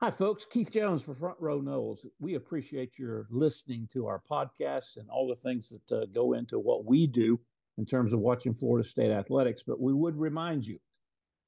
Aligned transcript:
Hi, 0.00 0.10
folks. 0.10 0.44
Keith 0.44 0.70
Jones 0.70 1.02
for 1.02 1.14
Front 1.14 1.38
Row 1.40 1.62
Noles. 1.62 2.04
We 2.18 2.34
appreciate 2.34 2.98
your 2.98 3.26
listening 3.30 3.88
to 3.94 4.06
our 4.06 4.20
podcasts 4.30 4.98
and 4.98 5.08
all 5.08 5.26
the 5.26 5.36
things 5.36 5.70
that 5.70 5.96
uh, 6.02 6.04
go 6.12 6.34
into 6.34 6.58
what 6.58 6.84
we 6.84 7.06
do 7.06 7.40
in 7.78 7.86
terms 7.86 8.12
of 8.12 8.20
watching 8.20 8.52
Florida 8.52 8.86
State 8.86 9.10
athletics. 9.10 9.62
But 9.66 9.80
we 9.80 9.94
would 9.94 10.14
remind 10.14 10.66
you 10.66 10.78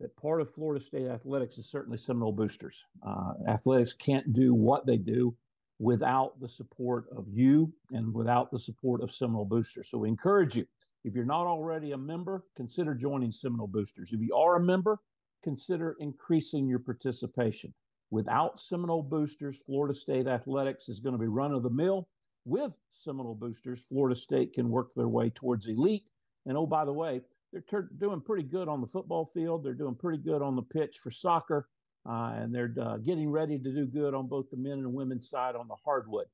that 0.01 0.17
part 0.17 0.41
of 0.41 0.51
Florida 0.51 0.83
State 0.83 1.09
athletics 1.09 1.59
is 1.59 1.71
certainly 1.71 1.99
Seminole 1.99 2.33
boosters. 2.33 2.87
Uh, 3.07 3.35
athletics 3.47 3.93
can't 3.93 4.33
do 4.33 4.55
what 4.55 4.87
they 4.87 4.97
do 4.97 5.37
without 5.79 6.41
the 6.41 6.49
support 6.49 7.05
of 7.15 7.27
you 7.29 7.71
and 7.91 8.15
without 8.15 8.51
the 8.51 8.59
support 8.59 9.03
of 9.03 9.13
Seminole 9.13 9.45
boosters. 9.45 9.91
So 9.91 9.99
we 9.99 10.09
encourage 10.09 10.57
you, 10.57 10.67
if 11.05 11.15
you're 11.15 11.27
not 11.27 11.47
already 11.47 11.93
a 11.93 11.99
member, 11.99 12.45
consider 12.57 12.95
joining 12.95 13.31
Seminole 13.31 13.69
boosters. 13.69 14.11
If 14.11 14.23
you 14.23 14.35
are 14.35 14.57
a 14.57 14.65
member, 14.65 15.01
consider 15.45 15.97
increasing 16.01 16.67
your 16.67 16.79
participation. 16.79 17.75
Without 18.11 18.59
Seminole 18.59 19.03
boosters, 19.03 19.59
Florida 19.59 19.95
State 19.95 20.27
athletics 20.27 20.89
is 20.89 21.01
going 21.01 21.13
to 21.13 21.19
be 21.19 21.27
run 21.27 21.53
of 21.53 21.63
the 21.63 21.71
mill. 21.71 22.09
With 22.45 22.73
Seminole 22.91 23.35
boosters, 23.35 23.81
Florida 23.81 24.17
State 24.17 24.55
can 24.55 24.71
work 24.71 24.95
their 24.95 25.09
way 25.09 25.31
towards 25.31 25.67
elite. 25.67 26.11
And 26.47 26.57
oh, 26.57 26.67
by 26.67 26.85
the 26.87 26.93
way, 26.93 27.21
they're 27.53 27.61
ter- 27.61 27.91
doing 27.99 28.23
pretty 28.23 28.45
good 28.45 28.69
on 28.69 28.81
the 28.81 28.87
football 28.87 29.31
field. 29.35 29.63
They're 29.63 29.75
doing 29.75 29.95
pretty 29.95 30.19
good 30.19 30.41
on 30.41 30.57
the 30.57 30.63
pitch 30.63 30.99
for 31.03 31.11
soccer. 31.11 31.69
Uh, 32.09 32.33
and 32.37 32.55
they're 32.55 32.73
uh, 32.81 32.97
getting 32.99 33.29
ready 33.31 33.59
to 33.59 33.75
do 33.75 33.85
good 33.85 34.15
on 34.15 34.29
both 34.29 34.49
the 34.51 34.57
men 34.57 34.79
and 34.79 34.95
women's 34.95 35.29
side 35.29 35.55
on 35.55 35.69
the 35.69 35.77
hardwood. 35.85 36.27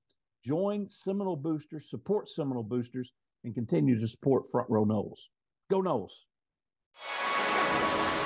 Join 0.45 0.89
Seminole 0.89 1.37
Boosters, 1.37 1.91
support 1.91 2.29
Seminole 2.29 2.63
Boosters, 2.63 3.13
and 3.43 3.55
continue 3.55 3.99
to 3.99 4.07
support 4.07 4.49
Front 4.53 4.71
Row 4.71 4.85
Noles. 4.85 5.31
Go 5.71 5.83
Noles! 5.83 6.27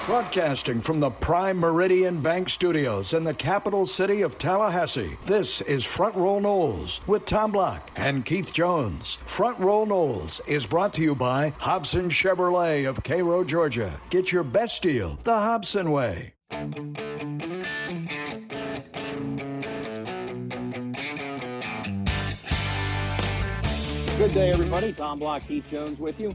Broadcasting 0.09 0.81
from 0.81 1.01
the 1.01 1.11
Prime 1.11 1.59
Meridian 1.59 2.23
Bank 2.23 2.49
Studios 2.49 3.13
in 3.13 3.25
the 3.25 3.35
capital 3.35 3.85
city 3.85 4.23
of 4.23 4.39
Tallahassee, 4.39 5.19
this 5.27 5.61
is 5.61 5.85
Front 5.85 6.17
Row 6.17 6.41
Noles 6.41 7.07
with 7.07 7.27
Tom 7.27 7.53
Block 7.53 7.91
and 7.95 8.25
Keith 8.25 8.51
Jones. 8.51 9.19
Front 9.27 9.59
Row 9.59 9.85
Noles 9.85 10.41
is 10.49 10.65
brought 10.65 10.95
to 10.95 11.03
you 11.03 11.15
by 11.15 11.53
Hobson 11.59 12.09
Chevrolet 12.09 12.89
of 12.89 13.05
Cairo, 13.05 13.45
Georgia. 13.45 14.01
Get 14.09 14.33
your 14.33 14.45
best 14.45 14.81
deal 14.81 15.19
the 15.25 15.37
Hobson 15.37 15.91
way. 15.91 16.33
Good 24.17 24.33
day, 24.33 24.51
everybody. 24.53 24.95
Tom 24.95 25.19
Block, 25.19 25.47
Keith 25.47 25.65
Jones 25.71 25.99
with 25.99 26.19
you. 26.19 26.35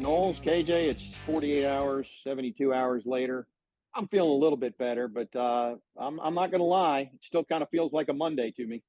Noles, 0.00 0.40
KJ, 0.40 0.68
it's 0.70 1.04
48 1.26 1.66
hours, 1.66 2.06
72 2.24 2.72
hours 2.72 3.02
later. 3.04 3.46
I'm 3.94 4.08
feeling 4.08 4.30
a 4.30 4.34
little 4.34 4.56
bit 4.56 4.78
better, 4.78 5.06
but 5.06 5.34
uh, 5.36 5.74
I'm, 5.98 6.18
I'm 6.20 6.34
not 6.34 6.50
going 6.50 6.60
to 6.60 6.64
lie. 6.64 7.10
It 7.12 7.20
still 7.22 7.44
kind 7.44 7.62
of 7.62 7.68
feels 7.68 7.92
like 7.92 8.08
a 8.08 8.14
Monday 8.14 8.52
to 8.56 8.66
me. 8.66 8.82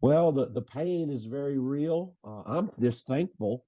Well, 0.00 0.32
the, 0.32 0.48
the 0.48 0.62
pain 0.62 1.10
is 1.10 1.24
very 1.24 1.58
real. 1.58 2.14
Uh, 2.24 2.42
I'm 2.46 2.70
just 2.80 3.06
thankful 3.06 3.64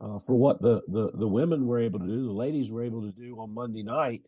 uh, 0.00 0.18
for 0.18 0.34
what 0.34 0.62
the, 0.62 0.82
the, 0.88 1.10
the 1.14 1.28
women 1.28 1.66
were 1.66 1.78
able 1.78 2.00
to 2.00 2.06
do, 2.06 2.26
the 2.26 2.32
ladies 2.32 2.70
were 2.70 2.82
able 2.82 3.02
to 3.02 3.12
do 3.12 3.36
on 3.38 3.54
Monday 3.54 3.82
night, 3.82 4.22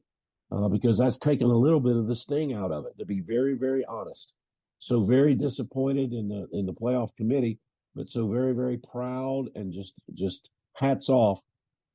uh, 0.52 0.68
because 0.68 0.98
that's 0.98 1.18
taken 1.18 1.48
a 1.48 1.56
little 1.56 1.80
bit 1.80 1.96
of 1.96 2.06
the 2.06 2.16
sting 2.16 2.52
out 2.52 2.72
of 2.72 2.86
it, 2.86 2.96
to 2.98 3.06
be 3.06 3.20
very, 3.20 3.54
very 3.54 3.84
honest. 3.86 4.34
So 4.78 5.04
very 5.04 5.34
disappointed 5.34 6.12
in 6.12 6.28
the 6.28 6.46
in 6.52 6.66
the 6.66 6.74
playoff 6.74 7.16
committee, 7.16 7.58
but 7.94 8.08
so 8.08 8.28
very, 8.28 8.52
very 8.52 8.76
proud 8.76 9.46
and 9.54 9.72
just 9.72 9.94
just 10.12 10.50
hats 10.74 11.08
off 11.08 11.40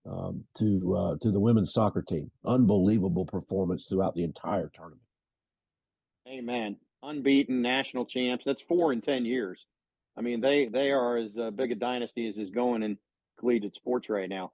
um, 0.05 0.43
to 0.57 0.95
uh, 0.95 1.15
to 1.21 1.31
the 1.31 1.39
women's 1.39 1.73
soccer 1.73 2.01
team. 2.01 2.31
Unbelievable 2.45 3.25
performance 3.25 3.85
throughout 3.89 4.15
the 4.15 4.23
entire 4.23 4.69
tournament. 4.73 5.01
Amen. 6.27 6.77
Unbeaten 7.01 7.61
national 7.61 8.05
champs. 8.05 8.45
That's 8.45 8.61
four 8.61 8.93
in 8.93 9.01
ten 9.01 9.25
years. 9.25 9.65
I 10.17 10.21
mean, 10.21 10.41
they 10.41 10.67
they 10.67 10.91
are 10.91 11.17
as 11.17 11.37
uh, 11.37 11.51
big 11.51 11.71
a 11.71 11.75
dynasty 11.75 12.27
as 12.27 12.37
is 12.37 12.49
going 12.49 12.83
in 12.83 12.97
collegiate 13.39 13.75
sports 13.75 14.09
right 14.09 14.29
now. 14.29 14.51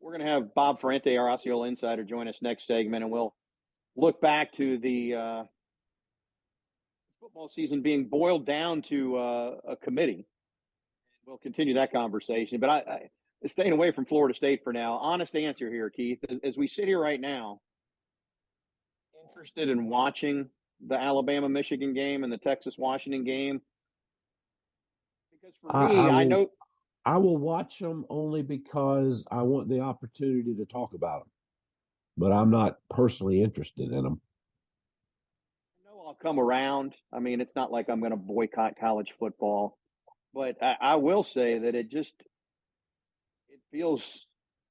We're 0.00 0.12
going 0.12 0.26
to 0.26 0.32
have 0.32 0.54
Bob 0.54 0.80
Ferrante, 0.80 1.16
our 1.16 1.30
Osceola 1.30 1.68
insider, 1.68 2.02
join 2.02 2.26
us 2.26 2.38
next 2.42 2.66
segment, 2.66 3.04
and 3.04 3.12
we'll 3.12 3.34
look 3.94 4.20
back 4.20 4.52
to 4.54 4.78
the 4.78 5.14
uh, 5.14 5.44
football 7.20 7.48
season 7.48 7.82
being 7.82 8.06
boiled 8.06 8.44
down 8.44 8.82
to 8.82 9.16
uh, 9.16 9.54
a 9.68 9.76
committee. 9.76 10.26
We'll 11.24 11.38
continue 11.38 11.74
that 11.74 11.92
conversation. 11.92 12.58
But 12.58 12.70
I, 12.70 12.76
I 12.78 13.10
staying 13.46 13.72
away 13.72 13.90
from 13.90 14.06
Florida 14.06 14.34
State 14.34 14.62
for 14.62 14.72
now. 14.72 14.94
Honest 14.94 15.34
answer 15.34 15.70
here, 15.70 15.90
Keith. 15.90 16.18
As, 16.28 16.38
as 16.44 16.56
we 16.56 16.66
sit 16.66 16.86
here 16.86 17.00
right 17.00 17.20
now, 17.20 17.60
interested 19.42 19.68
in 19.68 19.88
watching 19.88 20.48
the 20.86 20.94
Alabama 20.94 21.48
Michigan 21.48 21.94
game 21.94 22.22
and 22.22 22.32
the 22.32 22.38
Texas 22.38 22.76
Washington 22.78 23.24
game? 23.24 23.60
Because 25.32 25.56
for 25.60 25.74
I, 25.74 25.88
me, 25.88 25.96
I, 25.96 26.02
will, 26.02 26.14
I 26.14 26.24
know 26.24 26.50
I 27.04 27.16
will 27.18 27.36
watch 27.36 27.78
them 27.78 28.04
only 28.08 28.42
because 28.42 29.24
I 29.30 29.42
want 29.42 29.68
the 29.68 29.80
opportunity 29.80 30.54
to 30.54 30.64
talk 30.64 30.94
about 30.94 31.22
them, 31.22 31.30
but 32.16 32.32
I'm 32.32 32.50
not 32.50 32.76
personally 32.90 33.42
interested 33.42 33.90
in 33.90 34.02
them. 34.02 34.20
I 35.80 35.90
know 35.90 36.04
I'll 36.06 36.14
come 36.14 36.38
around. 36.38 36.94
I 37.12 37.18
mean, 37.18 37.40
it's 37.40 37.56
not 37.56 37.72
like 37.72 37.88
I'm 37.88 37.98
going 37.98 38.12
to 38.12 38.16
boycott 38.16 38.74
college 38.78 39.12
football, 39.18 39.76
but 40.32 40.62
I, 40.62 40.76
I 40.80 40.96
will 40.96 41.24
say 41.24 41.58
that 41.58 41.74
it 41.74 41.90
just 41.90 42.14
feels 43.72 44.26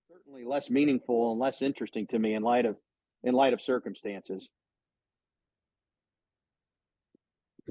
certainly 0.10 0.46
less 0.46 0.70
meaningful 0.70 1.32
and 1.32 1.40
less 1.40 1.62
interesting 1.62 2.08
to 2.08 2.20
me 2.20 2.36
in 2.36 2.44
light 2.44 2.66
of 2.66 2.78
in 3.24 3.34
light 3.34 3.54
of 3.54 3.62
circumstances. 3.62 4.50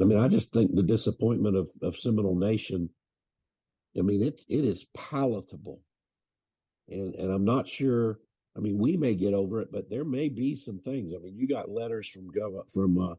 I 0.00 0.04
mean, 0.04 0.18
I 0.18 0.28
just 0.28 0.52
think 0.52 0.74
the 0.74 0.82
disappointment 0.82 1.56
of, 1.56 1.68
of 1.82 1.96
Seminole 1.96 2.38
Nation, 2.38 2.88
I 3.98 4.02
mean, 4.02 4.22
it, 4.22 4.40
it 4.48 4.64
is 4.64 4.86
palatable. 4.94 5.82
And, 6.88 7.14
and 7.16 7.30
I'm 7.30 7.44
not 7.44 7.68
sure, 7.68 8.18
I 8.56 8.60
mean, 8.60 8.78
we 8.78 8.96
may 8.96 9.14
get 9.14 9.34
over 9.34 9.60
it, 9.60 9.68
but 9.72 9.90
there 9.90 10.04
may 10.04 10.28
be 10.28 10.54
some 10.54 10.78
things. 10.78 11.12
I 11.12 11.18
mean, 11.18 11.36
you 11.36 11.48
got 11.48 11.70
letters 11.70 12.08
from 12.08 12.30
Gov- 12.30 12.72
from 12.72 12.98
uh, 12.98 13.14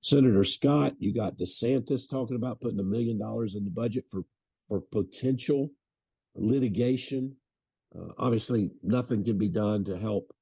Senator 0.00 0.44
Scott, 0.44 0.94
you 1.00 1.12
got 1.12 1.36
DeSantis 1.36 2.08
talking 2.08 2.36
about 2.36 2.60
putting 2.60 2.80
a 2.80 2.84
million 2.84 3.18
dollars 3.18 3.56
in 3.56 3.64
the 3.64 3.70
budget 3.70 4.04
for, 4.10 4.22
for 4.68 4.80
potential 4.80 5.70
litigation. 6.36 7.34
Uh, 7.96 8.12
obviously, 8.18 8.70
nothing 8.82 9.24
can 9.24 9.38
be 9.38 9.48
done 9.48 9.84
to 9.84 9.96
help 9.96 10.32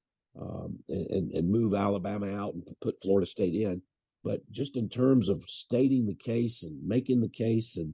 um, 0.41 0.79
and, 0.89 1.31
and 1.33 1.49
move 1.49 1.75
Alabama 1.75 2.35
out 2.35 2.55
and 2.55 2.67
put 2.81 3.01
Florida 3.03 3.27
State 3.27 3.55
in. 3.55 3.81
But 4.23 4.41
just 4.51 4.77
in 4.77 4.89
terms 4.89 5.29
of 5.29 5.45
stating 5.47 6.07
the 6.07 6.15
case 6.15 6.63
and 6.63 6.79
making 6.87 7.21
the 7.21 7.29
case 7.29 7.77
and, 7.77 7.93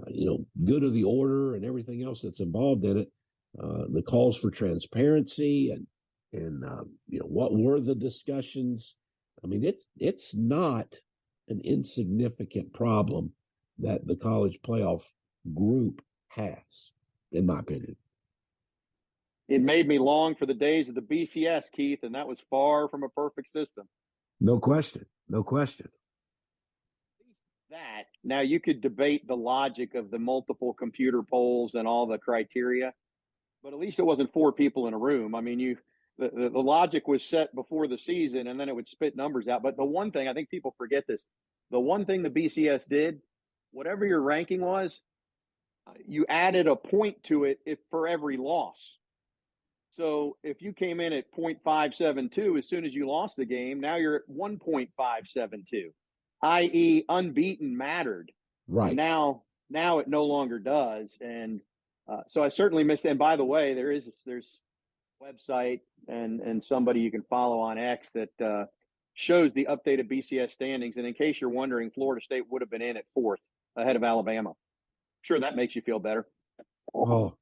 uh, 0.00 0.10
you 0.10 0.26
know, 0.26 0.46
good 0.64 0.84
of 0.84 0.94
the 0.94 1.04
order 1.04 1.54
and 1.54 1.64
everything 1.64 2.02
else 2.02 2.22
that's 2.22 2.40
involved 2.40 2.84
in 2.84 2.98
it, 2.98 3.08
uh, 3.62 3.84
the 3.92 4.02
calls 4.02 4.38
for 4.38 4.50
transparency 4.50 5.70
and, 5.70 5.86
and, 6.32 6.64
um, 6.64 6.90
you 7.08 7.18
know, 7.18 7.26
what 7.26 7.54
were 7.54 7.80
the 7.80 7.94
discussions? 7.94 8.94
I 9.44 9.48
mean, 9.48 9.64
it's, 9.64 9.88
it's 9.98 10.34
not 10.34 10.96
an 11.48 11.60
insignificant 11.64 12.72
problem 12.72 13.32
that 13.78 14.06
the 14.06 14.16
college 14.16 14.58
playoff 14.64 15.02
group 15.54 16.00
has, 16.28 16.92
in 17.32 17.46
my 17.46 17.58
opinion. 17.58 17.96
It 19.48 19.60
made 19.60 19.86
me 19.86 19.98
long 19.98 20.34
for 20.34 20.46
the 20.46 20.54
days 20.54 20.88
of 20.88 20.94
the 20.94 21.00
BCS, 21.00 21.64
Keith, 21.72 22.00
and 22.02 22.14
that 22.14 22.28
was 22.28 22.38
far 22.48 22.88
from 22.88 23.02
a 23.02 23.08
perfect 23.08 23.50
system. 23.50 23.88
No 24.40 24.58
question. 24.58 25.04
No 25.28 25.42
question. 25.42 25.88
That 27.70 28.04
now 28.22 28.40
you 28.40 28.60
could 28.60 28.80
debate 28.80 29.26
the 29.26 29.36
logic 29.36 29.94
of 29.94 30.10
the 30.10 30.18
multiple 30.18 30.74
computer 30.74 31.22
polls 31.22 31.74
and 31.74 31.88
all 31.88 32.06
the 32.06 32.18
criteria, 32.18 32.92
but 33.62 33.72
at 33.72 33.78
least 33.78 33.98
it 33.98 34.04
wasn't 34.04 34.32
four 34.32 34.52
people 34.52 34.86
in 34.86 34.94
a 34.94 34.98
room. 34.98 35.34
I 35.34 35.40
mean, 35.40 35.58
you 35.58 35.76
the, 36.18 36.30
the, 36.34 36.50
the 36.50 36.58
logic 36.58 37.08
was 37.08 37.24
set 37.24 37.54
before 37.54 37.88
the 37.88 37.96
season 37.96 38.46
and 38.46 38.60
then 38.60 38.68
it 38.68 38.74
would 38.74 38.88
spit 38.88 39.16
numbers 39.16 39.48
out. 39.48 39.62
But 39.62 39.76
the 39.76 39.84
one 39.84 40.10
thing 40.10 40.28
I 40.28 40.34
think 40.34 40.50
people 40.50 40.74
forget 40.76 41.04
this 41.08 41.24
the 41.70 41.80
one 41.80 42.04
thing 42.04 42.22
the 42.22 42.30
BCS 42.30 42.86
did, 42.86 43.20
whatever 43.70 44.04
your 44.04 44.20
ranking 44.20 44.60
was, 44.60 45.00
you 46.06 46.26
added 46.28 46.66
a 46.66 46.76
point 46.76 47.22
to 47.24 47.44
it 47.44 47.60
if 47.66 47.78
for 47.90 48.06
every 48.08 48.36
loss. 48.36 48.98
So 49.96 50.36
if 50.42 50.62
you 50.62 50.72
came 50.72 51.00
in 51.00 51.12
at 51.12 51.30
0.572 51.32 52.58
as 52.58 52.66
soon 52.66 52.84
as 52.84 52.94
you 52.94 53.08
lost 53.08 53.36
the 53.36 53.44
game, 53.44 53.80
now 53.80 53.96
you're 53.96 54.16
at 54.16 54.28
1.572, 54.30 55.92
i.e., 56.42 57.04
unbeaten 57.08 57.76
mattered. 57.76 58.32
Right. 58.68 58.88
And 58.88 58.96
now, 58.96 59.42
now 59.68 59.98
it 59.98 60.08
no 60.08 60.24
longer 60.24 60.58
does. 60.58 61.10
And 61.20 61.60
uh, 62.08 62.22
so 62.26 62.42
I 62.42 62.48
certainly 62.48 62.84
missed. 62.84 63.04
And 63.04 63.18
by 63.18 63.36
the 63.36 63.44
way, 63.44 63.74
there 63.74 63.92
is 63.92 64.08
there's 64.24 64.60
a 65.20 65.24
website 65.24 65.80
and 66.08 66.40
and 66.40 66.64
somebody 66.64 67.00
you 67.00 67.10
can 67.10 67.22
follow 67.22 67.60
on 67.60 67.78
X 67.78 68.08
that 68.14 68.40
uh, 68.40 68.64
shows 69.14 69.52
the 69.52 69.68
updated 69.70 70.10
BCS 70.10 70.52
standings. 70.52 70.96
And 70.96 71.06
in 71.06 71.14
case 71.14 71.40
you're 71.40 71.50
wondering, 71.50 71.90
Florida 71.90 72.22
State 72.24 72.44
would 72.50 72.62
have 72.62 72.70
been 72.70 72.82
in 72.82 72.96
at 72.96 73.04
fourth 73.14 73.40
ahead 73.76 73.96
of 73.96 74.04
Alabama. 74.04 74.54
Sure, 75.22 75.40
that 75.40 75.56
makes 75.56 75.74
you 75.74 75.82
feel 75.82 75.98
better. 75.98 76.26
Oh, 76.94 77.36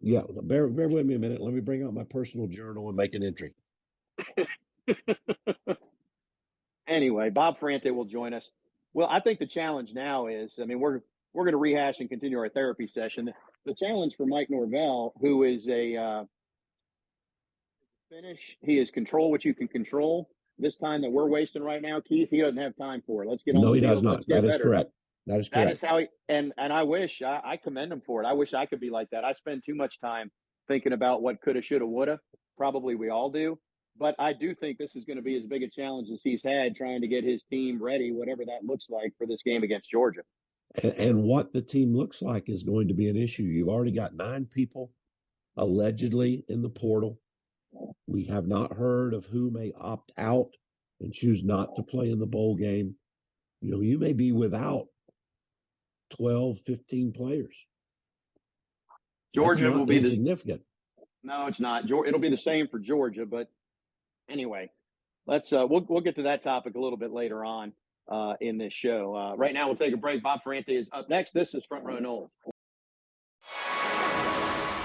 yeah. 0.00 0.22
Bear, 0.42 0.68
bear 0.68 0.88
with 0.88 1.06
me 1.06 1.14
a 1.14 1.18
minute. 1.18 1.40
Let 1.40 1.52
me 1.52 1.60
bring 1.60 1.82
out 1.82 1.92
my 1.92 2.04
personal 2.04 2.46
journal 2.46 2.88
and 2.88 2.96
make 2.96 3.14
an 3.14 3.22
entry. 3.22 3.52
anyway, 6.86 7.30
Bob 7.30 7.58
Ferrante 7.58 7.90
will 7.90 8.04
join 8.04 8.32
us. 8.32 8.50
Well, 8.92 9.08
I 9.10 9.20
think 9.20 9.40
the 9.40 9.46
challenge 9.46 9.92
now 9.92 10.28
is, 10.28 10.54
I 10.60 10.64
mean, 10.64 10.80
we're 10.80 11.00
we're 11.32 11.44
going 11.44 11.52
to 11.52 11.58
rehash 11.58 11.98
and 11.98 12.08
continue 12.08 12.38
our 12.38 12.48
therapy 12.48 12.86
session. 12.86 13.32
The 13.66 13.74
challenge 13.74 14.14
for 14.16 14.24
Mike 14.24 14.48
Norvell, 14.50 15.14
who 15.20 15.42
is 15.42 15.66
a 15.68 15.96
uh, 15.96 16.24
finish, 18.08 18.56
he 18.62 18.78
is 18.78 18.90
control 18.92 19.32
what 19.32 19.44
you 19.44 19.52
can 19.52 19.66
control. 19.66 20.30
This 20.58 20.76
time 20.76 21.02
that 21.02 21.10
we're 21.10 21.26
wasting 21.26 21.64
right 21.64 21.82
now, 21.82 22.00
Keith, 22.00 22.28
he 22.30 22.40
doesn't 22.40 22.58
have 22.58 22.76
time 22.76 23.02
for 23.04 23.24
it. 23.24 23.28
Let's 23.28 23.42
get 23.42 23.56
on. 23.56 23.62
No, 23.62 23.72
he 23.72 23.80
does 23.80 24.02
not. 24.02 24.24
That 24.28 24.44
is 24.44 24.52
better. 24.52 24.62
correct. 24.62 24.90
That 25.26 25.40
is 25.40 25.48
correct. 25.48 25.68
That 25.68 25.72
is 25.72 25.80
how 25.80 25.98
he 25.98 26.06
and 26.28 26.52
and 26.58 26.72
I 26.72 26.82
wish 26.82 27.22
I, 27.22 27.40
I 27.44 27.56
commend 27.56 27.92
him 27.92 28.02
for 28.04 28.22
it. 28.22 28.26
I 28.26 28.32
wish 28.34 28.52
I 28.52 28.66
could 28.66 28.80
be 28.80 28.90
like 28.90 29.08
that. 29.10 29.24
I 29.24 29.32
spend 29.32 29.62
too 29.64 29.74
much 29.74 30.00
time 30.00 30.30
thinking 30.68 30.92
about 30.92 31.22
what 31.22 31.36
coulda, 31.42 31.62
shoulda, 31.62 31.86
woulda. 31.86 32.18
Probably 32.56 32.94
we 32.94 33.08
all 33.08 33.30
do. 33.30 33.58
But 33.96 34.16
I 34.18 34.32
do 34.32 34.54
think 34.54 34.78
this 34.78 34.96
is 34.96 35.04
going 35.04 35.18
to 35.18 35.22
be 35.22 35.36
as 35.36 35.44
big 35.44 35.62
a 35.62 35.70
challenge 35.70 36.08
as 36.12 36.20
he's 36.22 36.40
had 36.44 36.74
trying 36.74 37.00
to 37.02 37.08
get 37.08 37.22
his 37.22 37.44
team 37.44 37.80
ready, 37.80 38.10
whatever 38.10 38.44
that 38.44 38.64
looks 38.64 38.86
like 38.90 39.12
for 39.16 39.26
this 39.26 39.42
game 39.44 39.62
against 39.62 39.90
Georgia. 39.90 40.22
And, 40.82 40.92
and 40.94 41.22
what 41.22 41.52
the 41.52 41.62
team 41.62 41.96
looks 41.96 42.20
like 42.20 42.48
is 42.48 42.64
going 42.64 42.88
to 42.88 42.94
be 42.94 43.08
an 43.08 43.16
issue. 43.16 43.44
You've 43.44 43.68
already 43.68 43.92
got 43.92 44.16
nine 44.16 44.46
people 44.46 44.90
allegedly 45.56 46.44
in 46.48 46.60
the 46.60 46.68
portal. 46.68 47.20
We 48.08 48.24
have 48.24 48.48
not 48.48 48.76
heard 48.76 49.14
of 49.14 49.26
who 49.26 49.50
may 49.50 49.72
opt 49.80 50.12
out 50.18 50.50
and 51.00 51.12
choose 51.12 51.44
not 51.44 51.76
to 51.76 51.82
play 51.82 52.10
in 52.10 52.18
the 52.18 52.26
bowl 52.26 52.56
game. 52.56 52.96
You 53.60 53.70
know, 53.70 53.80
you 53.80 53.98
may 53.98 54.12
be 54.12 54.32
without 54.32 54.86
12, 56.10 56.60
15 56.60 57.12
players. 57.12 57.66
Georgia 59.34 59.70
will 59.70 59.86
be 59.86 59.98
the 59.98 60.10
significant. 60.10 60.62
No, 61.22 61.46
it's 61.46 61.58
not. 61.58 61.84
It'll 61.84 62.20
be 62.20 62.30
the 62.30 62.36
same 62.36 62.68
for 62.68 62.78
Georgia, 62.78 63.26
but 63.26 63.48
anyway, 64.28 64.70
let's 65.26 65.52
uh, 65.52 65.66
we'll 65.68 65.84
we'll 65.88 66.02
get 66.02 66.16
to 66.16 66.22
that 66.22 66.42
topic 66.42 66.74
a 66.74 66.80
little 66.80 66.98
bit 66.98 67.10
later 67.12 67.44
on 67.44 67.72
uh, 68.08 68.34
in 68.40 68.58
this 68.58 68.72
show. 68.72 69.16
Uh, 69.16 69.36
right 69.36 69.54
now, 69.54 69.66
we'll 69.66 69.76
take 69.76 69.94
a 69.94 69.96
break. 69.96 70.22
Bob 70.22 70.40
Ferrante 70.44 70.76
is 70.76 70.88
up 70.92 71.08
next. 71.08 71.32
This 71.32 71.54
is 71.54 71.64
Front 71.68 71.84
Row 71.84 71.98
Noles. 71.98 72.30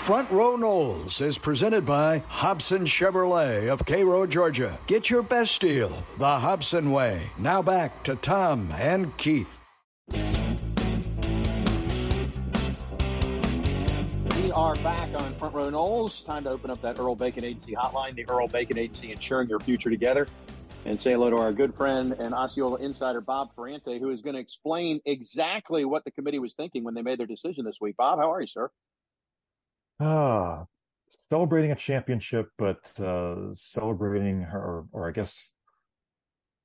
Front 0.10 0.32
Row 0.32 0.58
Noles 0.58 1.22
is 1.22 1.38
presented 1.38 1.86
by 1.86 2.24
Hobson 2.30 2.86
Chevrolet 2.86 3.70
of 3.70 3.86
Cairo, 3.86 4.26
Georgia. 4.26 4.80
Get 4.88 5.10
your 5.10 5.22
best 5.22 5.62
deal 5.62 6.04
the 6.18 6.40
Hobson 6.40 6.92
way. 6.92 7.30
Now 7.38 7.62
back 7.62 8.04
to 8.06 8.16
Tom 8.16 8.72
and 8.72 9.16
Keith. 9.18 9.60
Are 14.60 14.76
back 14.76 15.10
on 15.22 15.34
Front 15.36 15.56
Row 15.56 15.72
Noles. 15.72 16.26
Time 16.26 16.44
to 16.44 16.50
open 16.50 16.70
up 16.70 16.82
that 16.82 17.00
Earl 17.00 17.16
Bacon 17.16 17.46
Agency 17.46 17.74
hotline, 17.76 18.14
the 18.14 18.28
Earl 18.28 18.50
Bacon 18.50 18.78
Agency, 18.78 19.14
ensuring 19.14 19.48
your 19.48 19.62
future 19.62 19.90
together. 19.90 20.28
And 20.84 21.00
say 21.00 21.14
hello 21.14 21.30
to 21.30 21.38
our 21.38 21.54
good 21.54 21.74
friend 21.74 22.12
and 22.20 22.34
Osceola 22.34 22.78
insider, 22.80 23.22
Bob 23.22 23.56
Ferrante, 23.56 23.98
who 24.00 24.10
is 24.10 24.20
going 24.20 24.34
to 24.34 24.42
explain 24.42 25.00
exactly 25.06 25.86
what 25.86 26.04
the 26.04 26.12
committee 26.12 26.40
was 26.40 26.56
thinking 26.56 26.84
when 26.84 26.94
they 26.94 27.02
made 27.02 27.18
their 27.20 27.26
decision 27.26 27.64
this 27.64 27.78
week. 27.80 27.96
Bob, 27.96 28.20
how 28.20 28.34
are 28.34 28.42
you, 28.42 28.48
sir? 28.48 28.70
Ah, 30.02 30.66
celebrating 31.30 31.72
a 31.72 31.76
championship, 31.76 32.50
but 32.58 33.00
uh, 33.00 33.54
celebrating 33.54 34.42
her, 34.42 34.84
or 34.92 35.08
I 35.08 35.12
guess 35.12 35.52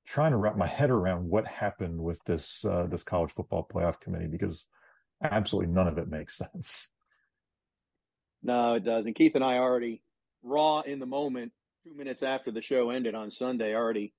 trying 0.05 0.31
to 0.31 0.37
wrap 0.37 0.57
my 0.57 0.67
head 0.67 0.91
around 0.91 1.29
what 1.29 1.47
happened 1.47 2.01
with 2.01 2.21
this 2.25 2.65
uh, 2.65 2.87
this 2.87 3.03
college 3.03 3.31
football 3.31 3.65
playoff 3.73 4.01
committee 4.01 4.27
because 4.27 4.65
absolutely 5.23 5.71
none 5.71 5.87
of 5.87 5.97
it 5.97 6.09
makes 6.09 6.37
sense. 6.53 6.89
No, 8.45 8.75
it 8.75 8.83
doesn't. 8.83 9.15
Keith 9.15 9.33
and 9.33 9.43
I 9.43 9.57
already 9.57 10.03
raw 10.43 10.81
in 10.81 10.99
the 10.99 11.07
moment. 11.07 11.51
Two 11.83 11.95
minutes 11.95 12.21
after 12.21 12.51
the 12.51 12.61
show 12.61 12.91
ended 12.91 13.15
on 13.15 13.31
Sunday, 13.31 13.75
already 13.75 14.13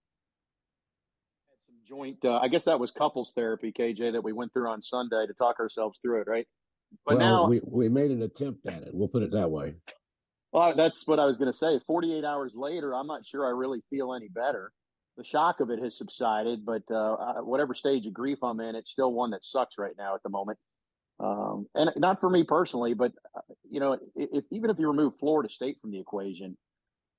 had 1.49 1.57
some 1.67 1.77
joint. 1.87 2.19
Uh, 2.25 2.39
I 2.39 2.49
guess 2.49 2.65
that 2.65 2.81
was 2.81 2.91
couples 2.91 3.33
therapy, 3.37 3.73
KJ, 3.73 4.13
that 4.13 4.25
we 4.25 4.33
went 4.33 4.53
through 4.53 4.69
on 4.69 4.83
Sunday 4.83 5.27
to 5.27 5.35
talk 5.35 5.61
ourselves 5.61 6.01
through 6.03 6.23
it, 6.23 6.27
right? 6.27 6.47
But 7.05 7.19
well, 7.19 7.45
now 7.45 7.49
we, 7.49 7.61
we 7.65 7.89
made 7.89 8.11
an 8.11 8.23
attempt 8.23 8.67
at 8.67 8.83
it. 8.83 8.91
We'll 8.93 9.09
put 9.09 9.23
it 9.23 9.31
that 9.31 9.51
way. 9.51 9.75
Well, 10.53 10.75
that's 10.75 11.07
what 11.07 11.21
I 11.21 11.27
was 11.27 11.37
going 11.37 11.51
to 11.51 11.57
say. 11.57 11.79
48 11.87 12.25
hours 12.25 12.55
later, 12.57 12.95
I'm 12.95 13.07
not 13.07 13.25
sure 13.25 13.47
I 13.47 13.51
really 13.51 13.83
feel 13.91 14.13
any 14.13 14.29
better. 14.29 14.73
The 15.17 15.25
shock 15.25 15.61
of 15.61 15.71
it 15.71 15.81
has 15.81 15.97
subsided, 15.97 16.67
but 16.67 16.83
uh, 16.91 17.35
whatever 17.43 17.75
stage 17.75 18.07
of 18.07 18.13
grief 18.13 18.39
I'm 18.43 18.59
in, 18.59 18.75
it's 18.75 18.91
still 18.91 19.13
one 19.13 19.31
that 19.31 19.45
sucks 19.45 19.77
right 19.79 19.95
now 19.97 20.15
at 20.15 20.23
the 20.25 20.31
moment. 20.31 20.59
Um, 21.19 21.67
and 21.75 21.91
not 21.97 22.21
for 22.21 22.29
me 22.29 22.45
personally, 22.45 22.95
but 22.95 23.13
uh, 23.35 23.41
you 23.71 23.81
know, 23.81 23.99
if, 24.15 24.45
even 24.51 24.71
if 24.71 24.79
you 24.79 24.89
remove 24.89 25.15
Florida 25.19 25.49
State 25.49 25.79
from 25.81 25.91
the 25.91 25.99
equation, 25.99 26.57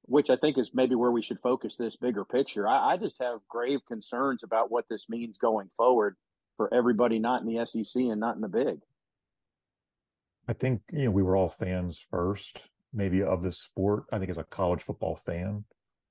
which 0.03 0.29
I 0.29 0.35
think 0.35 0.57
is 0.57 0.71
maybe 0.73 0.95
where 0.95 1.11
we 1.11 1.23
should 1.23 1.39
focus 1.41 1.75
this 1.75 1.95
bigger 1.95 2.23
picture, 2.23 2.67
I, 2.67 2.93
I 2.93 2.97
just 2.97 3.15
have 3.19 3.39
grave 3.49 3.79
concerns 3.87 4.43
about 4.43 4.71
what 4.71 4.85
this 4.89 5.05
means 5.09 5.37
going 5.37 5.69
forward 5.77 6.15
for 6.57 6.73
everybody 6.73 7.19
not 7.19 7.41
in 7.41 7.47
the 7.47 7.65
SEC 7.65 8.01
and 8.03 8.19
not 8.19 8.35
in 8.35 8.41
the 8.41 8.47
Big. 8.47 8.79
I 10.47 10.53
think, 10.53 10.81
you 10.91 11.05
know, 11.05 11.11
we 11.11 11.23
were 11.23 11.35
all 11.35 11.49
fans 11.49 12.03
first, 12.09 12.61
maybe 12.93 13.21
of 13.21 13.41
this 13.41 13.59
sport. 13.59 14.03
I 14.11 14.19
think 14.19 14.31
as 14.31 14.37
a 14.37 14.43
college 14.43 14.81
football 14.81 15.15
fan, 15.15 15.65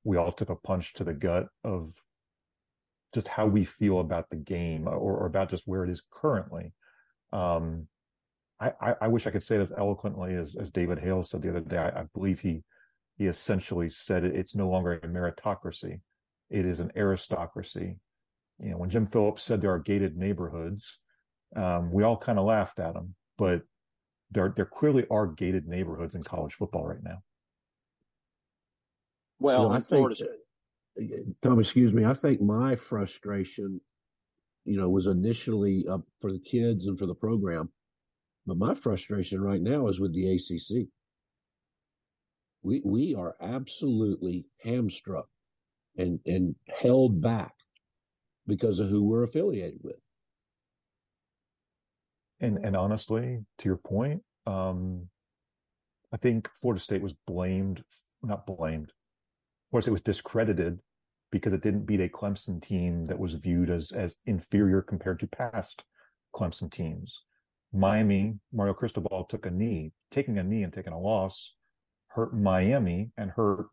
we 0.04 0.16
all 0.16 0.32
took 0.32 0.50
a 0.50 0.56
punch 0.56 0.92
to 0.94 1.04
the 1.04 1.14
gut 1.14 1.48
of 1.64 1.94
just 3.14 3.28
how 3.28 3.46
we 3.46 3.64
feel 3.64 3.98
about 3.98 4.28
the 4.28 4.36
game 4.36 4.86
or, 4.86 4.94
or 4.94 5.26
about 5.26 5.50
just 5.50 5.66
where 5.66 5.84
it 5.84 5.90
is 5.90 6.02
currently. 6.10 6.74
Um, 7.32 7.88
I, 8.60 8.72
I, 8.80 8.94
I, 9.02 9.08
wish 9.08 9.26
I 9.26 9.30
could 9.30 9.42
say 9.42 9.56
it 9.56 9.62
as 9.62 9.72
eloquently 9.76 10.34
as, 10.34 10.56
as 10.56 10.70
David 10.70 10.98
Hale 10.98 11.22
said 11.22 11.42
the 11.42 11.50
other 11.50 11.60
day. 11.60 11.76
I, 11.76 11.88
I 11.88 12.04
believe 12.14 12.40
he 12.40 12.62
he 13.18 13.26
essentially 13.26 13.88
said 13.88 14.24
it, 14.24 14.36
it's 14.36 14.54
no 14.54 14.68
longer 14.68 14.94
a 14.94 15.00
meritocracy; 15.06 16.00
it 16.50 16.64
is 16.64 16.80
an 16.80 16.92
aristocracy. 16.96 17.98
You 18.58 18.70
know, 18.70 18.78
when 18.78 18.90
Jim 18.90 19.06
Phillips 19.06 19.42
said 19.42 19.60
there 19.60 19.72
are 19.72 19.78
gated 19.78 20.16
neighborhoods, 20.16 20.98
um, 21.54 21.92
we 21.92 22.02
all 22.02 22.16
kind 22.16 22.38
of 22.38 22.46
laughed 22.46 22.78
at 22.78 22.94
him, 22.94 23.14
but 23.36 23.62
there 24.30 24.52
there 24.54 24.66
clearly 24.66 25.06
are 25.10 25.26
gated 25.26 25.66
neighborhoods 25.66 26.14
in 26.14 26.22
college 26.22 26.54
football 26.54 26.86
right 26.86 27.02
now. 27.02 27.22
Well, 29.38 29.68
know, 29.68 29.74
I 29.74 29.80
think, 29.80 30.18
uh, 30.20 31.04
Tom, 31.42 31.60
excuse 31.60 31.92
me. 31.92 32.04
I 32.04 32.14
think 32.14 32.40
my 32.40 32.74
frustration, 32.74 33.80
you 34.66 34.76
know, 34.76 34.90
was 34.90 35.06
initially 35.06 35.86
uh, 35.88 35.98
for 36.20 36.32
the 36.32 36.40
kids 36.40 36.86
and 36.86 36.98
for 36.98 37.06
the 37.06 37.14
program, 37.14 37.70
but 38.46 38.58
my 38.58 38.74
frustration 38.74 39.40
right 39.40 39.62
now 39.62 39.86
is 39.86 40.00
with 40.00 40.12
the 40.12 40.34
ACC. 40.34 40.88
We 42.62 42.82
we 42.84 43.14
are 43.14 43.36
absolutely 43.40 44.46
hamstruck 44.64 45.28
and 45.96 46.18
and 46.26 46.56
held 46.68 47.20
back 47.20 47.54
because 48.46 48.80
of 48.80 48.88
who 48.88 49.04
we're 49.04 49.22
affiliated 49.22 49.80
with. 49.82 50.00
And 52.40 52.58
and 52.64 52.76
honestly, 52.76 53.44
to 53.58 53.68
your 53.68 53.78
point, 53.78 54.22
um, 54.46 55.08
I 56.12 56.16
think 56.16 56.50
Florida 56.60 56.82
State 56.82 57.02
was 57.02 57.14
blamed, 57.26 57.84
not 58.22 58.46
blamed. 58.46 58.92
Florida 59.70 59.84
State 59.84 59.92
was 59.92 60.02
discredited 60.02 60.80
because 61.36 61.52
it 61.52 61.62
didn't 61.62 61.86
beat 61.86 62.00
a 62.00 62.08
Clemson 62.08 62.62
team 62.62 63.06
that 63.06 63.18
was 63.18 63.34
viewed 63.34 63.70
as 63.70 63.92
as 63.92 64.16
inferior 64.26 64.82
compared 64.82 65.20
to 65.20 65.26
past 65.26 65.84
Clemson 66.34 66.70
teams. 66.70 67.22
Miami, 67.72 68.38
Mario 68.52 68.74
Cristobal 68.74 69.24
took 69.24 69.46
a 69.46 69.50
knee. 69.50 69.92
Taking 70.10 70.38
a 70.38 70.42
knee 70.42 70.62
and 70.62 70.72
taking 70.72 70.92
a 70.92 71.00
loss 71.00 71.54
hurt 72.08 72.34
Miami 72.34 73.10
and 73.18 73.30
hurt 73.30 73.68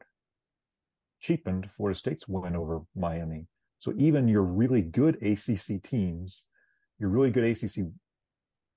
cheapened 1.21 1.71
Florida 1.71 1.97
State's 1.97 2.27
win 2.27 2.55
over 2.55 2.81
Miami. 2.95 3.47
So 3.79 3.93
even 3.97 4.27
your 4.27 4.43
really 4.43 4.81
good 4.81 5.15
ACC 5.23 5.81
teams, 5.81 6.43
your 6.99 7.09
really 7.09 7.31
good 7.31 7.45
ACC 7.45 7.85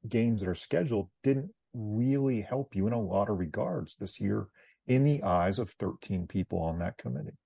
games 0.09 0.41
that 0.41 0.49
are 0.49 0.55
scheduled 0.55 1.09
didn't 1.25 1.51
really 1.75 2.41
help 2.41 2.75
you 2.75 2.87
in 2.87 2.93
a 2.93 3.01
lot 3.01 3.29
of 3.29 3.39
regards 3.39 3.97
this 3.97 4.21
year 4.21 4.47
in 4.87 5.05
the 5.05 5.23
eyes 5.23 5.59
of 5.59 5.71
13 5.73 6.27
people 6.29 6.61
on 6.61 6.79
that 6.79 6.97
committee. 6.97 7.37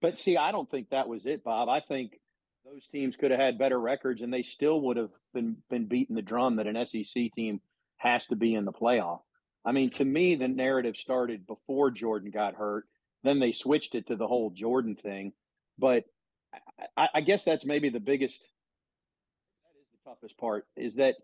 But 0.00 0.18
see, 0.18 0.36
I 0.36 0.52
don't 0.52 0.70
think 0.70 0.90
that 0.90 1.08
was 1.08 1.26
it, 1.26 1.42
Bob. 1.42 1.68
I 1.68 1.80
think 1.80 2.18
those 2.64 2.86
teams 2.88 3.16
could 3.16 3.30
have 3.30 3.40
had 3.40 3.58
better 3.58 3.78
records 3.78 4.20
and 4.20 4.32
they 4.32 4.42
still 4.42 4.80
would 4.82 4.96
have 4.96 5.10
been 5.34 5.56
been 5.70 5.86
beating 5.86 6.16
the 6.16 6.22
drum 6.22 6.56
that 6.56 6.66
an 6.66 6.84
SEC 6.86 7.32
team 7.32 7.60
has 7.96 8.26
to 8.26 8.36
be 8.36 8.54
in 8.54 8.64
the 8.64 8.72
playoff. 8.72 9.20
I 9.64 9.72
mean, 9.72 9.90
to 9.90 10.04
me, 10.04 10.36
the 10.36 10.48
narrative 10.48 10.96
started 10.96 11.46
before 11.46 11.90
Jordan 11.90 12.30
got 12.30 12.54
hurt. 12.54 12.84
Then 13.24 13.40
they 13.40 13.52
switched 13.52 13.94
it 13.94 14.06
to 14.06 14.16
the 14.16 14.26
whole 14.26 14.50
Jordan 14.50 14.94
thing. 14.94 15.32
But 15.78 16.04
I, 16.96 17.08
I 17.14 17.20
guess 17.20 17.44
that's 17.44 17.64
maybe 17.64 17.88
the 17.88 18.00
biggest, 18.00 18.38
that 18.38 19.80
is 19.80 19.86
the 19.92 20.10
toughest 20.10 20.38
part, 20.38 20.66
is 20.76 20.94
that 20.96 21.16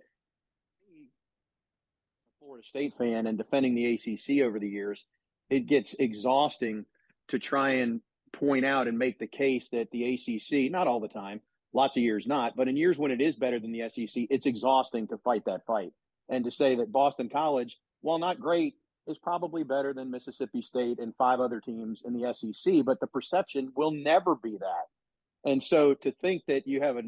Florida 2.40 2.66
State 2.66 2.94
fan 2.98 3.26
and 3.26 3.38
defending 3.38 3.74
the 3.74 3.94
ACC 3.94 4.44
over 4.44 4.58
the 4.58 4.68
years, 4.68 5.04
it 5.48 5.66
gets 5.66 5.94
exhausting 5.98 6.84
to 7.28 7.38
try 7.38 7.76
and 7.76 8.00
point 8.38 8.64
out 8.64 8.88
and 8.88 8.98
make 8.98 9.18
the 9.18 9.26
case 9.26 9.68
that 9.70 9.90
the 9.90 10.14
ACC, 10.14 10.70
not 10.70 10.86
all 10.86 11.00
the 11.00 11.08
time, 11.08 11.40
lots 11.72 11.96
of 11.96 12.02
years 12.02 12.26
not, 12.26 12.56
but 12.56 12.68
in 12.68 12.76
years 12.76 12.98
when 12.98 13.10
it 13.10 13.20
is 13.20 13.34
better 13.34 13.58
than 13.58 13.72
the 13.72 13.88
SEC, 13.88 14.26
it's 14.30 14.46
exhausting 14.46 15.08
to 15.08 15.18
fight 15.18 15.44
that 15.46 15.66
fight. 15.66 15.92
And 16.28 16.44
to 16.44 16.50
say 16.50 16.76
that 16.76 16.92
Boston 16.92 17.28
College, 17.28 17.78
while 18.00 18.18
not 18.18 18.40
great, 18.40 18.74
is 19.06 19.18
probably 19.18 19.64
better 19.64 19.92
than 19.92 20.10
Mississippi 20.10 20.62
State 20.62 20.98
and 20.98 21.14
five 21.16 21.40
other 21.40 21.60
teams 21.60 22.02
in 22.04 22.14
the 22.14 22.32
SEC, 22.32 22.84
but 22.84 23.00
the 23.00 23.06
perception 23.06 23.70
will 23.76 23.90
never 23.90 24.34
be 24.34 24.56
that. 24.58 25.50
And 25.50 25.62
so 25.62 25.94
to 25.94 26.10
think 26.10 26.42
that 26.48 26.66
you 26.66 26.80
have 26.80 26.96
a, 26.96 27.02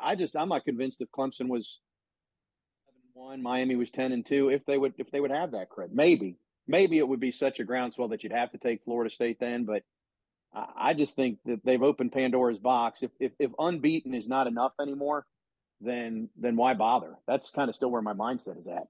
I 0.00 0.16
just 0.16 0.34
I'm 0.34 0.48
not 0.48 0.64
convinced 0.64 1.00
if 1.00 1.10
Clemson 1.12 1.48
was 1.48 1.78
one, 3.12 3.42
Miami 3.42 3.76
was 3.76 3.90
ten 3.90 4.10
and 4.10 4.26
two, 4.26 4.48
if 4.48 4.64
they 4.66 4.76
would 4.76 4.94
if 4.98 5.10
they 5.12 5.20
would 5.20 5.30
have 5.30 5.52
that 5.52 5.68
credit. 5.68 5.94
Maybe 5.94 6.36
maybe 6.66 6.98
it 6.98 7.06
would 7.06 7.20
be 7.20 7.30
such 7.30 7.60
a 7.60 7.64
groundswell 7.64 8.08
that 8.08 8.24
you'd 8.24 8.32
have 8.32 8.50
to 8.52 8.58
take 8.58 8.82
Florida 8.82 9.14
State 9.14 9.38
then, 9.38 9.64
but 9.64 9.84
I 10.52 10.94
just 10.94 11.14
think 11.14 11.38
that 11.44 11.64
they've 11.64 11.82
opened 11.82 12.12
Pandora's 12.12 12.58
box. 12.58 13.02
If 13.02 13.10
if, 13.20 13.32
if 13.38 13.50
unbeaten 13.58 14.14
is 14.14 14.28
not 14.28 14.46
enough 14.46 14.72
anymore, 14.80 15.26
then 15.80 16.28
then 16.36 16.56
why 16.56 16.74
bother? 16.74 17.16
That's 17.26 17.50
kind 17.50 17.68
of 17.68 17.76
still 17.76 17.90
where 17.90 18.02
my 18.02 18.14
mindset 18.14 18.58
is 18.58 18.66
at. 18.66 18.88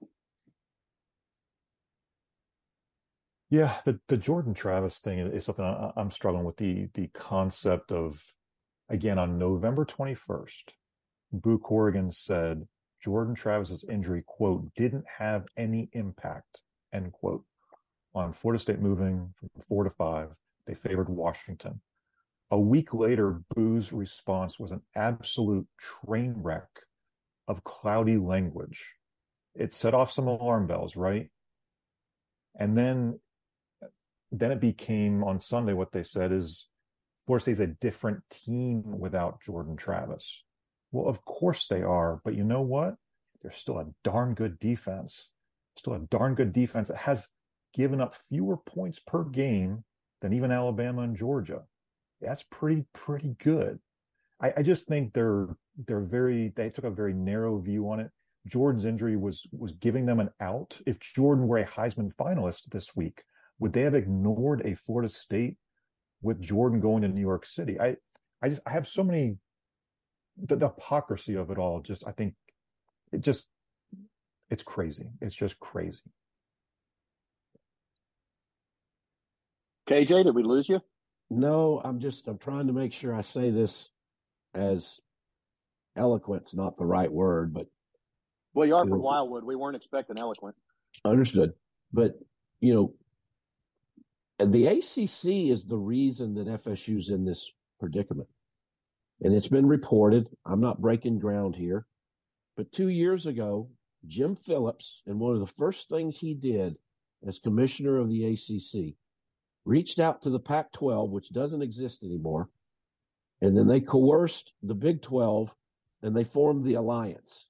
Yeah, 3.50 3.76
the 3.84 4.00
the 4.08 4.16
Jordan 4.16 4.54
Travis 4.54 5.00
thing 5.00 5.18
is 5.18 5.44
something 5.44 5.64
I, 5.64 5.92
I'm 5.96 6.10
struggling 6.10 6.44
with. 6.44 6.56
The 6.56 6.88
the 6.94 7.08
concept 7.08 7.92
of 7.92 8.22
again 8.88 9.18
on 9.18 9.38
November 9.38 9.84
21st, 9.84 10.70
Boo 11.32 11.58
Corrigan 11.58 12.10
said 12.10 12.66
Jordan 13.02 13.34
Travis's 13.34 13.84
injury 13.84 14.22
quote 14.26 14.72
didn't 14.74 15.04
have 15.18 15.46
any 15.56 15.90
impact 15.92 16.62
end 16.92 17.12
quote 17.12 17.44
on 18.14 18.32
Florida 18.32 18.60
State 18.60 18.80
moving 18.80 19.34
from 19.36 19.50
four 19.60 19.84
to 19.84 19.90
five. 19.90 20.30
They 20.66 20.74
favored 20.74 21.08
Washington. 21.08 21.80
A 22.50 22.58
week 22.58 22.92
later, 22.92 23.42
Boo's 23.54 23.92
response 23.92 24.58
was 24.58 24.70
an 24.70 24.82
absolute 24.94 25.66
train 25.78 26.34
wreck 26.36 26.68
of 27.46 27.64
cloudy 27.64 28.16
language. 28.16 28.94
It 29.54 29.72
set 29.72 29.94
off 29.94 30.12
some 30.12 30.26
alarm 30.26 30.66
bells, 30.66 30.96
right? 30.96 31.30
And 32.58 32.76
then, 32.76 33.20
then 34.32 34.50
it 34.50 34.60
became 34.60 35.22
on 35.22 35.40
Sunday 35.40 35.72
what 35.72 35.92
they 35.92 36.02
said 36.02 36.32
is 36.32 36.66
State's 37.38 37.60
a 37.60 37.66
different 37.68 38.22
team 38.30 38.82
without 38.98 39.40
Jordan 39.42 39.76
Travis. 39.76 40.42
Well, 40.90 41.08
of 41.08 41.24
course 41.24 41.68
they 41.68 41.82
are, 41.82 42.20
but 42.24 42.34
you 42.34 42.42
know 42.42 42.62
what? 42.62 42.96
They're 43.42 43.52
still 43.52 43.78
a 43.78 43.86
darn 44.02 44.34
good 44.34 44.58
defense. 44.58 45.28
Still 45.78 45.94
a 45.94 46.00
darn 46.00 46.34
good 46.34 46.52
defense 46.52 46.88
that 46.88 46.96
has 46.98 47.28
given 47.72 48.00
up 48.00 48.16
fewer 48.16 48.56
points 48.56 48.98
per 48.98 49.22
game 49.22 49.84
than 50.20 50.32
even 50.32 50.50
Alabama 50.50 51.02
and 51.02 51.16
Georgia 51.16 51.62
that's 52.20 52.44
pretty 52.50 52.84
pretty 52.92 53.34
good. 53.38 53.78
I, 54.40 54.52
I 54.58 54.62
just 54.62 54.86
think 54.86 55.12
they're 55.12 55.48
they're 55.86 56.00
very 56.00 56.52
they 56.54 56.70
took 56.70 56.84
a 56.84 56.90
very 56.90 57.14
narrow 57.14 57.58
view 57.58 57.90
on 57.90 58.00
it. 58.00 58.10
Jordan's 58.46 58.84
injury 58.84 59.16
was 59.16 59.46
was 59.52 59.72
giving 59.72 60.06
them 60.06 60.20
an 60.20 60.30
out. 60.40 60.78
If 60.86 61.00
Jordan 61.00 61.46
were 61.46 61.58
a 61.58 61.66
Heisman 61.66 62.14
finalist 62.14 62.70
this 62.70 62.94
week, 62.94 63.22
would 63.58 63.72
they 63.72 63.82
have 63.82 63.94
ignored 63.94 64.62
a 64.64 64.74
Florida 64.74 65.08
State 65.08 65.56
with 66.22 66.40
Jordan 66.40 66.80
going 66.80 67.02
to 67.02 67.08
New 67.08 67.20
York 67.20 67.46
City? 67.46 67.80
I 67.80 67.96
I 68.42 68.48
just 68.50 68.62
I 68.66 68.70
have 68.70 68.88
so 68.88 69.04
many 69.04 69.36
the, 70.36 70.56
the 70.56 70.68
hypocrisy 70.68 71.34
of 71.34 71.50
it 71.50 71.58
all. 71.58 71.80
Just 71.80 72.06
I 72.06 72.12
think 72.12 72.34
it 73.12 73.20
just 73.20 73.46
it's 74.50 74.62
crazy. 74.62 75.10
It's 75.20 75.34
just 75.34 75.58
crazy. 75.60 76.02
KJ, 79.90 80.24
did 80.24 80.34
we 80.34 80.44
lose 80.44 80.68
you? 80.68 80.80
No, 81.30 81.80
I'm 81.84 81.98
just 81.98 82.28
I'm 82.28 82.38
trying 82.38 82.68
to 82.68 82.72
make 82.72 82.92
sure 82.92 83.14
I 83.14 83.22
say 83.22 83.50
this 83.50 83.90
as 84.54 85.00
eloquent's 85.96 86.54
not 86.54 86.76
the 86.76 86.86
right 86.86 87.10
word, 87.10 87.52
but 87.52 87.66
well, 88.54 88.66
you 88.66 88.74
are 88.76 88.84
you 88.84 88.90
from 88.90 88.98
know, 88.98 89.04
Wildwood. 89.04 89.44
We 89.44 89.56
weren't 89.56 89.76
expecting 89.76 90.18
eloquent. 90.18 90.54
Understood, 91.04 91.52
but 91.92 92.12
you 92.60 92.74
know, 92.74 92.94
the 94.44 94.66
ACC 94.66 95.50
is 95.50 95.64
the 95.64 95.78
reason 95.78 96.34
that 96.34 96.46
FSU's 96.46 97.10
in 97.10 97.24
this 97.24 97.50
predicament, 97.80 98.28
and 99.22 99.34
it's 99.34 99.48
been 99.48 99.66
reported. 99.66 100.28
I'm 100.46 100.60
not 100.60 100.80
breaking 100.80 101.18
ground 101.18 101.56
here, 101.56 101.86
but 102.56 102.70
two 102.70 102.88
years 102.88 103.26
ago, 103.26 103.68
Jim 104.06 104.36
Phillips, 104.36 105.02
and 105.06 105.18
one 105.18 105.34
of 105.34 105.40
the 105.40 105.46
first 105.46 105.88
things 105.88 106.16
he 106.16 106.34
did 106.34 106.76
as 107.26 107.38
commissioner 107.40 107.98
of 107.98 108.08
the 108.08 108.24
ACC 108.24 108.94
reached 109.64 109.98
out 109.98 110.22
to 110.22 110.30
the 110.30 110.40
Pac 110.40 110.72
12, 110.72 111.10
which 111.10 111.32
doesn't 111.32 111.62
exist 111.62 112.02
anymore, 112.02 112.48
and 113.40 113.56
then 113.56 113.64
hmm. 113.64 113.70
they 113.70 113.80
coerced 113.80 114.52
the 114.62 114.74
Big 114.74 115.02
12 115.02 115.54
and 116.02 116.16
they 116.16 116.24
formed 116.24 116.64
the 116.64 116.74
alliance 116.74 117.46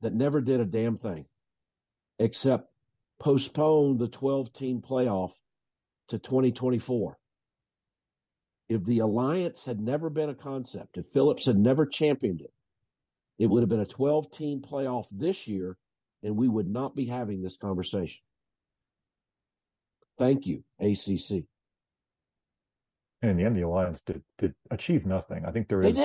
that 0.00 0.14
never 0.14 0.40
did 0.40 0.60
a 0.60 0.64
damn 0.64 0.96
thing 0.96 1.26
except 2.18 2.68
postpone 3.18 3.98
the 3.98 4.08
12 4.08 4.52
team 4.52 4.80
playoff 4.80 5.32
to 6.08 6.18
2024. 6.18 7.16
If 8.68 8.84
the 8.84 9.00
alliance 9.00 9.64
had 9.64 9.80
never 9.80 10.10
been 10.10 10.30
a 10.30 10.34
concept, 10.34 10.96
if 10.96 11.06
Phillips 11.06 11.46
had 11.46 11.58
never 11.58 11.86
championed 11.86 12.40
it, 12.40 12.52
it 13.38 13.46
would 13.46 13.62
have 13.62 13.68
been 13.68 13.80
a 13.80 13.86
12 13.86 14.30
team 14.30 14.60
playoff 14.60 15.06
this 15.10 15.48
year, 15.48 15.76
and 16.22 16.36
we 16.36 16.46
would 16.46 16.68
not 16.68 16.94
be 16.94 17.06
having 17.06 17.42
this 17.42 17.56
conversation. 17.56 18.22
Thank 20.20 20.46
you, 20.46 20.62
ACC. 20.78 21.46
And 23.22 23.30
in 23.30 23.36
the 23.38 23.44
end, 23.44 23.56
the 23.56 23.62
alliance 23.62 24.02
did, 24.02 24.22
did 24.36 24.54
achieve 24.70 25.06
nothing. 25.06 25.46
I 25.46 25.50
think 25.50 25.68
there 25.68 25.80
is 25.80 25.96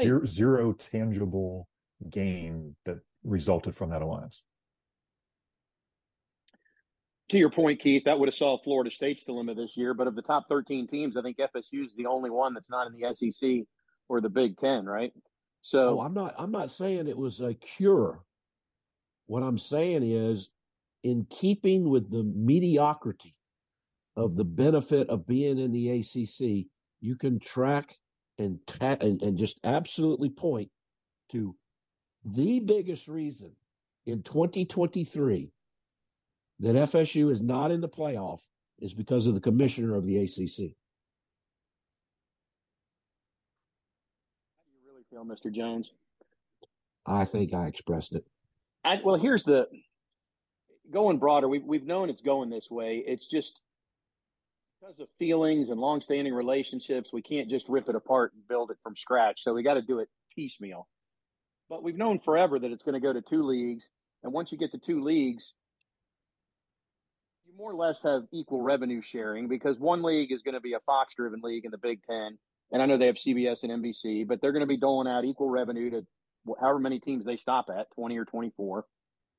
zero, 0.00 0.24
zero 0.24 0.72
tangible 0.72 1.66
gain 2.08 2.76
that 2.84 3.00
resulted 3.24 3.74
from 3.74 3.90
that 3.90 4.00
alliance. 4.00 4.42
To 7.30 7.38
your 7.38 7.50
point, 7.50 7.80
Keith, 7.80 8.04
that 8.04 8.16
would 8.16 8.28
have 8.28 8.36
solved 8.36 8.62
Florida 8.62 8.92
State's 8.92 9.24
dilemma 9.24 9.56
this 9.56 9.76
year. 9.76 9.92
But 9.92 10.06
of 10.06 10.14
the 10.14 10.22
top 10.22 10.44
13 10.48 10.86
teams, 10.86 11.16
I 11.16 11.22
think 11.22 11.38
FSU 11.38 11.84
is 11.84 11.94
the 11.96 12.06
only 12.06 12.30
one 12.30 12.54
that's 12.54 12.70
not 12.70 12.86
in 12.86 12.92
the 12.92 13.12
SEC 13.12 13.66
or 14.08 14.20
the 14.20 14.28
Big 14.28 14.56
Ten, 14.56 14.84
right? 14.84 15.12
So 15.62 15.98
oh, 15.98 16.00
I'm 16.00 16.14
not. 16.14 16.34
I'm 16.38 16.52
not 16.52 16.70
saying 16.70 17.08
it 17.08 17.16
was 17.16 17.40
a 17.40 17.54
cure. 17.54 18.22
What 19.26 19.42
I'm 19.42 19.58
saying 19.58 20.04
is, 20.04 20.50
in 21.02 21.26
keeping 21.28 21.88
with 21.88 22.08
the 22.10 22.22
mediocrity 22.22 23.34
of 24.16 24.36
the 24.36 24.44
benefit 24.44 25.08
of 25.08 25.26
being 25.26 25.58
in 25.58 25.72
the 25.72 25.90
ACC, 25.90 26.66
you 27.00 27.16
can 27.16 27.38
track 27.40 27.96
and, 28.38 28.58
ta- 28.66 28.96
and, 29.00 29.22
and 29.22 29.36
just 29.36 29.60
absolutely 29.64 30.30
point 30.30 30.70
to 31.30 31.54
the 32.24 32.60
biggest 32.60 33.08
reason 33.08 33.52
in 34.06 34.22
2023 34.22 35.50
that 36.60 36.76
FSU 36.76 37.30
is 37.30 37.42
not 37.42 37.70
in 37.70 37.80
the 37.80 37.88
playoff 37.88 38.40
is 38.78 38.94
because 38.94 39.26
of 39.26 39.34
the 39.34 39.40
commissioner 39.40 39.96
of 39.96 40.04
the 40.06 40.18
ACC. 40.18 40.74
How 44.58 44.64
do 44.66 44.72
you 44.72 44.80
really 44.86 45.04
feel, 45.10 45.24
Mr. 45.24 45.52
Jones? 45.52 45.92
I 47.06 47.24
think 47.24 47.52
I 47.52 47.66
expressed 47.66 48.14
it. 48.14 48.24
I, 48.84 49.00
well, 49.04 49.16
here's 49.16 49.44
the 49.44 49.66
going 50.90 51.18
broader. 51.18 51.48
We've 51.48 51.64
we've 51.64 51.86
known 51.86 52.10
it's 52.10 52.22
going 52.22 52.50
this 52.50 52.70
way. 52.70 53.02
It's 53.06 53.26
just 53.26 53.60
because 54.84 55.00
of 55.00 55.08
feelings 55.18 55.70
and 55.70 55.80
long-standing 55.80 56.34
relationships, 56.34 57.10
we 57.12 57.22
can't 57.22 57.48
just 57.48 57.68
rip 57.68 57.88
it 57.88 57.94
apart 57.94 58.32
and 58.34 58.46
build 58.48 58.70
it 58.70 58.76
from 58.82 58.96
scratch. 58.96 59.42
So 59.42 59.54
we 59.54 59.62
got 59.62 59.74
to 59.74 59.82
do 59.82 60.00
it 60.00 60.08
piecemeal. 60.34 60.86
But 61.68 61.82
we've 61.82 61.96
known 61.96 62.18
forever 62.18 62.58
that 62.58 62.70
it's 62.70 62.82
going 62.82 62.94
to 62.94 63.00
go 63.00 63.12
to 63.12 63.22
two 63.22 63.44
leagues, 63.44 63.84
and 64.22 64.32
once 64.32 64.52
you 64.52 64.58
get 64.58 64.72
to 64.72 64.78
two 64.78 65.02
leagues, 65.02 65.54
you 67.46 67.54
more 67.56 67.70
or 67.70 67.76
less 67.76 68.02
have 68.02 68.22
equal 68.32 68.60
revenue 68.60 69.00
sharing 69.00 69.48
because 69.48 69.78
one 69.78 70.02
league 70.02 70.32
is 70.32 70.42
going 70.42 70.54
to 70.54 70.60
be 70.60 70.74
a 70.74 70.80
Fox-driven 70.80 71.40
league 71.42 71.64
in 71.64 71.70
the 71.70 71.78
Big 71.78 72.00
Ten, 72.08 72.38
and 72.70 72.82
I 72.82 72.86
know 72.86 72.98
they 72.98 73.06
have 73.06 73.16
CBS 73.16 73.62
and 73.62 73.82
NBC, 73.82 74.26
but 74.26 74.40
they're 74.40 74.52
going 74.52 74.60
to 74.60 74.66
be 74.66 74.76
doling 74.76 75.08
out 75.08 75.24
equal 75.24 75.48
revenue 75.48 75.90
to 75.90 76.06
however 76.60 76.78
many 76.78 77.00
teams 77.00 77.24
they 77.24 77.36
stop 77.36 77.66
at, 77.74 77.86
20 77.94 78.18
or 78.18 78.26
24. 78.26 78.84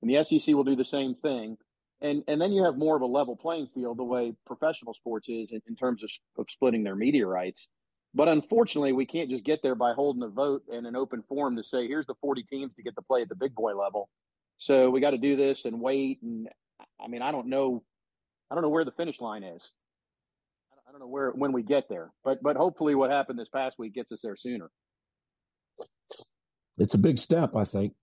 And 0.01 0.09
the 0.09 0.23
SEC 0.23 0.55
will 0.55 0.63
do 0.63 0.75
the 0.75 0.85
same 0.85 1.15
thing 1.15 1.57
and 2.01 2.23
and 2.27 2.39
then 2.41 2.51
you 2.51 2.63
have 2.63 2.77
more 2.77 2.95
of 2.95 3.01
a 3.01 3.07
level 3.07 3.35
playing 3.35 3.67
field 3.73 3.97
the 3.97 4.03
way 4.03 4.33
professional 4.45 4.93
sports 4.93 5.29
is 5.29 5.51
in, 5.51 5.61
in 5.67 5.75
terms 5.75 6.03
of, 6.03 6.09
of, 6.37 6.45
splitting 6.49 6.83
their 6.83 6.95
media 6.95 7.25
rights. 7.25 7.67
But 8.13 8.27
unfortunately, 8.27 8.93
we 8.93 9.05
can't 9.05 9.29
just 9.29 9.43
get 9.43 9.61
there 9.61 9.75
by 9.75 9.93
holding 9.93 10.23
a 10.23 10.29
vote 10.29 10.63
and 10.71 10.87
an 10.87 10.95
open 10.95 11.23
forum 11.27 11.55
to 11.57 11.63
say 11.63 11.87
here's 11.87 12.05
the 12.05 12.15
40 12.21 12.43
teams 12.43 12.73
to 12.75 12.83
get 12.83 12.95
to 12.95 13.01
play 13.01 13.21
at 13.21 13.29
the 13.29 13.35
big 13.35 13.53
boy 13.53 13.75
level. 13.75 14.09
So 14.57 14.89
we 14.89 15.01
got 15.01 15.11
to 15.11 15.17
do 15.17 15.35
this 15.35 15.65
and 15.65 15.81
wait. 15.81 16.21
And 16.21 16.47
I 17.01 17.07
mean, 17.07 17.21
I 17.21 17.31
don't 17.31 17.47
know, 17.47 17.83
I 18.49 18.55
don't 18.55 18.61
know 18.61 18.69
where 18.69 18.85
the 18.85 18.91
finish 18.91 19.19
line 19.19 19.43
is. 19.43 19.69
I 20.87 20.91
don't 20.91 21.01
know 21.01 21.07
where 21.07 21.31
when 21.31 21.51
we 21.51 21.63
get 21.63 21.89
there. 21.89 22.11
But 22.23 22.41
but 22.41 22.55
hopefully, 22.55 22.95
what 22.95 23.11
happened 23.11 23.39
this 23.39 23.49
past 23.49 23.77
week 23.77 23.93
gets 23.93 24.11
us 24.11 24.21
there 24.21 24.35
sooner. 24.35 24.69
It's 26.77 26.93
a 26.93 26.97
big 26.97 27.17
step, 27.17 27.55
I 27.55 27.65
think. 27.65 27.93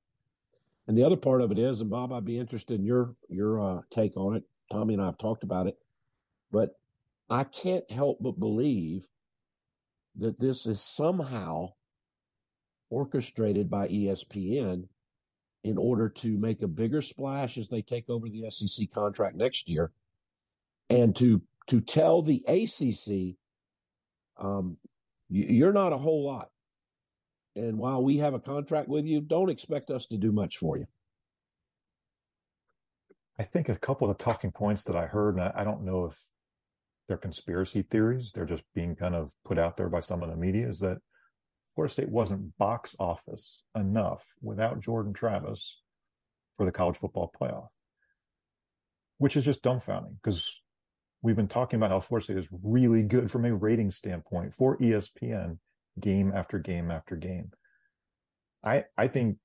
And 0.88 0.96
the 0.96 1.04
other 1.04 1.16
part 1.16 1.40
of 1.40 1.52
it 1.52 1.58
is, 1.58 1.80
and 1.80 1.90
Bob, 1.90 2.12
I'd 2.12 2.24
be 2.24 2.38
interested 2.38 2.78
in 2.78 2.84
your 2.84 3.14
your 3.28 3.60
uh, 3.60 3.80
take 3.90 4.16
on 4.16 4.36
it. 4.36 4.44
Tommy 4.70 4.94
and 4.94 5.02
I 5.02 5.06
have 5.06 5.18
talked 5.18 5.44
about 5.44 5.66
it, 5.66 5.76
but 6.50 6.76
I 7.30 7.44
can't 7.44 7.88
help 7.90 8.18
but 8.20 8.38
believe 8.38 9.06
that 10.16 10.38
this 10.38 10.66
is 10.66 10.80
somehow 10.80 11.72
orchestrated 12.90 13.70
by 13.70 13.88
ESPN 13.88 14.86
in 15.64 15.78
order 15.78 16.08
to 16.08 16.36
make 16.38 16.62
a 16.62 16.68
bigger 16.68 17.00
splash 17.00 17.56
as 17.56 17.68
they 17.68 17.80
take 17.80 18.10
over 18.10 18.28
the 18.28 18.50
SEC 18.50 18.90
contract 18.92 19.36
next 19.36 19.68
year, 19.68 19.92
and 20.90 21.14
to 21.16 21.40
to 21.68 21.80
tell 21.80 22.22
the 22.22 22.44
ACC, 22.48 23.36
um, 24.44 24.76
you're 25.28 25.72
not 25.72 25.92
a 25.92 25.98
whole 25.98 26.26
lot. 26.26 26.50
And 27.54 27.78
while 27.78 28.02
we 28.02 28.18
have 28.18 28.34
a 28.34 28.40
contract 28.40 28.88
with 28.88 29.06
you, 29.06 29.20
don't 29.20 29.50
expect 29.50 29.90
us 29.90 30.06
to 30.06 30.16
do 30.16 30.32
much 30.32 30.56
for 30.56 30.78
you. 30.78 30.86
I 33.38 33.44
think 33.44 33.68
a 33.68 33.76
couple 33.76 34.10
of 34.10 34.16
the 34.16 34.24
talking 34.24 34.52
points 34.52 34.84
that 34.84 34.96
I 34.96 35.06
heard, 35.06 35.36
and 35.36 35.44
I, 35.44 35.52
I 35.56 35.64
don't 35.64 35.84
know 35.84 36.06
if 36.06 36.18
they're 37.08 37.16
conspiracy 37.16 37.82
theories, 37.82 38.30
they're 38.34 38.44
just 38.44 38.62
being 38.74 38.94
kind 38.94 39.14
of 39.14 39.32
put 39.44 39.58
out 39.58 39.76
there 39.76 39.88
by 39.88 40.00
some 40.00 40.22
of 40.22 40.30
the 40.30 40.36
media, 40.36 40.68
is 40.68 40.80
that 40.80 40.98
Florida 41.74 41.92
State 41.92 42.10
wasn't 42.10 42.56
box 42.58 42.94
office 42.98 43.62
enough 43.74 44.24
without 44.42 44.80
Jordan 44.80 45.12
Travis 45.12 45.80
for 46.56 46.66
the 46.66 46.72
college 46.72 46.96
football 46.96 47.32
playoff, 47.38 47.68
which 49.18 49.36
is 49.36 49.44
just 49.44 49.62
dumbfounding 49.62 50.16
because 50.22 50.60
we've 51.22 51.36
been 51.36 51.48
talking 51.48 51.78
about 51.78 51.90
how 51.90 52.00
Florida 52.00 52.24
State 52.24 52.38
is 52.38 52.48
really 52.62 53.02
good 53.02 53.30
from 53.30 53.44
a 53.44 53.54
rating 53.54 53.90
standpoint 53.90 54.54
for 54.54 54.76
ESPN 54.78 55.58
game 56.00 56.32
after 56.34 56.58
game 56.58 56.90
after 56.90 57.16
game. 57.16 57.50
I 58.64 58.84
I 58.96 59.08
think 59.08 59.38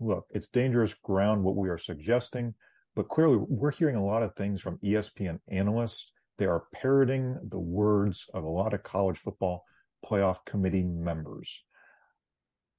look, 0.00 0.26
it's 0.30 0.48
dangerous 0.48 0.94
ground 0.94 1.44
what 1.44 1.56
we 1.56 1.68
are 1.68 1.78
suggesting, 1.78 2.54
but 2.94 3.08
clearly 3.08 3.36
we're 3.36 3.70
hearing 3.70 3.96
a 3.96 4.04
lot 4.04 4.22
of 4.22 4.34
things 4.34 4.60
from 4.60 4.78
ESPN 4.78 5.40
analysts. 5.48 6.10
They 6.38 6.46
are 6.46 6.64
parroting 6.74 7.38
the 7.48 7.58
words 7.58 8.26
of 8.34 8.44
a 8.44 8.48
lot 8.48 8.74
of 8.74 8.82
college 8.82 9.18
football 9.18 9.64
playoff 10.04 10.44
committee 10.44 10.82
members. 10.82 11.64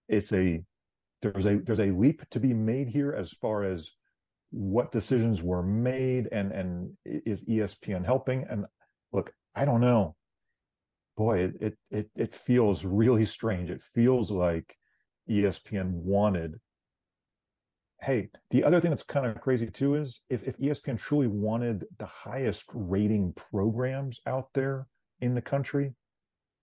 It's 0.08 0.32
a 0.32 0.64
there's 1.22 1.46
a 1.46 1.58
there's 1.58 1.80
a 1.80 1.92
leap 1.92 2.22
to 2.32 2.40
be 2.40 2.54
made 2.54 2.90
here 2.90 3.14
as 3.14 3.32
far 3.32 3.64
as 3.64 3.92
what 4.52 4.92
decisions 4.92 5.42
were 5.42 5.64
made 5.64 6.30
and 6.32 6.52
and 6.52 6.92
is 7.06 7.44
ESPN 7.46 8.06
helping 8.06 8.46
and 8.50 8.66
look 9.12 9.34
I 9.56 9.66
don't 9.66 9.82
know 9.82 10.16
boy 11.18 11.40
it 11.40 11.54
it 11.60 11.78
it, 11.90 12.10
it 12.16 12.32
feels 12.32 12.86
really 12.86 13.26
strange. 13.26 13.70
It 13.70 13.82
feels 13.82 14.32
like 14.32 14.78
ESPN 15.30 15.92
wanted. 15.92 16.60
Hey 18.00 18.30
the 18.52 18.64
other 18.64 18.80
thing 18.80 18.92
that's 18.92 19.04
kind 19.04 19.26
of 19.26 19.42
crazy 19.42 19.68
too 19.68 19.96
is 19.96 20.22
if, 20.30 20.44
if 20.44 20.56
espn 20.60 21.00
truly 21.00 21.26
wanted 21.26 21.86
the 21.98 22.06
highest 22.06 22.66
rating 22.76 23.34
programs 23.34 24.22
out 24.28 24.50
there 24.54 24.86
in 25.20 25.34
the 25.34 25.42
country 25.42 25.96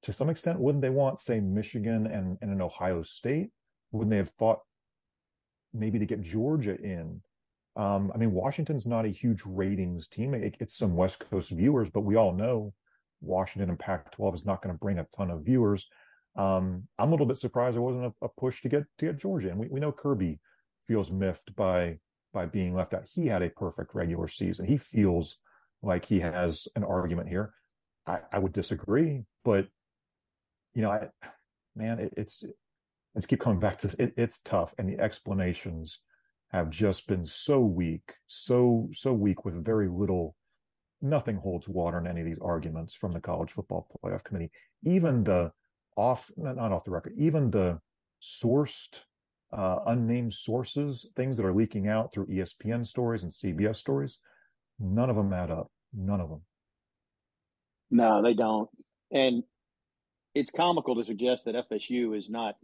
to 0.03 0.13
some 0.13 0.31
extent 0.31 0.61
wouldn't 0.61 0.81
they 0.81 0.91
want 0.91 1.21
say 1.21 1.41
michigan 1.41 2.07
and, 2.07 2.39
and 2.41 2.53
an 2.53 2.63
ohio 2.63 3.03
state? 3.03 3.51
Wouldn't 3.91 4.13
they 4.13 4.19
have 4.19 4.31
thought 4.31 4.61
maybe 5.73 5.99
to 5.99 6.07
get 6.07 6.23
georgia 6.23 6.81
in? 6.81 7.21
Um, 7.75 8.13
i 8.15 8.17
mean 8.17 8.31
washington's 8.31 8.87
not 8.87 9.05
a 9.05 9.09
huge 9.09 9.43
ratings 9.45 10.07
team. 10.07 10.35
It, 10.35 10.55
it's 10.61 10.79
some 10.79 10.95
west 10.95 11.19
coast 11.19 11.51
viewers 11.51 11.91
but 11.91 12.03
we 12.03 12.15
all 12.15 12.33
know 12.33 12.73
washington 13.25 13.71
and 13.71 13.79
pac 13.79 14.13
12 14.13 14.35
is 14.35 14.45
not 14.47 14.63
going 14.63 14.75
to 14.75 14.79
bring 14.79 14.99
a 14.99 15.07
ton 15.17 15.31
of 15.31 15.45
viewers 15.45 15.87
um, 16.37 16.85
i'm 16.99 17.09
a 17.09 17.11
little 17.11 17.27
bit 17.27 17.39
surprised 17.39 17.75
there 17.75 17.83
wasn't 17.83 18.05
a, 18.05 18.25
a 18.25 18.29
push 18.29 18.63
to 18.63 18.69
get 18.69 18.85
to 18.99 19.07
get 19.07 19.19
georgia 19.19 19.49
and 19.49 19.59
we, 19.59 19.69
we 19.69 19.81
know 19.81 19.93
kirby 19.93 20.39
feels 20.87 21.11
miffed 21.11 21.55
by 21.57 21.99
by 22.35 22.45
being 22.45 22.75
left 22.75 22.93
out. 22.93 23.09
He 23.09 23.29
had 23.29 23.43
a 23.43 23.49
perfect 23.49 23.95
regular 23.95 24.29
season. 24.29 24.67
He 24.67 24.77
feels 24.77 25.37
like 25.83 26.05
he 26.05 26.21
has 26.21 26.69
an 26.77 26.85
argument 26.85 27.29
here. 27.29 27.55
I, 28.07 28.19
I 28.31 28.39
would 28.41 28.53
disagree, 28.53 29.23
but 29.45 29.69
you 30.75 30.83
know, 30.83 30.91
I, 30.91 31.09
man, 31.75 32.01
it, 32.01 32.13
it's 32.19 32.45
let's 33.15 33.27
keep 33.27 33.41
coming 33.41 33.61
back 33.61 33.79
to 33.79 33.87
this. 33.87 33.97
It, 33.99 34.15
it's 34.19 34.41
tough, 34.41 34.75
and 34.77 34.89
the 34.89 35.03
explanations 35.03 36.01
have 36.53 36.69
just 36.69 37.07
been 37.07 37.25
so 37.25 37.61
weak, 37.61 38.15
so 38.27 38.91
so 38.93 39.15
weak 39.15 39.47
with 39.47 39.65
very 39.65 39.89
little. 39.89 40.37
Nothing 41.05 41.37
holds 41.37 41.69
water 41.69 41.99
in 41.99 42.07
any 42.07 42.21
of 42.23 42.27
these 42.27 42.39
arguments 42.41 42.95
from 42.95 43.13
the 43.13 43.21
college 43.21 43.51
football 43.51 43.87
playoff 44.03 44.25
committee. 44.25 44.51
Even 44.85 45.23
the 45.23 45.53
off, 45.99 46.31
not 46.39 46.59
off 46.59 46.85
the 46.85 46.93
record, 46.93 47.13
even 47.19 47.51
the 47.51 47.79
sourced 48.23 49.01
uh, 49.53 49.81
unnamed 49.87 50.33
sources, 50.33 51.13
things 51.15 51.37
that 51.37 51.45
are 51.45 51.53
leaking 51.53 51.89
out 51.89 52.11
through 52.11 52.27
ESPN 52.29 52.87
stories 52.87 53.23
and 53.23 53.31
CBS 53.31 53.77
stories. 53.77 54.21
None 54.81 55.11
of 55.11 55.17
them 55.17 55.31
add 55.35 55.51
up. 55.51 55.71
None 55.93 56.23
of 56.23 56.31
them. 56.31 56.41
No, 57.91 58.23
they 58.23 58.33
don't. 58.33 58.71
And 59.13 59.43
it's 60.35 60.51
comical 60.51 60.95
to 60.97 61.05
suggest 61.05 61.45
that 61.45 61.69
FSU 61.71 62.17
is 62.17 62.31
not 62.31 62.57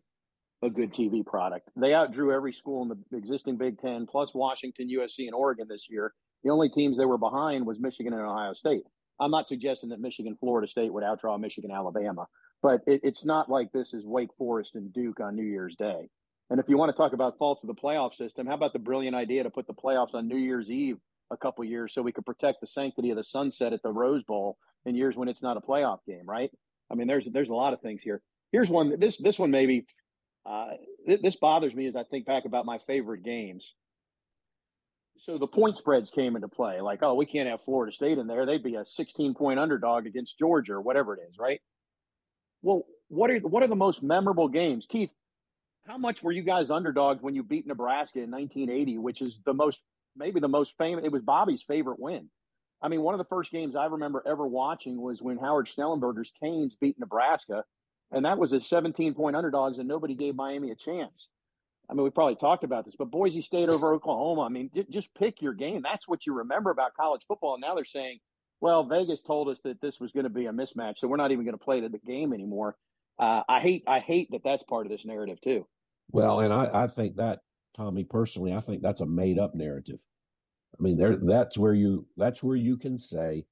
a 0.63 0.71
good 0.71 0.95
TV 0.95 1.27
product. 1.27 1.69
They 1.77 1.93
outdrew 1.93 2.33
every 2.33 2.55
school 2.55 2.83
in 2.83 2.89
the 2.89 3.19
existing 3.19 3.59
Big 3.59 3.83
Ten, 3.83 4.07
plus 4.07 4.33
Washington, 4.33 4.89
USC, 4.89 5.27
and 5.27 5.35
Oregon 5.35 5.67
this 5.69 5.89
year. 5.91 6.15
The 6.45 6.51
only 6.51 6.69
teams 6.69 6.97
they 6.97 7.05
were 7.05 7.19
behind 7.19 7.67
was 7.67 7.79
Michigan 7.79 8.13
and 8.13 8.23
Ohio 8.23 8.55
State. 8.55 8.83
I'm 9.19 9.31
not 9.31 9.49
suggesting 9.49 9.91
that 9.91 10.01
Michigan, 10.01 10.37
Florida 10.41 10.67
State 10.67 10.93
would 10.93 11.05
outdraw 11.05 11.39
Michigan, 11.39 11.71
Alabama, 11.71 12.27
but 12.63 12.81
it, 12.87 13.01
it's 13.05 13.25
not 13.25 13.51
like 13.51 13.71
this 13.73 13.93
is 13.93 14.07
Wake 14.07 14.31
Forest 14.39 14.77
and 14.77 14.93
Duke 14.93 15.21
on 15.21 15.37
New 15.37 15.45
Year's 15.45 15.77
Day. 15.77 16.09
And 16.49 16.59
if 16.59 16.69
you 16.69 16.77
want 16.77 16.91
to 16.91 16.97
talk 16.97 17.13
about 17.13 17.39
faults 17.39 17.63
of 17.63 17.69
the 17.69 17.75
playoff 17.75 18.15
system, 18.15 18.47
how 18.47 18.55
about 18.55 18.73
the 18.73 18.79
brilliant 18.79 19.15
idea 19.15 19.43
to 19.43 19.51
put 19.51 19.67
the 19.67 19.75
playoffs 19.75 20.15
on 20.15 20.27
New 20.27 20.39
Year's 20.39 20.71
Eve 20.71 20.97
a 21.31 21.37
couple 21.37 21.65
years 21.65 21.95
so 21.95 22.03
we 22.03 22.13
could 22.13 22.27
protect 22.27 22.61
the 22.61 22.67
sanctity 22.67 23.11
of 23.11 23.17
the 23.17 23.25
sunset 23.25 23.73
at 23.73 23.83
the 23.83 23.93
Rose 23.93 24.25
Bowl 24.25 24.57
in 24.85 24.97
years 24.97 25.17
when 25.17 25.29
it's 25.29 25.43
not 25.43 25.57
a 25.57 25.61
playoff 25.61 25.99
game, 26.07 26.25
right? 26.27 26.51
I 26.91 26.95
mean, 26.95 27.07
there's 27.07 27.27
there's 27.27 27.51
a 27.51 27.55
lot 27.55 27.73
of 27.73 27.81
things 27.81 28.03
here. 28.03 28.21
Here's 28.51 28.69
one. 28.69 28.99
This 28.99 29.17
this 29.19 29.39
one 29.39 29.51
maybe 29.53 29.87
uh, 30.45 30.71
th- 31.07 31.23
this 31.23 31.37
bothers 31.37 31.75
me 31.75 31.87
as 31.87 31.95
I 31.95 32.03
think 32.05 32.27
back 32.27 32.47
about 32.47 32.67
my 32.67 32.79
favorite 32.87 33.23
games. 33.23 33.75
So 35.25 35.39
the 35.39 35.47
point 35.47 35.77
spreads 35.79 36.11
came 36.11 36.35
into 36.35 36.49
play. 36.49 36.81
Like, 36.81 37.01
oh, 37.03 37.15
we 37.15 37.27
can't 37.27 37.49
have 37.49 37.63
Florida 37.63 37.93
State 37.93 38.19
in 38.19 38.27
there; 38.27 38.47
they'd 38.47 38.63
be 38.63 38.77
a 38.77 38.85
16 38.85 39.35
point 39.35 39.59
underdog 39.59 40.07
against 40.07 40.39
Georgia 40.39 40.75
or 40.75 40.81
whatever 40.81 41.15
it 41.15 41.21
is, 41.29 41.39
right? 41.39 41.61
Well, 42.63 42.87
what 43.09 43.31
are 43.31 43.39
what 43.39 43.63
are 43.63 43.69
the 43.69 43.77
most 43.77 44.03
memorable 44.03 44.49
games, 44.49 44.87
Keith? 44.89 45.11
how 45.87 45.99
much 45.99 46.23
were 46.23 46.33
you 46.33 46.43
guys 46.43 46.71
underdogs 46.71 47.23
when 47.23 47.35
you 47.35 47.43
beat 47.43 47.67
Nebraska 47.67 48.21
in 48.21 48.31
1980, 48.31 48.99
which 48.99 49.23
is 49.23 49.41
the 49.45 49.55
most, 49.55 49.83
maybe 50.17 50.41
the 50.41 50.49
most 50.49 50.75
famous, 50.79 51.05
it 51.05 51.13
was 51.13 51.23
Bobby's 51.23 51.63
favorite 51.63 51.99
win. 51.99 52.29
I 52.83 52.89
mean, 52.89 53.03
one 53.03 53.15
of 53.15 53.19
the 53.19 53.25
first 53.25 53.51
games 53.51 53.77
I 53.77 53.87
remember 53.87 54.23
ever 54.27 54.47
watching 54.47 55.01
was 55.01 55.21
when 55.21 55.39
Howard 55.39 55.67
Schnellenberger's 55.67 56.33
Canes 56.41 56.77
beat 56.81 56.99
Nebraska, 56.99 57.65
and 58.11 58.25
that 58.25 58.39
was 58.39 58.53
a 58.53 58.61
17 58.61 59.15
point 59.15 59.37
underdogs, 59.37 59.79
and 59.79 59.89
nobody 59.89 60.15
gave 60.15 60.35
Miami 60.35 60.71
a 60.71 60.77
chance. 60.77 61.29
I 61.91 61.95
mean, 61.95 62.05
we 62.05 62.11
probably 62.11 62.37
talked 62.37 62.63
about 62.63 62.85
this, 62.85 62.95
but 62.97 63.11
Boise 63.11 63.43
State 63.43 63.69
over 63.69 63.93
Oklahoma. 63.93 64.43
I 64.43 64.49
mean, 64.49 64.71
just 64.91 65.13
pick 65.15 65.43
your 65.43 65.53
game. 65.53 65.83
That's 65.83 66.07
what 66.07 66.25
you 66.25 66.35
remember 66.35 66.71
about 66.71 66.95
college 66.95 67.23
football. 67.27 67.55
And 67.55 67.61
now 67.61 67.75
they're 67.75 67.85
saying, 67.85 68.21
well, 68.61 68.85
Vegas 68.85 69.23
told 69.23 69.49
us 69.49 69.61
that 69.65 69.81
this 69.81 69.99
was 69.99 70.13
going 70.13 70.25
to 70.25 70.31
be 70.31 70.47
a 70.47 70.53
mismatch, 70.53 70.99
so 70.99 71.09
we're 71.09 71.17
not 71.17 71.33
even 71.33 71.45
going 71.45 71.59
to 71.59 71.65
play 71.65 71.81
the 71.81 71.99
game 72.07 72.33
anymore. 72.33 72.77
Uh, 73.19 73.43
I 73.49 73.61
hate 73.61 73.85
I 73.87 73.99
hate 73.99 74.31
that 74.31 74.43
that's 74.45 74.63
part 74.63 74.87
of 74.87 74.93
this 74.93 75.05
narrative 75.05 75.41
too. 75.41 75.67
Well, 76.13 76.41
and 76.41 76.53
I, 76.53 76.85
I 76.85 76.87
think 76.87 77.17
that 77.17 77.41
Tommy 77.75 78.05
personally, 78.05 78.55
I 78.55 78.61
think 78.61 78.83
that's 78.83 79.01
a 79.01 79.07
made 79.07 79.39
up 79.39 79.55
narrative. 79.55 79.99
I 80.79 80.83
mean, 80.83 80.97
there 80.97 81.17
that's 81.17 81.59
where 81.59 81.75
you 81.75 82.07
that's 82.17 82.43
where 82.43 82.57
you 82.57 82.77
can 82.77 82.99
say 82.99 83.45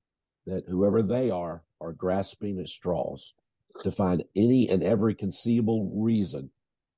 that 0.47 0.65
whoever 0.69 1.03
they 1.03 1.31
are 1.31 1.65
are 1.81 1.93
grasping 1.93 2.59
at 2.61 2.69
straws 2.69 3.35
to 3.83 3.91
find 3.91 4.25
any 4.37 4.69
and 4.69 4.83
every 4.83 5.15
conceivable 5.15 5.91
reason 5.95 6.51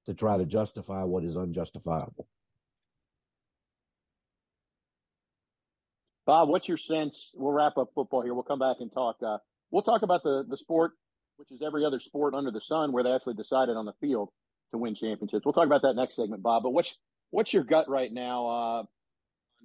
to 0.06 0.14
try 0.14 0.38
to 0.38 0.46
justify 0.46 1.04
what 1.04 1.24
is 1.24 1.36
unjustifiable. 1.36 2.26
Bob, 6.26 6.48
what's 6.48 6.68
your 6.68 6.76
sense? 6.76 7.30
We'll 7.34 7.52
wrap 7.52 7.76
up 7.76 7.90
football 7.94 8.22
here. 8.22 8.34
We'll 8.34 8.44
come 8.44 8.58
back 8.58 8.76
and 8.80 8.92
talk. 8.92 9.16
Uh, 9.24 9.38
we'll 9.70 9.82
talk 9.82 10.02
about 10.02 10.22
the 10.22 10.44
the 10.48 10.56
sport 10.56 10.92
which 11.40 11.50
is 11.50 11.62
every 11.66 11.86
other 11.86 11.98
sport 11.98 12.34
under 12.34 12.50
the 12.50 12.60
sun 12.60 12.92
where 12.92 13.02
they 13.02 13.10
actually 13.10 13.32
decided 13.32 13.74
on 13.74 13.86
the 13.86 13.94
field 13.98 14.28
to 14.72 14.78
win 14.78 14.94
championships. 14.94 15.42
We'll 15.42 15.54
talk 15.54 15.64
about 15.64 15.80
that 15.82 15.94
next 15.94 16.16
segment, 16.16 16.42
Bob. 16.42 16.62
But 16.62 16.70
what's 16.70 16.94
what's 17.30 17.54
your 17.54 17.64
gut 17.64 17.88
right 17.88 18.12
now? 18.12 18.46
Uh, 18.46 18.82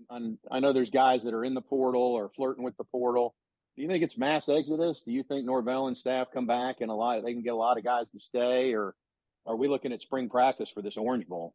on, 0.10 0.38
I 0.50 0.62
know 0.62 0.72
there's 0.72 0.90
guys 0.90 1.24
that 1.24 1.34
are 1.34 1.44
in 1.44 1.54
the 1.54 1.62
portal 1.62 2.02
or 2.02 2.30
flirting 2.30 2.64
with 2.64 2.78
the 2.78 2.86
portal. 2.86 3.36
Do 3.76 3.82
you 3.82 3.90
think 3.90 4.06
it's 4.06 4.18
mass 4.18 4.48
exodus? 4.48 5.02
Do 5.06 5.12
you 5.12 5.24
think 5.24 5.46
Norvell 5.46 5.88
and 5.88 5.98
staff 5.98 6.28
come 6.34 6.48
back 6.48 6.78
and 6.80 6.90
a 6.90 6.94
lot 6.94 7.22
they 7.26 7.34
can 7.34 7.44
get 7.44 7.52
a 7.52 7.58
lot 7.58 7.78
of 7.78 7.84
guys 7.84 8.10
to 8.12 8.20
stay, 8.20 8.74
or 8.74 8.96
are 9.46 9.56
we 9.56 9.68
looking 9.68 9.94
at 9.94 10.02
spring 10.02 10.30
practice 10.30 10.70
for 10.70 10.82
this 10.82 10.98
Orange 10.98 11.28
Bowl? 11.28 11.54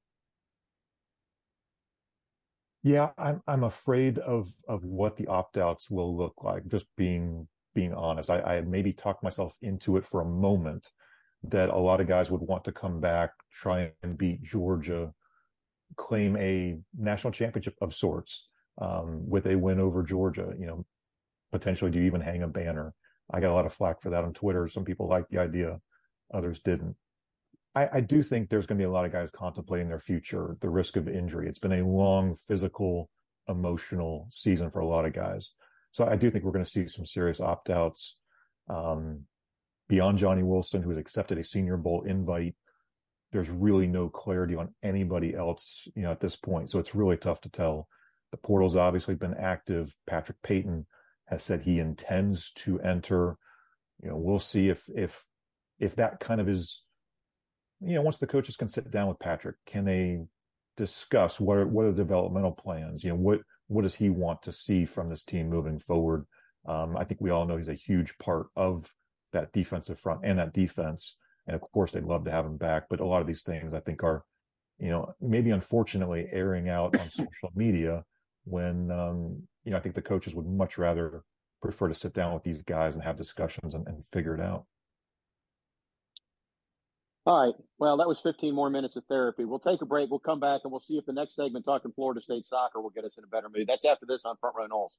Yeah, 2.83 3.11
I'm 3.19 3.43
I'm 3.47 3.65
afraid 3.65 4.19
of 4.19 4.53
of 4.67 4.85
what 4.85 5.17
the 5.17 5.27
opt 5.27 5.59
outs 5.59 5.91
will 5.91 6.17
look 6.17 6.43
like. 6.43 6.67
Just 6.67 6.87
being 6.97 7.47
being 7.75 7.93
honest. 7.93 8.31
I, 8.31 8.41
I 8.41 8.61
maybe 8.63 8.93
talked 8.93 9.23
myself 9.23 9.57
into 9.63 9.97
it 9.97 10.07
for 10.07 10.21
a 10.21 10.25
moment 10.25 10.91
that 11.43 11.71
a 11.71 11.79
lot 11.79 12.01
of 12.01 12.09
guys 12.09 12.31
would 12.31 12.41
want 12.41 12.65
to 12.65 12.73
come 12.73 13.01
back, 13.01 13.31
try 13.53 13.93
and 14.03 14.19
beat 14.19 14.43
Georgia, 14.43 15.13
claim 15.97 16.37
a 16.37 16.79
national 16.99 17.33
championship 17.33 17.77
of 17.81 17.95
sorts 17.95 18.49
um, 18.81 19.29
with 19.29 19.47
a 19.47 19.57
win 19.57 19.81
over 19.81 20.03
Georgia. 20.03 20.53
You 20.59 20.67
know, 20.67 20.87
potentially 21.53 21.91
do 21.91 21.99
you 21.99 22.07
even 22.07 22.21
hang 22.21 22.43
a 22.43 22.49
banner? 22.49 22.95
I 23.31 23.41
got 23.41 23.53
a 23.53 23.55
lot 23.55 23.67
of 23.67 23.73
flack 23.73 24.03
for 24.03 24.11
that 24.11 24.25
on 24.25 24.33
Twitter. 24.33 24.67
Some 24.69 24.85
people 24.85 25.09
liked 25.09 25.31
the 25.31 25.39
idea, 25.39 25.81
others 26.33 26.61
didn't. 26.65 26.97
I, 27.75 27.89
I 27.95 28.01
do 28.01 28.23
think 28.23 28.49
there's 28.49 28.67
going 28.67 28.79
to 28.79 28.83
be 28.83 28.89
a 28.89 28.91
lot 28.91 29.05
of 29.05 29.13
guys 29.13 29.31
contemplating 29.31 29.89
their 29.89 30.01
future, 30.01 30.57
the 30.61 30.69
risk 30.69 30.97
of 30.97 31.09
injury. 31.09 31.49
It's 31.49 31.59
been 31.59 31.73
a 31.73 31.87
long 31.87 32.35
physical, 32.35 33.09
emotional 33.49 34.27
season 34.31 34.71
for 34.71 34.81
a 34.81 34.87
lot 34.87 35.05
of 35.05 35.13
guys. 35.13 35.51
So 35.93 36.05
I 36.05 36.17
do 36.17 36.31
think 36.31 36.45
we're 36.45 36.53
going 36.53 36.65
to 36.65 36.71
see 36.71 36.87
some 36.89 37.07
serious 37.07 37.41
opt 37.41 37.71
outs 37.71 38.17
um, 38.69 39.25
beyond 39.89 40.19
Johnny 40.19 40.43
Wilson, 40.43 40.83
who 40.83 40.91
has 40.91 40.99
accepted 40.99 41.39
a 41.39 41.45
Senior 41.45 41.77
Bowl 41.77 42.03
invite 42.03 42.55
there's 43.33 43.49
really 43.49 43.87
no 43.87 44.09
clarity 44.09 44.57
on 44.57 44.75
anybody 44.83 45.35
else, 45.35 45.87
you 45.95 46.03
know, 46.03 46.11
at 46.11 46.21
this 46.21 46.37
point. 46.37 46.71
So 46.71 46.79
it's 46.79 46.95
really 46.95 47.17
tough 47.17 47.41
to 47.43 47.49
tell. 47.49 47.89
The 48.33 48.37
portal's 48.37 48.77
obviously 48.77 49.15
been 49.15 49.35
active. 49.35 49.95
Patrick 50.07 50.39
Payton 50.43 50.87
has 51.27 51.43
said 51.45 51.63
he 51.63 51.79
intends 51.79 52.53
to 52.57 52.81
enter. 52.81 53.37
You 54.03 54.11
know, 54.11 54.17
we'll 54.17 54.41
see 54.41 54.69
if 54.69 54.85
if 54.95 55.25
if 55.79 55.97
that 55.97 56.21
kind 56.21 56.41
of 56.41 56.49
is, 56.49 56.83
you 57.81 57.95
know, 57.95 58.03
once 58.03 58.19
the 58.19 58.27
coaches 58.27 58.57
can 58.57 58.69
sit 58.69 58.91
down 58.91 59.09
with 59.09 59.19
Patrick, 59.19 59.57
can 59.67 59.85
they 59.85 60.21
discuss 60.77 61.41
what 61.41 61.59
are 61.59 61.67
what 61.67 61.85
are 61.85 61.93
the 61.93 62.03
developmental 62.03 62.53
plans? 62.53 63.03
You 63.05 63.11
know, 63.11 63.17
what 63.17 63.41
what 63.69 63.83
does 63.83 63.95
he 63.95 64.11
want 64.11 64.43
to 64.43 64.53
see 64.53 64.85
from 64.85 65.09
this 65.09 65.23
team 65.23 65.49
moving 65.49 65.79
forward? 65.79 66.27
Um, 66.67 66.97
I 66.97 67.05
think 67.05 67.21
we 67.21 67.31
all 67.31 67.47
know 67.47 67.57
he's 67.57 67.69
a 67.69 67.75
huge 67.75 68.17
part 68.19 68.49
of 68.57 68.93
that 69.33 69.53
defensive 69.53 69.99
front 69.99 70.21
and 70.25 70.39
that 70.39 70.53
defense. 70.53 71.17
And 71.47 71.55
of 71.55 71.63
course, 71.73 71.93
they'd 71.93 72.05
love 72.05 72.25
to 72.25 72.31
have 72.31 72.45
him 72.45 72.57
back. 72.57 72.85
But 72.91 73.01
a 73.01 73.07
lot 73.07 73.21
of 73.21 73.27
these 73.27 73.43
things, 73.43 73.73
I 73.73 73.81
think, 73.81 74.03
are, 74.03 74.25
you 74.79 74.91
know, 74.91 75.15
maybe 75.21 75.51
unfortunately 75.51 76.29
airing 76.33 76.69
out 76.69 76.99
on 76.99 77.11
social 77.11 77.51
media 77.55 78.05
when, 78.45 78.91
um, 78.91 79.43
you 79.65 79.71
know, 79.71 79.77
I 79.77 79.81
think 79.81 79.95
the 79.95 80.03
coaches 80.03 80.35
would 80.35 80.47
much 80.47 80.77
rather 80.77 81.23
prefer 81.63 81.89
to 81.89 81.95
sit 81.95 82.15
down 82.15 82.35
with 82.35 82.43
these 82.43 82.63
guys 82.63 82.95
and 82.95 83.05
have 83.05 83.17
discussions 83.17 83.75
and, 83.75 83.87
and 83.87 84.05
figure 84.07 84.35
it 84.35 84.41
out. 84.41 84.67
All 87.27 87.47
right. 87.47 87.55
Well, 87.79 87.97
that 87.99 88.09
was 88.09 88.21
15 88.21 88.55
more 88.55 88.71
minutes 88.71 88.97
of 88.97 89.05
therapy. 89.05 89.45
We'll 89.45 89.59
take 89.59 89.83
a 89.83 89.87
break. 89.87 90.11
We'll 90.11 90.21
come 90.21 90.41
back 90.41 90.63
and 90.65 90.73
we'll 90.73 90.81
see 90.81 90.97
if 90.97 91.05
the 91.07 91.13
next 91.13 91.37
segment 91.37 91.65
talking 91.65 91.93
Florida 91.93 92.21
State 92.21 92.47
soccer 92.47 92.81
will 92.81 92.91
get 92.91 93.05
us 93.05 93.19
in 93.19 93.25
a 93.25 93.27
better 93.27 93.49
mood. 93.49 93.67
That's 93.69 93.85
after 93.85 94.07
this 94.07 94.25
on 94.25 94.37
Front 94.39 94.57
Row 94.57 94.67
Noles. 94.69 94.97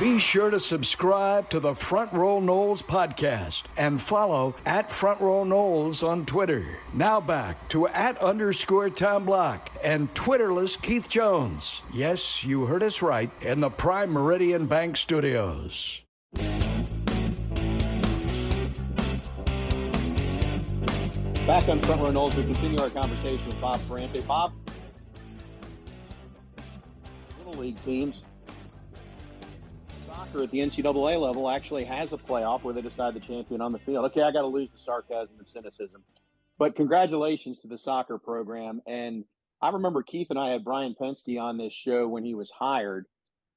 Be 0.00 0.18
sure 0.18 0.48
to 0.48 0.58
subscribe 0.58 1.50
to 1.50 1.60
the 1.60 1.74
Front 1.74 2.14
Row 2.14 2.40
Noles 2.40 2.82
podcast 2.82 3.64
and 3.76 4.00
follow 4.00 4.54
at 4.64 4.90
Front 4.90 5.20
Row 5.20 5.44
Noles 5.44 6.02
on 6.02 6.24
Twitter. 6.24 6.78
Now 6.94 7.20
back 7.20 7.68
to 7.68 7.86
at 7.86 8.16
underscore 8.16 8.88
Tom 8.88 9.26
Block 9.26 9.70
and 9.84 10.12
Twitterless 10.14 10.80
Keith 10.80 11.10
Jones. 11.10 11.82
Yes, 11.92 12.42
you 12.42 12.64
heard 12.64 12.82
us 12.82 13.02
right 13.02 13.30
in 13.42 13.60
the 13.60 13.68
Prime 13.68 14.10
Meridian 14.10 14.64
Bank 14.64 14.96
Studios. 14.96 16.02
Back 21.46 21.68
on 21.68 21.82
Front 21.82 22.02
Row 22.02 22.10
Noles, 22.10 22.36
we 22.36 22.44
continue 22.44 22.78
our 22.80 22.90
conversation 22.90 23.44
with 23.46 23.60
Bob 23.60 23.80
Ferrante. 23.80 24.20
Bob, 24.20 24.52
Little 27.38 27.60
League 27.60 27.82
teams 27.84 28.22
soccer 30.30 30.44
at 30.44 30.50
the 30.50 30.58
NCAA 30.58 31.20
level 31.20 31.48
actually 31.48 31.84
has 31.84 32.12
a 32.12 32.16
playoff 32.16 32.62
where 32.62 32.74
they 32.74 32.82
decide 32.82 33.14
the 33.14 33.20
champion 33.20 33.60
on 33.60 33.72
the 33.72 33.78
field. 33.78 34.04
Okay, 34.06 34.22
I 34.22 34.30
got 34.30 34.42
to 34.42 34.48
lose 34.48 34.70
the 34.70 34.78
sarcasm 34.78 35.36
and 35.38 35.48
cynicism, 35.48 36.02
but 36.58 36.76
congratulations 36.76 37.58
to 37.58 37.68
the 37.68 37.78
soccer 37.78 38.18
program. 38.18 38.82
And 38.86 39.24
I 39.60 39.70
remember 39.70 40.02
Keith 40.02 40.28
and 40.30 40.38
I 40.38 40.50
had 40.50 40.64
Brian 40.64 40.94
Pensky 41.00 41.40
on 41.40 41.56
this 41.56 41.72
show 41.72 42.06
when 42.06 42.24
he 42.24 42.34
was 42.34 42.50
hired. 42.50 43.06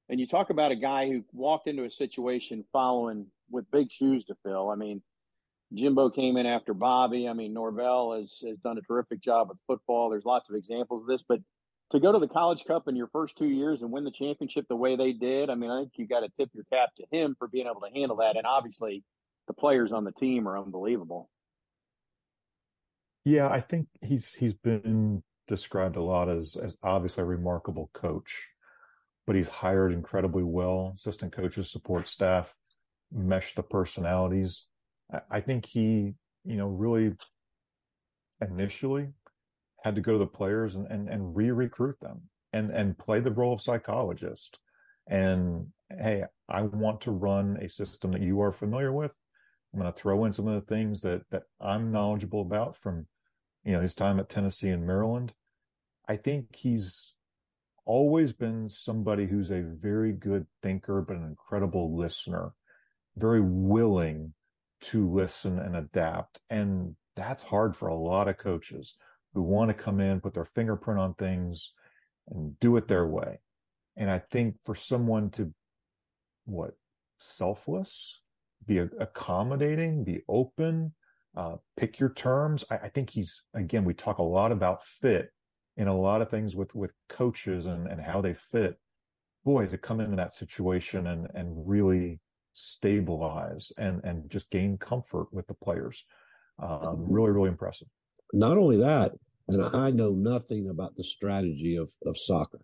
And 0.09 0.19
you 0.19 0.27
talk 0.27 0.49
about 0.49 0.71
a 0.71 0.75
guy 0.75 1.09
who 1.09 1.23
walked 1.31 1.67
into 1.67 1.83
a 1.83 1.89
situation 1.89 2.65
following 2.71 3.27
with 3.49 3.69
big 3.71 3.91
shoes 3.91 4.25
to 4.25 4.35
fill. 4.43 4.69
I 4.69 4.75
mean, 4.75 5.01
Jimbo 5.73 6.09
came 6.09 6.37
in 6.37 6.45
after 6.45 6.73
Bobby. 6.73 7.27
I 7.27 7.33
mean, 7.33 7.53
Norvell 7.53 8.13
has, 8.13 8.35
has 8.45 8.57
done 8.57 8.77
a 8.77 8.81
terrific 8.81 9.21
job 9.21 9.49
with 9.49 9.57
football. 9.67 10.09
There's 10.09 10.25
lots 10.25 10.49
of 10.49 10.55
examples 10.55 11.01
of 11.03 11.07
this, 11.07 11.23
but 11.27 11.39
to 11.91 11.99
go 11.99 12.11
to 12.11 12.19
the 12.19 12.27
College 12.27 12.63
Cup 12.65 12.87
in 12.87 12.95
your 12.95 13.07
first 13.07 13.37
two 13.37 13.47
years 13.47 13.81
and 13.81 13.91
win 13.91 14.03
the 14.03 14.11
championship 14.11 14.67
the 14.67 14.75
way 14.75 14.95
they 14.95 15.13
did, 15.13 15.49
I 15.49 15.55
mean, 15.55 15.69
I 15.69 15.81
think 15.81 15.91
you 15.95 16.07
got 16.07 16.21
to 16.21 16.29
tip 16.39 16.49
your 16.53 16.65
cap 16.71 16.89
to 16.97 17.05
him 17.11 17.35
for 17.37 17.47
being 17.47 17.67
able 17.67 17.81
to 17.81 17.93
handle 17.93 18.17
that. 18.17 18.35
And 18.35 18.45
obviously, 18.45 19.03
the 19.47 19.53
players 19.53 19.91
on 19.91 20.03
the 20.03 20.11
team 20.11 20.47
are 20.47 20.57
unbelievable. 20.57 21.29
Yeah, 23.25 23.47
I 23.47 23.61
think 23.61 23.87
he's 24.01 24.33
he's 24.33 24.53
been 24.53 25.23
described 25.47 25.95
a 25.95 26.01
lot 26.01 26.29
as 26.29 26.57
as 26.61 26.77
obviously 26.83 27.21
a 27.21 27.25
remarkable 27.25 27.89
coach, 27.93 28.49
but 29.25 29.35
he's 29.35 29.47
hired 29.47 29.93
incredibly 29.93 30.43
well. 30.43 30.93
Assistant 30.95 31.31
coaches, 31.31 31.71
support 31.71 32.07
staff, 32.07 32.53
mesh 33.11 33.53
the 33.53 33.63
personalities. 33.63 34.65
I, 35.29 35.41
think 35.41 35.65
he, 35.65 36.15
you 36.43 36.57
know, 36.57 36.67
really 36.67 37.13
initially 38.41 39.09
had 39.83 39.95
to 39.95 40.01
go 40.01 40.13
to 40.13 40.17
the 40.17 40.27
players 40.27 40.75
and, 40.75 40.87
and, 40.87 41.09
and 41.09 41.35
re-recruit 41.35 41.99
them 42.01 42.21
and, 42.51 42.71
and 42.71 42.97
play 42.97 43.19
the 43.19 43.31
role 43.31 43.53
of 43.53 43.61
psychologist. 43.61 44.59
And 45.07 45.67
hey, 45.89 46.23
I 46.49 46.61
want 46.61 47.01
to 47.01 47.11
run 47.11 47.57
a 47.61 47.69
system 47.69 48.11
that 48.11 48.21
you 48.21 48.41
are 48.41 48.51
familiar 48.51 48.91
with. 48.91 49.11
I'm 49.73 49.79
going 49.79 49.91
to 49.91 49.99
throw 49.99 50.25
in 50.25 50.33
some 50.33 50.47
of 50.47 50.53
the 50.53 50.73
things 50.73 51.01
that 51.01 51.23
that 51.31 51.43
I'm 51.59 51.91
knowledgeable 51.91 52.41
about 52.41 52.77
from, 52.77 53.07
you 53.63 53.73
know, 53.73 53.81
his 53.81 53.95
time 53.95 54.19
at 54.19 54.29
Tennessee 54.29 54.69
and 54.69 54.85
Maryland. 54.85 55.33
I 56.07 56.17
think 56.17 56.55
he's 56.55 57.15
always 57.85 58.33
been 58.33 58.69
somebody 58.69 59.25
who's 59.25 59.51
a 59.51 59.61
very 59.61 60.13
good 60.13 60.45
thinker, 60.61 61.01
but 61.01 61.17
an 61.17 61.23
incredible 61.23 61.97
listener, 61.97 62.53
very 63.17 63.41
willing 63.41 64.33
to 64.83 65.09
listen 65.09 65.59
and 65.59 65.75
adapt. 65.75 66.39
And 66.49 66.95
that's 67.15 67.43
hard 67.43 67.75
for 67.75 67.87
a 67.87 67.95
lot 67.95 68.27
of 68.27 68.37
coaches 68.37 68.95
who 69.33 69.41
want 69.41 69.69
to 69.69 69.73
come 69.73 69.99
in, 69.99 70.21
put 70.21 70.33
their 70.33 70.45
fingerprint 70.45 70.99
on 70.99 71.13
things 71.15 71.73
and 72.29 72.59
do 72.59 72.77
it 72.77 72.87
their 72.87 73.07
way. 73.07 73.39
And 73.97 74.09
I 74.09 74.19
think 74.19 74.55
for 74.63 74.75
someone 74.75 75.29
to 75.31 75.53
what 76.45 76.71
selfless, 77.17 78.21
be 78.65 78.77
accommodating, 78.77 80.03
be 80.03 80.21
open, 80.27 80.93
uh, 81.35 81.55
pick 81.77 81.99
your 81.99 82.13
terms. 82.13 82.63
I, 82.69 82.75
I, 82.75 82.89
think 82.89 83.09
he's 83.09 83.43
again. 83.53 83.85
We 83.85 83.93
talk 83.93 84.19
a 84.19 84.23
lot 84.23 84.51
about 84.51 84.83
fit 84.83 85.31
in 85.77 85.87
a 85.87 85.97
lot 85.97 86.21
of 86.21 86.29
things 86.29 86.55
with 86.55 86.73
with 86.75 86.91
coaches 87.09 87.65
and 87.65 87.87
and 87.87 87.99
how 87.99 88.21
they 88.21 88.33
fit. 88.33 88.77
Boy, 89.43 89.65
to 89.67 89.77
come 89.77 89.99
into 89.99 90.15
that 90.15 90.33
situation 90.33 91.07
and 91.07 91.27
and 91.33 91.67
really 91.67 92.19
stabilize 92.53 93.71
and 93.77 94.01
and 94.03 94.29
just 94.29 94.49
gain 94.49 94.77
comfort 94.77 95.27
with 95.33 95.47
the 95.47 95.53
players, 95.53 96.05
um, 96.59 97.05
really 97.09 97.31
really 97.31 97.49
impressive 97.49 97.87
not 98.33 98.57
only 98.57 98.77
that, 98.77 99.13
and 99.47 99.63
I 99.63 99.91
know 99.91 100.11
nothing 100.11 100.69
about 100.69 100.95
the 100.95 101.03
strategy 101.03 101.75
of, 101.75 101.91
of 102.05 102.17
soccer. 102.17 102.61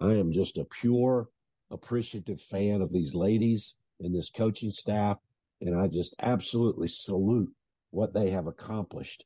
I 0.00 0.14
am 0.14 0.32
just 0.32 0.58
a 0.58 0.64
pure 0.64 1.28
appreciative 1.70 2.40
fan 2.40 2.82
of 2.82 2.92
these 2.92 3.14
ladies 3.14 3.76
and 4.00 4.14
this 4.14 4.30
coaching 4.30 4.72
staff. 4.72 5.18
And 5.60 5.78
I 5.78 5.86
just 5.86 6.16
absolutely 6.20 6.88
salute 6.88 7.50
what 7.90 8.12
they 8.12 8.30
have 8.30 8.48
accomplished. 8.48 9.24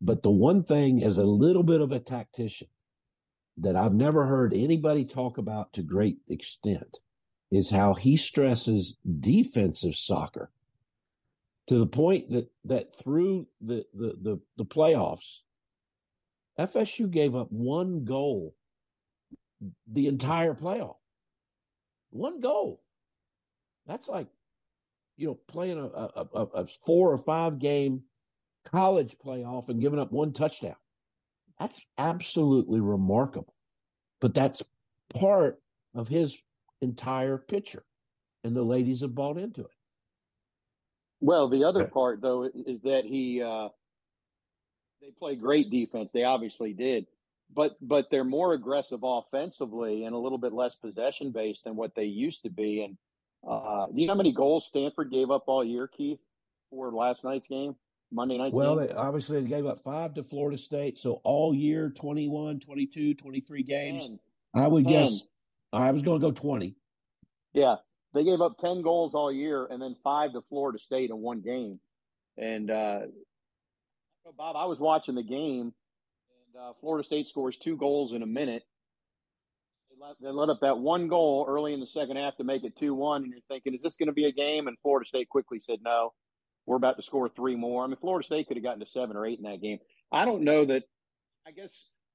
But 0.00 0.22
the 0.22 0.30
one 0.30 0.62
thing 0.62 1.02
as 1.02 1.18
a 1.18 1.24
little 1.24 1.64
bit 1.64 1.80
of 1.80 1.90
a 1.90 1.98
tactician 1.98 2.68
that 3.58 3.74
I've 3.74 3.94
never 3.94 4.26
heard 4.26 4.54
anybody 4.54 5.04
talk 5.04 5.38
about 5.38 5.72
to 5.72 5.82
great 5.82 6.18
extent 6.28 6.98
is 7.50 7.70
how 7.70 7.94
he 7.94 8.16
stresses 8.16 8.96
defensive 9.20 9.94
soccer 9.94 10.50
to 11.68 11.78
the 11.78 11.86
point 11.86 12.30
that 12.30 12.48
that 12.64 12.94
through 12.94 13.46
the 13.60 13.84
the 13.94 14.16
the, 14.22 14.40
the 14.56 14.64
playoffs, 14.64 15.40
FSU 16.58 17.10
gave 17.10 17.34
up 17.34 17.50
one 17.50 18.04
goal 18.04 18.54
the 19.90 20.06
entire 20.06 20.54
playoff. 20.54 20.96
One 22.10 22.40
goal. 22.40 22.82
That's 23.86 24.08
like, 24.08 24.28
you 25.16 25.28
know, 25.28 25.38
playing 25.48 25.78
a, 25.78 25.86
a, 25.86 26.26
a, 26.34 26.42
a 26.42 26.66
four 26.66 27.12
or 27.12 27.18
five 27.18 27.58
game 27.58 28.02
college 28.64 29.16
playoff 29.24 29.68
and 29.68 29.80
giving 29.80 29.98
up 29.98 30.12
one 30.12 30.32
touchdown. 30.32 30.76
That's 31.58 31.80
absolutely 31.98 32.80
remarkable. 32.80 33.54
But 34.20 34.34
that's 34.34 34.62
part 35.14 35.60
of 35.94 36.08
his 36.08 36.36
entire 36.80 37.38
picture. 37.38 37.84
And 38.44 38.54
the 38.54 38.62
ladies 38.62 39.00
have 39.00 39.14
bought 39.14 39.38
into 39.38 39.62
it. 39.62 39.70
Well, 41.20 41.48
the 41.48 41.64
other 41.64 41.84
part 41.84 42.20
though 42.20 42.44
is 42.44 42.82
that 42.82 43.02
he 43.04 43.42
uh, 43.42 43.68
they 45.00 45.10
play 45.18 45.34
great 45.34 45.70
defense. 45.70 46.10
They 46.12 46.24
obviously 46.24 46.72
did, 46.72 47.06
but 47.54 47.76
but 47.80 48.10
they're 48.10 48.24
more 48.24 48.52
aggressive 48.52 49.00
offensively 49.02 50.04
and 50.04 50.14
a 50.14 50.18
little 50.18 50.38
bit 50.38 50.52
less 50.52 50.74
possession 50.74 51.32
based 51.32 51.64
than 51.64 51.76
what 51.76 51.94
they 51.94 52.04
used 52.04 52.42
to 52.42 52.50
be. 52.50 52.82
And 52.82 52.96
uh, 53.48 53.86
do 53.86 54.00
you 54.00 54.06
know 54.06 54.12
how 54.12 54.18
many 54.18 54.32
goals 54.32 54.66
Stanford 54.66 55.10
gave 55.10 55.30
up 55.30 55.44
all 55.46 55.64
year, 55.64 55.88
Keith, 55.88 56.20
for 56.70 56.92
last 56.92 57.24
night's 57.24 57.48
game? 57.48 57.74
Monday 58.12 58.38
night's 58.38 58.54
well? 58.54 58.76
They, 58.76 58.90
obviously 58.90 59.40
they 59.40 59.48
gave 59.48 59.66
up 59.66 59.80
five 59.80 60.14
to 60.14 60.22
Florida 60.22 60.58
State. 60.58 60.98
So 60.98 61.20
all 61.24 61.54
year, 61.54 61.90
21, 61.90 62.60
22, 62.60 63.14
23 63.14 63.62
games. 63.62 64.08
10. 64.08 64.18
I 64.54 64.68
would 64.68 64.84
10. 64.84 64.92
guess 64.92 65.22
I 65.72 65.90
was 65.90 66.02
going 66.02 66.20
to 66.20 66.26
go 66.26 66.32
20. 66.32 66.74
Yeah. 67.52 67.76
They 68.14 68.24
gave 68.24 68.40
up 68.40 68.58
10 68.58 68.82
goals 68.82 69.14
all 69.14 69.30
year 69.30 69.66
and 69.66 69.80
then 69.80 69.96
five 70.02 70.32
to 70.32 70.42
Florida 70.48 70.78
State 70.78 71.10
in 71.10 71.18
one 71.18 71.42
game. 71.42 71.80
And, 72.38 72.70
uh, 72.70 73.00
Bob, 74.36 74.56
I 74.56 74.64
was 74.64 74.78
watching 74.78 75.14
the 75.14 75.22
game 75.22 75.72
and 76.54 76.62
uh, 76.62 76.72
Florida 76.80 77.04
State 77.04 77.28
scores 77.28 77.56
two 77.56 77.76
goals 77.76 78.12
in 78.12 78.22
a 78.22 78.26
minute. 78.26 78.62
They 79.90 79.96
let, 80.04 80.16
they 80.20 80.30
let 80.30 80.48
up 80.48 80.60
that 80.62 80.78
one 80.78 81.08
goal 81.08 81.46
early 81.48 81.74
in 81.74 81.80
the 81.80 81.86
second 81.86 82.16
half 82.16 82.36
to 82.36 82.44
make 82.44 82.64
it 82.64 82.76
2 82.76 82.94
1. 82.94 83.22
And 83.22 83.32
you're 83.32 83.40
thinking, 83.48 83.74
is 83.74 83.82
this 83.82 83.96
going 83.96 84.08
to 84.08 84.12
be 84.12 84.26
a 84.26 84.32
game? 84.32 84.66
And 84.66 84.76
Florida 84.82 85.06
State 85.06 85.28
quickly 85.28 85.60
said 85.60 85.78
no. 85.82 86.12
we're 86.66 86.76
about 86.76 86.96
to 86.96 87.02
score 87.02 87.28
three 87.28 87.56
more. 87.56 87.84
I 87.84 87.86
mean, 87.86 87.96
Florida 88.00 88.26
State 88.26 88.48
could 88.48 88.56
have 88.56 88.64
gotten 88.64 88.80
to 88.80 88.90
seven 88.90 89.16
or 89.16 89.26
eight 89.26 89.38
in 89.38 89.44
that 89.44 89.60
game. 89.60 89.78
I 90.10 90.24
don't 90.24 90.42
know 90.42 90.64
that. 90.64 90.84
I 91.46 91.52
guess 91.52 91.72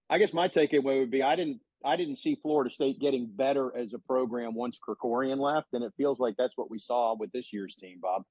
I 0.10 0.18
guess 0.18 0.34
my 0.34 0.50
takeaway 0.50 1.00
would 1.00 1.12
be 1.12 1.24
I 1.24 1.36
didn't 1.38 1.62
I 1.84 1.96
didn't 1.96 2.18
see 2.18 2.36
Florida 2.42 2.70
State 2.70 3.00
getting 3.00 3.28
better 3.28 3.76
as 3.76 3.94
a 3.94 4.00
program 4.00 4.54
once 4.54 4.78
Krikorian 4.78 5.40
left, 5.40 5.74
and 5.74 5.84
it 5.84 5.94
feels 5.98 6.20
like 6.20 6.36
that's 6.38 6.58
what 6.58 6.70
we 6.70 6.80
saw 6.80 7.16
with 7.16 7.32
this 7.32 7.52
year's 7.52 7.76
team, 7.76 8.00
Bob. 8.02 8.24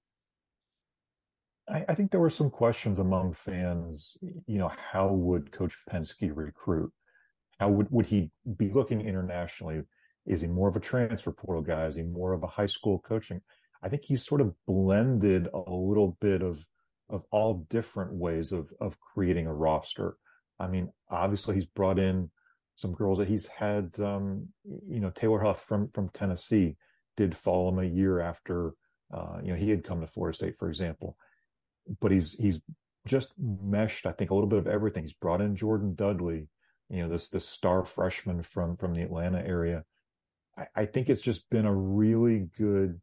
I, 1.68 1.84
I 1.88 1.94
think 1.94 2.10
there 2.10 2.20
were 2.20 2.30
some 2.30 2.50
questions 2.50 2.98
among 2.98 3.34
fans. 3.34 4.16
You 4.46 4.58
know, 4.58 4.72
how 4.92 5.08
would 5.08 5.52
Coach 5.52 5.76
Pensky 5.90 6.30
recruit? 6.34 6.92
How 7.58 7.68
would 7.68 7.90
would 7.90 8.06
he 8.06 8.30
be 8.56 8.70
looking 8.70 9.00
internationally? 9.00 9.82
Is 10.26 10.40
he 10.40 10.46
more 10.46 10.68
of 10.68 10.76
a 10.76 10.80
transfer 10.80 11.32
portal 11.32 11.62
guy? 11.62 11.86
Is 11.86 11.96
he 11.96 12.02
more 12.02 12.32
of 12.32 12.42
a 12.42 12.48
high 12.48 12.66
school 12.66 12.98
coaching? 12.98 13.40
I 13.82 13.88
think 13.88 14.04
he's 14.04 14.24
sort 14.24 14.40
of 14.40 14.54
blended 14.66 15.48
a 15.52 15.70
little 15.70 16.16
bit 16.20 16.42
of 16.42 16.66
of 17.08 17.24
all 17.30 17.66
different 17.68 18.12
ways 18.12 18.52
of 18.52 18.72
of 18.80 18.98
creating 19.00 19.46
a 19.46 19.54
roster. 19.54 20.16
I 20.58 20.68
mean, 20.68 20.92
obviously 21.10 21.54
he's 21.54 21.66
brought 21.66 21.98
in 21.98 22.30
some 22.80 22.92
girls 22.94 23.18
that 23.18 23.28
he's 23.28 23.46
had. 23.46 23.98
Um, 24.00 24.48
you 24.64 25.00
know, 25.00 25.10
Taylor 25.10 25.40
Huff 25.40 25.60
from 25.60 25.88
from 25.88 26.08
Tennessee 26.08 26.76
did 27.16 27.36
follow 27.36 27.68
him 27.68 27.78
a 27.78 27.84
year 27.84 28.20
after 28.20 28.72
uh, 29.12 29.38
you 29.42 29.52
know 29.52 29.58
he 29.58 29.68
had 29.68 29.84
come 29.84 30.00
to 30.00 30.06
Florida 30.06 30.34
State, 30.34 30.56
for 30.56 30.68
example. 30.68 31.16
But 32.00 32.10
he's 32.10 32.32
he's 32.32 32.60
just 33.06 33.34
meshed, 33.38 34.06
I 34.06 34.12
think, 34.12 34.30
a 34.30 34.34
little 34.34 34.48
bit 34.48 34.58
of 34.58 34.66
everything. 34.66 35.04
He's 35.04 35.12
brought 35.12 35.42
in 35.42 35.56
Jordynn 35.56 35.94
Dudley, 35.94 36.48
you 36.88 37.02
know, 37.02 37.08
this 37.08 37.28
this 37.28 37.46
star 37.46 37.84
freshman 37.84 38.42
from 38.42 38.76
from 38.76 38.94
the 38.94 39.02
Atlanta 39.02 39.40
area. 39.46 39.84
I, 40.56 40.66
I 40.74 40.86
think 40.86 41.10
it's 41.10 41.22
just 41.22 41.48
been 41.50 41.66
a 41.66 41.74
really 41.74 42.48
good 42.56 42.98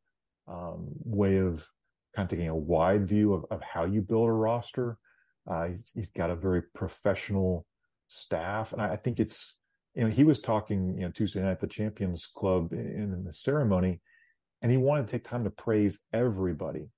um, 0.48 0.88
way 1.04 1.38
of 1.38 1.68
kind 2.16 2.26
of 2.26 2.30
taking 2.30 2.50
a 2.50 2.56
wide 2.56 3.08
view 3.08 3.34
of, 3.34 3.46
of 3.52 3.62
how 3.62 3.86
you 3.86 4.02
build 4.02 4.28
a 4.28 4.32
roster. 4.32 4.98
Uh, 5.48 5.68
he's, 5.68 5.92
he's 5.94 6.10
got 6.10 6.32
a 6.32 6.36
very 6.36 6.64
professional 6.74 7.66
staff, 8.08 8.74
and 8.74 8.82
I, 8.82 8.94
I, 8.94 8.96
think 8.96 9.20
it's 9.20 9.56
you 9.98 10.04
know 10.04 10.10
he 10.10 10.24
was 10.24 10.40
talking 10.40 10.96
you 10.96 11.02
know 11.02 11.12
Tuesday 11.12 11.42
night 11.42 11.52
at 11.52 11.60
the 11.60 11.68
Champions 11.68 12.28
Club 12.28 12.72
in, 12.72 13.12
in 13.14 13.24
the 13.24 13.34
ceremony, 13.34 14.00
and 14.62 14.72
he 14.72 14.78
wanted 14.78 15.08
to 15.08 15.12
take 15.12 15.28
time 15.28 15.44
to 15.44 15.50
praise 15.50 16.00
everybody. 16.14 16.90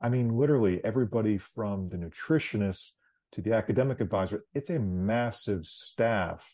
I 0.00 0.08
mean, 0.08 0.36
literally 0.36 0.84
everybody 0.84 1.38
from 1.38 1.88
the 1.90 1.96
nutritionist 1.96 2.88
to 3.32 3.40
the 3.40 3.52
academic 3.52 4.00
advisor. 4.00 4.44
It's 4.52 4.70
a 4.70 4.80
massive 4.80 5.64
staff 5.66 6.44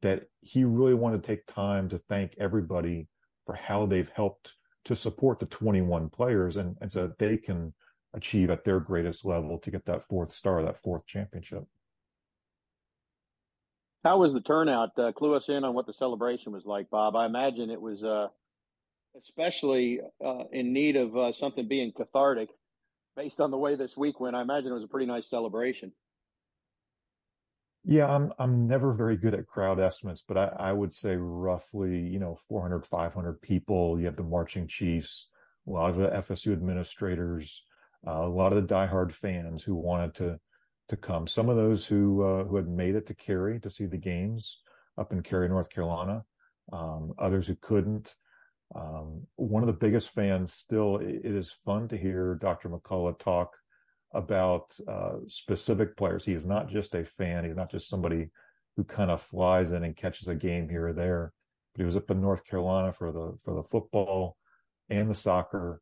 that 0.00 0.24
he 0.40 0.64
really 0.64 0.94
wanted 0.94 1.22
to 1.22 1.26
take 1.26 1.46
time 1.46 1.90
to 1.90 1.98
thank 1.98 2.34
everybody 2.38 3.08
for 3.44 3.54
how 3.54 3.84
they've 3.84 4.10
helped 4.10 4.54
to 4.86 4.96
support 4.96 5.40
the 5.40 5.46
21 5.46 6.08
players 6.08 6.56
and, 6.56 6.76
and 6.80 6.90
so 6.90 7.02
that 7.02 7.18
they 7.18 7.36
can 7.36 7.74
achieve 8.14 8.48
at 8.48 8.64
their 8.64 8.80
greatest 8.80 9.26
level 9.26 9.58
to 9.58 9.70
get 9.70 9.84
that 9.84 10.04
fourth 10.04 10.32
star, 10.32 10.62
that 10.62 10.78
fourth 10.78 11.06
championship. 11.06 11.64
How 14.04 14.18
was 14.18 14.34
the 14.34 14.40
turnout? 14.40 14.98
Uh, 14.98 15.12
clue 15.12 15.34
us 15.34 15.48
in 15.48 15.64
on 15.64 15.74
what 15.74 15.86
the 15.86 15.94
celebration 15.94 16.52
was 16.52 16.66
like, 16.66 16.90
Bob. 16.90 17.16
I 17.16 17.24
imagine 17.24 17.70
it 17.70 17.80
was 17.80 18.04
uh, 18.04 18.28
especially 19.16 20.00
uh, 20.24 20.44
in 20.52 20.74
need 20.74 20.96
of 20.96 21.16
uh, 21.16 21.32
something 21.32 21.66
being 21.66 21.90
cathartic 21.90 22.50
based 23.16 23.40
on 23.40 23.50
the 23.50 23.56
way 23.56 23.76
this 23.76 23.96
week 23.96 24.20
went. 24.20 24.36
I 24.36 24.42
imagine 24.42 24.70
it 24.70 24.74
was 24.74 24.84
a 24.84 24.88
pretty 24.88 25.06
nice 25.06 25.28
celebration. 25.28 25.92
Yeah, 27.86 28.06
I'm 28.06 28.32
I'm 28.38 28.66
never 28.66 28.92
very 28.92 29.16
good 29.16 29.34
at 29.34 29.46
crowd 29.46 29.80
estimates, 29.80 30.22
but 30.26 30.36
I, 30.36 30.52
I 30.58 30.72
would 30.72 30.92
say 30.92 31.16
roughly, 31.16 31.98
you 31.98 32.18
know, 32.18 32.38
400, 32.48 32.86
500 32.86 33.40
people. 33.40 33.98
You 33.98 34.06
have 34.06 34.16
the 34.16 34.22
marching 34.22 34.66
chiefs, 34.66 35.28
a 35.66 35.70
lot 35.70 35.90
of 35.90 35.96
the 35.96 36.08
FSU 36.08 36.52
administrators, 36.52 37.62
uh, 38.06 38.22
a 38.22 38.28
lot 38.28 38.52
of 38.52 38.66
the 38.66 38.74
diehard 38.74 39.12
fans 39.12 39.62
who 39.62 39.74
wanted 39.74 40.14
to 40.14 40.40
to 40.88 40.96
come. 40.96 41.26
Some 41.26 41.48
of 41.48 41.56
those 41.56 41.84
who 41.84 42.22
uh, 42.22 42.44
who 42.44 42.56
had 42.56 42.68
made 42.68 42.94
it 42.94 43.06
to 43.06 43.14
Cary 43.14 43.60
to 43.60 43.70
see 43.70 43.86
the 43.86 43.96
games 43.96 44.58
up 44.98 45.12
in 45.12 45.22
Cary, 45.22 45.48
North 45.48 45.70
Carolina. 45.70 46.24
Um, 46.72 47.12
others 47.18 47.46
who 47.46 47.56
couldn't. 47.56 48.14
Um, 48.74 49.26
one 49.36 49.62
of 49.62 49.66
the 49.66 49.72
biggest 49.72 50.10
fans 50.10 50.52
still. 50.52 50.96
It, 50.98 51.24
is 51.24 51.50
fun 51.50 51.88
to 51.88 51.96
hear 51.96 52.36
Dr. 52.40 52.68
McCullough 52.68 53.18
talk 53.18 53.56
about 54.12 54.76
uh, 54.86 55.16
specific 55.26 55.96
players. 55.96 56.24
He 56.24 56.32
is 56.32 56.46
not 56.46 56.68
just 56.68 56.94
a 56.94 57.04
fan. 57.04 57.44
He's 57.44 57.56
not 57.56 57.70
just 57.70 57.88
somebody 57.88 58.30
who 58.76 58.84
kind 58.84 59.10
of 59.10 59.22
flies 59.22 59.72
in 59.72 59.84
and 59.84 59.96
catches 59.96 60.28
a 60.28 60.34
game 60.34 60.68
here 60.68 60.88
or 60.88 60.92
there. 60.92 61.32
But 61.74 61.82
he 61.82 61.86
was 61.86 61.96
up 61.96 62.10
in 62.10 62.20
North 62.20 62.44
Carolina 62.44 62.92
for 62.92 63.12
the 63.12 63.36
for 63.42 63.54
the 63.54 63.62
football 63.62 64.36
and 64.88 65.10
the 65.10 65.14
soccer, 65.14 65.80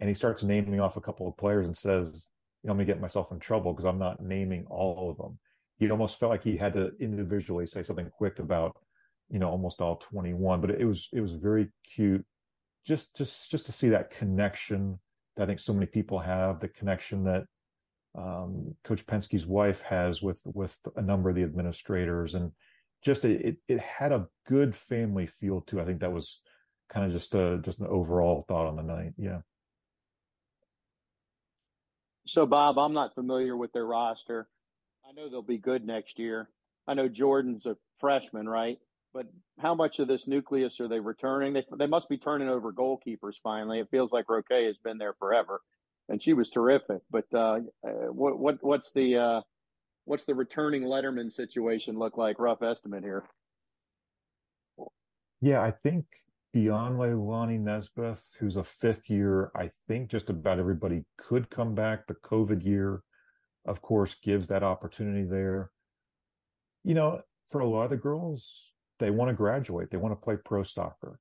and 0.00 0.08
he 0.08 0.14
starts 0.14 0.42
naming 0.42 0.80
off 0.80 0.96
a 0.96 1.00
couple 1.00 1.28
of 1.28 1.36
players 1.36 1.66
and 1.66 1.76
says, 1.76 2.28
"You 2.64 2.68
know, 2.68 2.72
I'm 2.72 2.78
gonna 2.78 2.86
get 2.86 3.00
myself 3.00 3.30
in 3.30 3.38
trouble 3.38 3.72
because 3.72 3.84
I'm 3.84 3.98
not 3.98 4.20
naming 4.22 4.66
all 4.68 5.10
of 5.10 5.18
them." 5.18 5.38
He 5.78 5.90
almost 5.90 6.18
felt 6.18 6.30
like 6.30 6.42
he 6.42 6.56
had 6.56 6.72
to 6.74 6.92
individually 6.98 7.66
say 7.66 7.82
something 7.82 8.10
quick 8.10 8.38
about, 8.38 8.76
you 9.28 9.38
know, 9.38 9.50
almost 9.50 9.80
all 9.80 9.96
21. 9.96 10.60
But 10.60 10.70
it 10.70 10.84
was 10.86 11.08
it 11.12 11.20
was 11.20 11.32
very 11.32 11.70
cute, 11.94 12.24
just 12.86 13.16
just 13.16 13.50
just 13.50 13.66
to 13.66 13.72
see 13.72 13.90
that 13.90 14.10
connection 14.10 14.98
that 15.36 15.44
I 15.44 15.46
think 15.46 15.60
so 15.60 15.74
many 15.74 15.86
people 15.86 16.18
have, 16.18 16.60
the 16.60 16.68
connection 16.68 17.24
that 17.24 17.44
um, 18.16 18.74
Coach 18.84 19.06
Pensky's 19.06 19.46
wife 19.46 19.82
has 19.82 20.22
with 20.22 20.40
with 20.46 20.78
a 20.96 21.02
number 21.02 21.30
of 21.30 21.36
the 21.36 21.42
administrators, 21.42 22.34
and 22.34 22.52
just 23.02 23.24
it 23.24 23.56
it 23.68 23.80
had 23.80 24.12
a 24.12 24.26
good 24.46 24.74
family 24.74 25.26
feel 25.26 25.60
too. 25.60 25.80
I 25.80 25.84
think 25.84 26.00
that 26.00 26.12
was 26.12 26.40
kind 26.88 27.06
of 27.06 27.12
just 27.12 27.34
a 27.34 27.58
just 27.62 27.80
an 27.80 27.86
overall 27.86 28.44
thought 28.48 28.66
on 28.66 28.76
the 28.76 28.82
night. 28.82 29.12
Yeah. 29.18 29.40
So 32.26 32.46
Bob, 32.46 32.78
I'm 32.78 32.94
not 32.94 33.14
familiar 33.14 33.56
with 33.56 33.72
their 33.72 33.86
roster. 33.86 34.48
I 35.08 35.12
know 35.12 35.28
they'll 35.28 35.42
be 35.42 35.58
good 35.58 35.86
next 35.86 36.18
year. 36.18 36.48
I 36.86 36.94
know 36.94 37.08
Jordan's 37.08 37.66
a 37.66 37.76
freshman, 37.98 38.48
right? 38.48 38.78
But 39.12 39.26
how 39.60 39.74
much 39.74 39.98
of 39.98 40.08
this 40.08 40.26
nucleus 40.26 40.80
are 40.80 40.88
they 40.88 41.00
returning? 41.00 41.52
They 41.52 41.64
they 41.78 41.86
must 41.86 42.08
be 42.08 42.18
turning 42.18 42.48
over 42.48 42.72
goalkeepers 42.72 43.34
finally. 43.42 43.78
It 43.78 43.90
feels 43.90 44.12
like 44.12 44.28
Roque 44.28 44.46
has 44.50 44.78
been 44.78 44.98
there 44.98 45.14
forever 45.14 45.60
and 46.08 46.22
she 46.22 46.32
was 46.32 46.50
terrific. 46.50 47.00
But 47.10 47.26
uh, 47.32 47.60
uh, 47.86 47.90
what 48.10 48.38
what 48.38 48.58
what's 48.62 48.92
the 48.92 49.16
uh, 49.16 49.40
what's 50.04 50.24
the 50.24 50.34
returning 50.34 50.82
Letterman 50.82 51.32
situation 51.32 51.98
look 51.98 52.16
like? 52.16 52.38
Rough 52.38 52.62
estimate 52.62 53.04
here. 53.04 53.24
Yeah, 55.40 55.60
I 55.60 55.72
think 55.82 56.04
beyond 56.54 56.96
Leilani 57.00 57.60
Nesbeth, 57.60 58.22
who's 58.38 58.56
a 58.56 58.62
fifth 58.62 59.10
year, 59.10 59.50
I 59.56 59.70
think 59.88 60.08
just 60.08 60.30
about 60.30 60.60
everybody 60.60 61.04
could 61.18 61.50
come 61.50 61.74
back. 61.74 62.06
The 62.06 62.14
COVID 62.14 62.64
year, 62.64 63.02
of 63.66 63.82
course, 63.82 64.14
gives 64.22 64.46
that 64.46 64.62
opportunity 64.62 65.24
there. 65.24 65.72
You 66.84 66.94
know, 66.94 67.20
for 67.48 67.60
a 67.60 67.66
lot 67.66 67.82
of 67.82 67.90
the 67.90 67.96
girls, 67.96 68.72
they 69.00 69.10
want 69.10 69.30
to 69.30 69.34
graduate. 69.34 69.90
They 69.90 69.96
want 69.96 70.12
to 70.12 70.24
play 70.24 70.36
pro 70.36 70.62
soccer. 70.62 71.18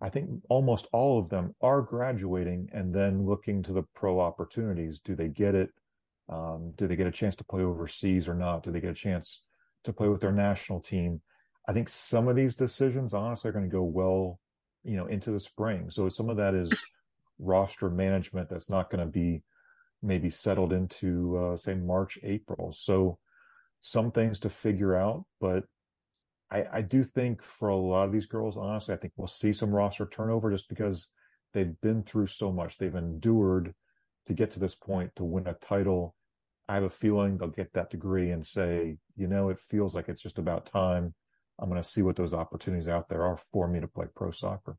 I 0.00 0.10
think 0.10 0.30
almost 0.48 0.86
all 0.92 1.18
of 1.18 1.28
them 1.28 1.56
are 1.60 1.82
graduating 1.82 2.68
and 2.72 2.94
then 2.94 3.26
looking 3.26 3.64
to 3.64 3.72
the 3.72 3.82
pro 3.96 4.20
opportunities. 4.20 5.00
Do 5.00 5.16
they 5.16 5.28
get 5.28 5.56
it? 5.56 5.70
Um, 6.28 6.72
do 6.76 6.86
they 6.86 6.94
get 6.94 7.08
a 7.08 7.10
chance 7.10 7.34
to 7.36 7.44
play 7.44 7.64
overseas 7.64 8.28
or 8.28 8.34
not? 8.34 8.62
Do 8.62 8.70
they 8.70 8.80
get 8.80 8.90
a 8.90 8.94
chance 8.94 9.42
to 9.82 9.92
play 9.92 10.08
with 10.08 10.20
their 10.20 10.30
national 10.30 10.80
team? 10.80 11.20
I 11.66 11.72
think 11.72 11.88
some 11.88 12.28
of 12.28 12.36
these 12.36 12.54
decisions, 12.54 13.12
honestly, 13.12 13.48
are 13.48 13.52
going 13.52 13.68
to 13.68 13.76
go 13.76 13.82
well, 13.82 14.38
you 14.84 14.96
know, 14.96 15.06
into 15.06 15.30
the 15.30 15.40
spring. 15.40 15.90
So 15.90 16.08
some 16.08 16.30
of 16.30 16.36
that 16.36 16.54
is 16.54 16.72
roster 17.38 17.88
management 17.88 18.48
that's 18.48 18.70
not 18.70 18.90
going 18.90 19.04
to 19.04 19.10
be 19.10 19.42
maybe 20.02 20.30
settled 20.30 20.72
into, 20.72 21.36
uh, 21.36 21.56
say, 21.56 21.74
March, 21.74 22.18
April. 22.22 22.72
So 22.72 23.18
some 23.80 24.10
things 24.10 24.38
to 24.40 24.50
figure 24.50 24.94
out, 24.96 25.24
but 25.40 25.64
I, 26.50 26.64
I 26.72 26.82
do 26.82 27.02
think 27.02 27.42
for 27.42 27.68
a 27.68 27.76
lot 27.76 28.04
of 28.04 28.12
these 28.12 28.26
girls, 28.26 28.56
honestly, 28.56 28.94
I 28.94 28.96
think 28.96 29.12
we'll 29.16 29.26
see 29.26 29.52
some 29.52 29.70
roster 29.70 30.06
turnover 30.06 30.50
just 30.50 30.68
because 30.68 31.08
they've 31.52 31.78
been 31.80 32.02
through 32.02 32.28
so 32.28 32.52
much. 32.52 32.78
They've 32.78 32.94
endured 32.94 33.74
to 34.26 34.32
get 34.32 34.50
to 34.52 34.60
this 34.60 34.74
point 34.74 35.14
to 35.16 35.24
win 35.24 35.46
a 35.46 35.54
title. 35.54 36.14
I 36.68 36.74
have 36.74 36.84
a 36.84 36.90
feeling 36.90 37.38
they'll 37.38 37.48
get 37.48 37.72
that 37.74 37.90
degree 37.90 38.30
and 38.30 38.44
say, 38.44 38.98
you 39.16 39.26
know, 39.26 39.48
it 39.48 39.58
feels 39.58 39.94
like 39.94 40.08
it's 40.08 40.22
just 40.22 40.38
about 40.38 40.66
time. 40.66 41.14
I'm 41.58 41.68
going 41.68 41.82
to 41.82 41.88
see 41.88 42.02
what 42.02 42.16
those 42.16 42.34
opportunities 42.34 42.88
out 42.88 43.08
there 43.08 43.24
are 43.24 43.38
for 43.52 43.68
me 43.68 43.80
to 43.80 43.88
play 43.88 44.06
pro 44.14 44.30
soccer. 44.30 44.76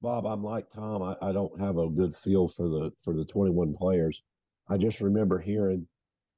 Bob, 0.00 0.26
I'm 0.26 0.42
like 0.42 0.70
Tom. 0.70 1.02
I, 1.02 1.16
I 1.20 1.32
don't 1.32 1.60
have 1.60 1.76
a 1.76 1.88
good 1.88 2.14
feel 2.14 2.48
for 2.48 2.68
the 2.68 2.92
for 3.02 3.14
the 3.14 3.24
21 3.24 3.74
players. 3.74 4.22
I 4.68 4.76
just 4.76 5.00
remember 5.00 5.38
hearing 5.38 5.86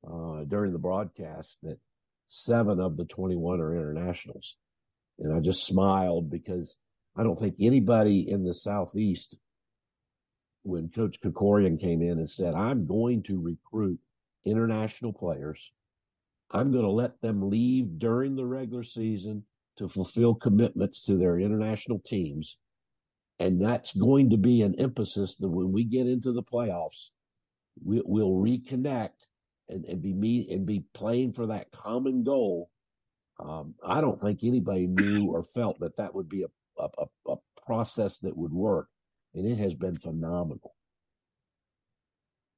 uh, 0.07 0.45
during 0.45 0.73
the 0.73 0.79
broadcast 0.79 1.59
that 1.63 1.79
seven 2.27 2.81
of 2.81 2.97
the 2.97 3.05
21 3.05 3.61
are 3.61 3.75
internationals. 3.75 4.57
And 5.19 5.35
I 5.35 5.41
just 5.41 5.65
smiled 5.65 6.31
because 6.31 6.79
I 7.17 7.23
don't 7.23 7.39
think 7.39 7.57
anybody 7.61 8.31
in 8.31 8.45
the 8.45 8.55
Southeast, 8.55 9.37
when 10.63 10.89
Coach 10.89 11.21
Krikorian 11.21 11.79
came 11.79 12.01
in 12.03 12.19
and 12.19 12.31
said, 12.31 12.55
I'm 12.55 12.87
going 12.87 13.23
to 13.25 13.41
recruit 13.41 13.99
international 14.45 15.13
players, 15.13 15.73
I'm 16.51 16.73
going 16.73 16.85
to 16.85 16.91
let 16.91 17.21
them 17.21 17.49
leave 17.49 17.99
during 17.99 18.35
the 18.35 18.47
regular 18.47 18.83
season 18.83 19.45
to 19.77 19.89
fulfill 19.89 20.35
commitments 20.35 21.01
to 21.07 21.17
their 21.17 21.39
international 21.39 22.01
teams. 22.05 22.59
And 23.39 23.65
that's 23.65 23.95
going 23.95 24.31
to 24.31 24.37
be 24.37 24.63
an 24.63 24.75
emphasis 24.79 25.37
that 25.37 25.49
when 25.49 25.73
we 25.73 25.85
get 25.85 26.07
into 26.07 26.33
the 26.33 26.43
playoffs, 26.43 27.11
we, 27.83 28.03
we'll 28.05 28.33
reconnect 28.33 29.27
and, 29.69 29.85
and 29.87 30.03
be 30.03 30.13
meet 30.13 30.51
and 30.51 30.67
be 30.67 30.85
playing 30.93 31.33
for 31.33 31.47
that 31.47 31.71
common 31.71 32.25
goal. 32.25 32.69
Um, 33.39 33.75
I 33.83 34.01
don't 34.03 34.21
think 34.21 34.41
anybody 34.43 34.87
knew 34.87 35.31
or 35.31 35.43
felt 35.43 35.81
that 35.81 35.97
that 35.97 36.15
would 36.15 36.29
be 36.29 36.43
a, 36.43 36.83
a, 36.83 37.33
a 37.33 37.37
process 37.67 38.19
that 38.19 38.37
would 38.37 38.53
work, 38.53 38.89
and 39.35 39.47
it 39.47 39.57
has 39.57 39.75
been 39.75 39.97
phenomenal. 39.97 40.75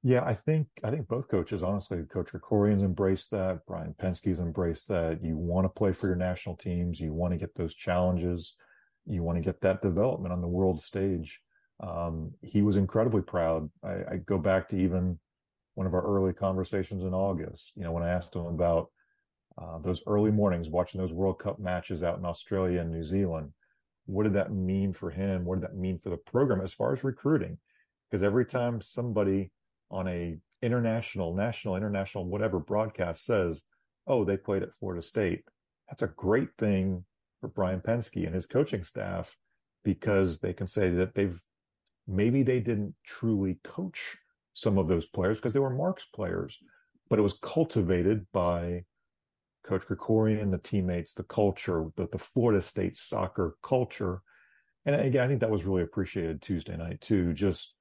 Yeah, 0.04 0.24
I 0.24 0.34
think 0.34 0.66
I 0.82 0.90
think 0.90 1.06
both 1.06 1.28
coaches, 1.28 1.62
honestly, 1.62 2.02
Coach 2.12 2.32
Krikorian's 2.32 2.82
embraced 2.82 3.30
that. 3.30 3.60
Brian 3.68 3.94
Pensky's 3.94 4.40
embraced 4.40 4.88
that. 4.88 5.22
You 5.22 5.36
want 5.36 5.64
to 5.64 5.68
play 5.68 5.92
for 5.92 6.08
your 6.08 6.16
national 6.16 6.56
teams. 6.56 6.98
You 6.98 7.12
want 7.12 7.32
to 7.32 7.38
get 7.38 7.54
those 7.54 7.74
challenges. 7.74 8.56
You 9.06 9.22
want 9.22 9.38
to 9.38 9.42
get 9.42 9.60
that 9.60 9.80
development 9.80 10.32
on 10.32 10.40
the 10.40 10.48
world 10.48 10.80
stage. 10.80 11.40
Um, 11.80 12.32
he 12.42 12.62
was 12.62 12.76
incredibly 12.76 13.22
proud. 13.22 13.70
I, 13.84 13.92
I, 14.12 14.16
go 14.24 14.38
back 14.38 14.68
to 14.68 14.76
even 14.76 15.18
one 15.74 15.86
of 15.86 15.94
our 15.94 16.02
early 16.02 16.32
conversations 16.32 17.02
in 17.02 17.12
August. 17.12 17.72
You 17.74 17.82
know, 17.82 17.90
when 17.90 18.04
I 18.04 18.10
asked 18.10 18.36
him 18.36 18.46
about 18.46 18.90
uh, 19.60 19.78
those 19.78 20.02
early 20.06 20.30
mornings 20.30 20.68
watching 20.68 21.00
those 21.00 21.12
World 21.12 21.40
Cup 21.40 21.58
matches 21.58 22.04
out 22.04 22.18
in 22.18 22.24
Australia 22.24 22.80
and 22.80 22.92
New 22.92 23.04
Zealand, 23.04 23.52
what 24.06 24.24
did 24.24 24.34
that 24.34 24.52
mean 24.52 24.92
for 24.92 25.10
him? 25.10 25.44
What 25.44 25.60
did 25.60 25.68
that 25.68 25.76
mean 25.76 25.98
for 25.98 26.10
the 26.10 26.16
program 26.16 26.60
as 26.60 26.72
far 26.72 26.92
as 26.92 27.02
recruiting? 27.02 27.58
Because 28.08 28.22
every 28.22 28.44
time 28.44 28.80
somebody 28.80 29.50
on 29.92 30.08
a 30.08 30.38
international, 30.62 31.34
national, 31.34 31.76
international, 31.76 32.24
whatever 32.24 32.58
broadcast 32.58 33.24
says, 33.24 33.64
"Oh, 34.06 34.24
they 34.24 34.36
played 34.36 34.62
at 34.62 34.74
Florida 34.74 35.02
State," 35.02 35.44
that's 35.88 36.02
a 36.02 36.08
great 36.08 36.48
thing 36.58 37.04
for 37.40 37.48
Brian 37.48 37.80
Pensky 37.80 38.24
and 38.24 38.34
his 38.34 38.46
coaching 38.46 38.82
staff 38.82 39.36
because 39.84 40.38
they 40.38 40.52
can 40.52 40.66
say 40.66 40.90
that 40.90 41.14
they've 41.14 41.40
maybe 42.06 42.42
they 42.42 42.60
didn't 42.60 42.94
truly 43.04 43.58
coach 43.62 44.16
some 44.54 44.78
of 44.78 44.88
those 44.88 45.06
players 45.06 45.38
because 45.38 45.52
they 45.52 45.60
were 45.60 45.70
Mark's 45.70 46.06
players, 46.14 46.58
but 47.08 47.18
it 47.18 47.22
was 47.22 47.38
cultivated 47.42 48.26
by 48.32 48.84
Coach 49.64 49.82
Krikorian, 49.82 50.50
the 50.50 50.58
teammates, 50.58 51.14
the 51.14 51.22
culture, 51.22 51.86
the, 51.96 52.08
the 52.08 52.18
Florida 52.18 52.60
State 52.60 52.96
soccer 52.96 53.56
culture. 53.62 54.22
And 54.84 54.96
again, 54.96 55.24
I 55.24 55.28
think 55.28 55.40
that 55.40 55.50
was 55.50 55.64
really 55.64 55.82
appreciated 55.82 56.42
Tuesday 56.42 56.76
night 56.76 57.00
too. 57.00 57.32
Just 57.32 57.74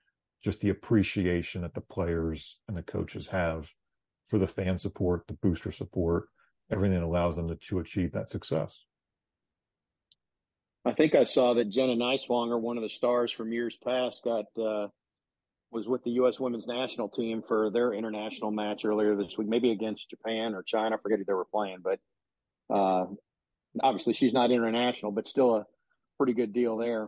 just 0.43 0.61
the 0.61 0.69
appreciation 0.69 1.61
that 1.61 1.73
the 1.73 1.81
players 1.81 2.57
and 2.67 2.75
the 2.75 2.83
coaches 2.83 3.27
have 3.27 3.69
for 4.25 4.39
the 4.39 4.47
fan 4.47 4.79
support, 4.79 5.23
the 5.27 5.33
booster 5.33 5.71
support, 5.71 6.25
everything 6.71 6.99
that 6.99 7.05
allows 7.05 7.35
them 7.35 7.47
to, 7.47 7.55
to 7.55 7.79
achieve 7.79 8.11
that 8.13 8.29
success. 8.29 8.85
I 10.83 10.93
think 10.93 11.13
I 11.13 11.25
saw 11.25 11.53
that 11.55 11.69
Jenna 11.69 11.95
Nighswonger, 11.95 12.59
one 12.59 12.77
of 12.77 12.83
the 12.83 12.89
stars 12.89 13.31
from 13.31 13.51
years 13.51 13.77
past, 13.83 14.23
got 14.23 14.45
uh, 14.57 14.87
was 15.71 15.87
with 15.87 16.03
the 16.03 16.11
U.S. 16.11 16.39
Women's 16.39 16.65
National 16.67 17.07
Team 17.07 17.43
for 17.47 17.69
their 17.69 17.93
international 17.93 18.51
match 18.51 18.83
earlier 18.83 19.15
this 19.15 19.37
week, 19.37 19.47
maybe 19.47 19.71
against 19.71 20.09
Japan 20.09 20.55
or 20.55 20.63
China. 20.63 20.95
I 20.95 21.01
forget 21.01 21.19
who 21.19 21.25
they 21.25 21.33
were 21.33 21.45
playing, 21.45 21.77
but 21.83 21.99
uh, 22.73 23.05
obviously 23.81 24.13
she's 24.13 24.33
not 24.33 24.51
international, 24.51 25.11
but 25.11 25.27
still 25.27 25.55
a 25.55 25.65
pretty 26.17 26.33
good 26.33 26.51
deal 26.51 26.77
there. 26.77 27.07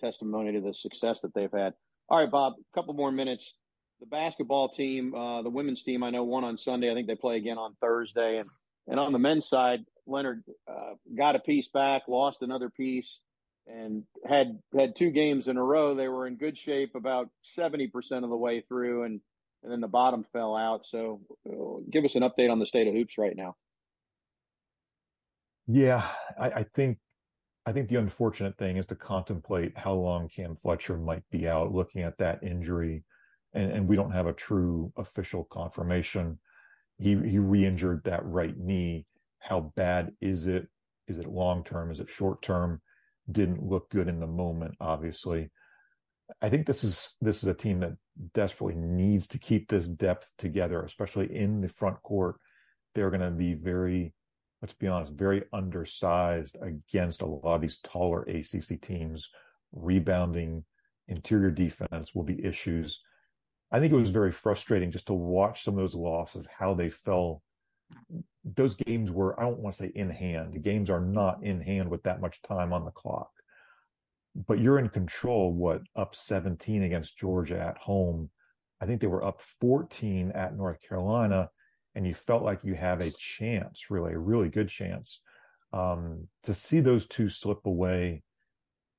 Testimony 0.00 0.52
to 0.52 0.60
the 0.60 0.72
success 0.72 1.20
that 1.20 1.34
they've 1.34 1.52
had. 1.52 1.74
All 2.10 2.18
right, 2.18 2.30
Bob, 2.30 2.54
a 2.58 2.74
couple 2.74 2.92
more 2.94 3.12
minutes. 3.12 3.54
The 4.00 4.06
basketball 4.06 4.68
team, 4.68 5.14
uh, 5.14 5.42
the 5.42 5.50
women's 5.50 5.84
team, 5.84 6.02
I 6.02 6.10
know 6.10 6.24
won 6.24 6.42
on 6.42 6.56
Sunday. 6.56 6.90
I 6.90 6.94
think 6.94 7.06
they 7.06 7.14
play 7.14 7.36
again 7.36 7.56
on 7.58 7.76
Thursday, 7.80 8.38
and 8.38 8.48
and 8.88 8.98
on 8.98 9.12
the 9.12 9.18
men's 9.18 9.48
side, 9.48 9.84
Leonard 10.06 10.42
uh, 10.68 10.94
got 11.16 11.36
a 11.36 11.38
piece 11.38 11.68
back, 11.68 12.08
lost 12.08 12.42
another 12.42 12.68
piece, 12.68 13.20
and 13.68 14.04
had 14.26 14.58
had 14.76 14.96
two 14.96 15.10
games 15.10 15.46
in 15.46 15.56
a 15.56 15.62
row. 15.62 15.94
They 15.94 16.08
were 16.08 16.26
in 16.26 16.36
good 16.36 16.58
shape 16.58 16.96
about 16.96 17.28
seventy 17.42 17.86
percent 17.86 18.24
of 18.24 18.30
the 18.30 18.36
way 18.36 18.62
through, 18.62 19.04
and 19.04 19.20
and 19.62 19.70
then 19.70 19.80
the 19.80 19.86
bottom 19.86 20.24
fell 20.32 20.56
out. 20.56 20.86
So, 20.86 21.20
uh, 21.48 21.84
give 21.90 22.04
us 22.04 22.16
an 22.16 22.22
update 22.22 22.50
on 22.50 22.58
the 22.58 22.66
state 22.66 22.88
of 22.88 22.94
hoops 22.94 23.18
right 23.18 23.36
now. 23.36 23.54
Yeah, 25.68 26.04
I, 26.40 26.50
I 26.50 26.62
think 26.74 26.98
I 27.70 27.72
think 27.72 27.88
the 27.88 28.00
unfortunate 28.00 28.58
thing 28.58 28.78
is 28.78 28.86
to 28.86 28.96
contemplate 28.96 29.78
how 29.78 29.94
long 29.94 30.28
Cam 30.28 30.56
Fletcher 30.56 30.96
might 30.96 31.22
be 31.30 31.46
out. 31.46 31.72
Looking 31.72 32.02
at 32.02 32.18
that 32.18 32.42
injury, 32.42 33.04
and, 33.52 33.70
and 33.70 33.86
we 33.86 33.94
don't 33.94 34.10
have 34.10 34.26
a 34.26 34.32
true 34.32 34.92
official 34.96 35.44
confirmation. 35.44 36.40
He 36.98 37.10
he 37.28 37.38
re-injured 37.38 38.02
that 38.04 38.26
right 38.26 38.58
knee 38.58 39.06
how 39.38 39.72
bad 39.76 40.10
is 40.20 40.48
it? 40.48 40.66
Is 41.06 41.18
it 41.18 41.28
long 41.28 41.62
term? 41.62 41.92
Is 41.92 42.00
it 42.00 42.08
short 42.08 42.42
term? 42.42 42.82
Didn't 43.30 43.62
look 43.62 43.88
good 43.90 44.08
in 44.08 44.18
the 44.18 44.26
moment, 44.26 44.74
obviously. 44.80 45.52
I 46.42 46.48
think 46.48 46.66
this 46.66 46.82
is 46.82 47.14
this 47.20 47.44
is 47.44 47.48
a 47.48 47.54
team 47.54 47.78
that 47.80 47.92
desperately 48.34 48.74
needs 48.74 49.28
to 49.28 49.38
keep 49.38 49.68
this 49.68 49.86
depth 49.86 50.28
together, 50.38 50.82
especially 50.82 51.32
in 51.32 51.60
the 51.60 51.68
front 51.68 52.02
court. 52.02 52.34
They're 52.96 53.10
going 53.10 53.20
to 53.20 53.30
be 53.30 53.54
very, 53.54 54.12
let's 54.62 54.74
be 54.74 54.88
honest, 54.88 55.12
very 55.12 55.44
undersized 55.52 56.56
against 56.60 57.22
a 57.22 57.26
lot 57.26 57.56
of 57.56 57.60
these 57.60 57.80
taller 57.82 58.22
ACC 58.22 58.80
teams. 58.80 59.30
Rebounding, 59.72 60.64
interior 61.08 61.50
defense 61.50 62.14
will 62.14 62.24
be 62.24 62.44
issues. 62.44 63.00
I 63.72 63.78
think 63.78 63.92
it 63.92 63.96
was 63.96 64.10
very 64.10 64.32
frustrating 64.32 64.90
just 64.90 65.06
to 65.06 65.14
watch 65.14 65.62
some 65.64 65.74
of 65.74 65.80
those 65.80 65.94
losses, 65.94 66.46
how 66.58 66.74
they 66.74 66.90
fell 66.90 67.42
those 68.44 68.74
games 68.74 69.10
were, 69.10 69.38
I 69.38 69.44
don't 69.44 69.58
want 69.58 69.76
to 69.76 69.84
say 69.84 69.92
in 69.94 70.08
hand. 70.08 70.54
The 70.54 70.58
games 70.58 70.90
are 70.90 71.00
not 71.00 71.42
in 71.42 71.60
hand 71.60 71.90
with 71.90 72.02
that 72.04 72.20
much 72.20 72.40
time 72.42 72.72
on 72.72 72.84
the 72.84 72.90
clock. 72.90 73.30
But 74.46 74.60
you're 74.60 74.78
in 74.78 74.88
control, 74.88 75.52
what, 75.52 75.82
up 75.96 76.14
17 76.14 76.82
against 76.82 77.18
Georgia 77.18 77.58
at 77.58 77.78
home. 77.78 78.30
I 78.80 78.86
think 78.86 79.00
they 79.00 79.08
were 79.08 79.24
up 79.24 79.42
14 79.60 80.32
at 80.32 80.56
North 80.56 80.80
Carolina, 80.80 81.50
and 81.94 82.06
you 82.06 82.14
felt 82.14 82.42
like 82.42 82.64
you 82.64 82.74
have 82.74 83.00
a 83.00 83.10
chance, 83.10 83.90
really, 83.90 84.12
a 84.12 84.18
really 84.18 84.48
good 84.48 84.68
chance. 84.68 85.20
Um, 85.72 86.28
to 86.44 86.54
see 86.54 86.80
those 86.80 87.06
two 87.06 87.28
slip 87.28 87.64
away 87.66 88.22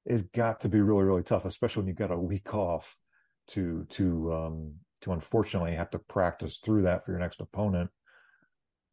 is 0.06 0.24
got 0.24 0.62
to 0.62 0.70
be 0.70 0.82
really, 0.82 1.04
really 1.04 1.24
tough, 1.24 1.46
especially 1.46 1.82
when 1.82 1.88
you've 1.88 1.98
got 1.98 2.12
a 2.12 2.18
week 2.18 2.54
off 2.54 2.98
to 3.50 3.86
to 3.90 4.34
um, 4.34 4.74
to 5.02 5.12
unfortunately 5.12 5.74
have 5.74 5.90
to 5.92 6.00
practice 6.00 6.60
through 6.64 6.84
that 6.84 7.06
for 7.06 7.12
your 7.12 7.20
next 7.20 7.42
opponent. 7.42 7.90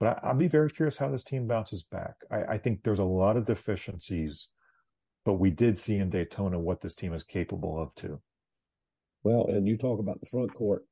But 0.01 0.23
I, 0.23 0.33
will 0.33 0.39
be 0.39 0.49
very 0.49 0.71
curious 0.71 0.97
how 0.97 1.09
this 1.09 1.25
team 1.25 1.47
bounces 1.47 1.83
back. 1.83 2.15
I, 2.31 2.55
I 2.55 2.59
think 2.59 2.83
there's 2.83 2.99
a 3.01 3.05
lot 3.05 3.37
of 3.37 3.47
deficiencies, 3.47 4.49
but 5.25 5.35
we 5.35 5.51
did 5.51 5.79
see 5.79 5.97
in 5.97 6.11
Daytona 6.11 6.59
what 6.59 6.81
this 6.81 6.95
team 6.95 7.13
is 7.13 7.25
capable 7.25 7.81
of 7.81 7.95
too. 7.95 8.21
Well, 9.25 9.47
and 9.49 9.67
you 9.67 9.77
talk 9.77 9.99
about 9.99 10.21
the 10.21 10.27
front 10.27 10.55
court. 10.55 10.85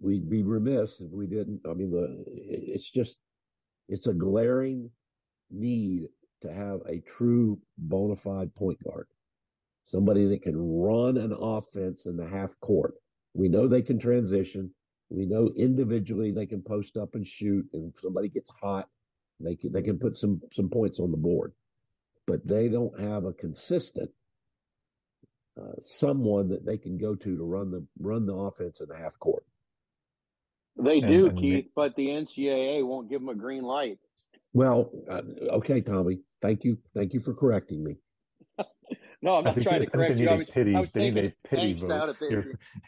We'd 0.00 0.30
be 0.30 0.42
remiss 0.42 1.00
if 1.00 1.10
we 1.10 1.26
didn't. 1.26 1.60
I 1.68 1.74
mean, 1.74 1.90
the 1.90 2.24
it's 2.26 2.90
just 2.90 3.18
it's 3.88 4.06
a 4.06 4.14
glaring 4.14 4.90
need 5.50 6.08
to 6.40 6.52
have 6.52 6.80
a 6.86 7.00
true 7.00 7.58
bona 7.78 8.16
fide 8.16 8.54
point 8.54 8.82
guard, 8.84 9.08
somebody 9.84 10.26
that 10.28 10.42
can 10.42 10.56
run 10.56 11.16
an 11.16 11.32
offense 11.32 12.06
in 12.06 12.16
the 12.16 12.26
half 12.26 12.58
court. 12.60 12.94
We 13.34 13.48
know 13.48 13.66
they 13.66 13.82
can 13.82 13.98
transition. 13.98 14.72
We 15.10 15.26
know 15.26 15.50
individually 15.56 16.30
they 16.30 16.46
can 16.46 16.62
post 16.62 16.96
up 16.96 17.14
and 17.14 17.26
shoot, 17.26 17.66
and 17.72 17.92
if 17.92 18.00
somebody 18.00 18.28
gets 18.28 18.50
hot, 18.50 18.88
they 19.40 19.56
can 19.56 19.72
they 19.72 19.82
can 19.82 19.98
put 19.98 20.16
some 20.16 20.40
some 20.52 20.68
points 20.68 21.00
on 21.00 21.10
the 21.10 21.16
board, 21.16 21.52
but 22.26 22.46
they 22.46 22.68
don't 22.68 22.98
have 23.00 23.24
a 23.24 23.32
consistent 23.32 24.10
uh, 25.60 25.72
someone 25.80 26.48
that 26.48 26.64
they 26.64 26.78
can 26.78 26.96
go 26.96 27.14
to 27.14 27.36
to 27.36 27.44
run 27.44 27.70
the 27.70 27.84
run 27.98 28.26
the 28.26 28.34
offense 28.34 28.80
in 28.80 28.88
the 28.88 28.96
half 28.96 29.18
court. 29.18 29.44
They 30.76 31.00
do, 31.00 31.26
and, 31.26 31.30
and 31.30 31.38
Keith, 31.38 31.64
they, 31.64 31.70
but 31.74 31.94
the 31.96 32.08
NCAA 32.08 32.86
won't 32.86 33.10
give 33.10 33.20
them 33.20 33.28
a 33.28 33.34
green 33.34 33.62
light. 33.62 33.98
Well, 34.52 34.90
uh, 35.08 35.22
okay, 35.50 35.80
Tommy. 35.80 36.20
Thank 36.40 36.64
you. 36.64 36.78
Thank 36.94 37.12
you 37.14 37.20
for 37.20 37.34
correcting 37.34 37.84
me. 37.84 37.96
no, 39.22 39.36
I'm 39.36 39.44
not 39.44 39.60
trying 39.62 39.80
to 39.80 39.86
correct 39.86 40.18
you. 40.18 40.28
I 40.28 40.34
was, 40.36 40.48
pity, 40.48 40.74
I 40.74 40.80
was 40.80 40.92
they 40.92 41.10
need 41.10 41.24
a 41.24 41.48
pity 41.48 41.74
vote. 41.74 42.16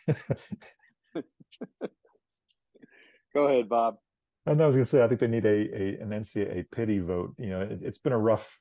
Go 3.34 3.48
ahead, 3.48 3.68
Bob. 3.68 3.96
And 4.46 4.62
I 4.62 4.66
was 4.66 4.74
going 4.74 4.84
to 4.84 4.90
say, 4.90 5.02
I 5.02 5.08
think 5.08 5.20
they 5.20 5.28
need 5.28 5.46
a, 5.46 5.48
a 5.48 5.98
an 6.00 6.10
NCAA 6.10 6.66
pity 6.70 6.98
vote. 6.98 7.34
You 7.38 7.50
know, 7.50 7.60
it, 7.62 7.82
has 7.82 7.98
been 7.98 8.12
a 8.12 8.18
rough, 8.18 8.60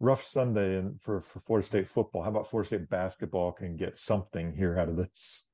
rough 0.00 0.22
Sunday 0.22 0.76
and 0.76 1.00
for 1.00 1.22
for 1.22 1.40
Florida 1.40 1.66
State 1.66 1.88
football. 1.88 2.22
How 2.22 2.30
about 2.30 2.50
Florida 2.50 2.66
State 2.66 2.90
basketball 2.90 3.52
can 3.52 3.76
get 3.76 3.96
something 3.96 4.54
here 4.54 4.78
out 4.78 4.88
of 4.88 4.96
this? 4.96 5.48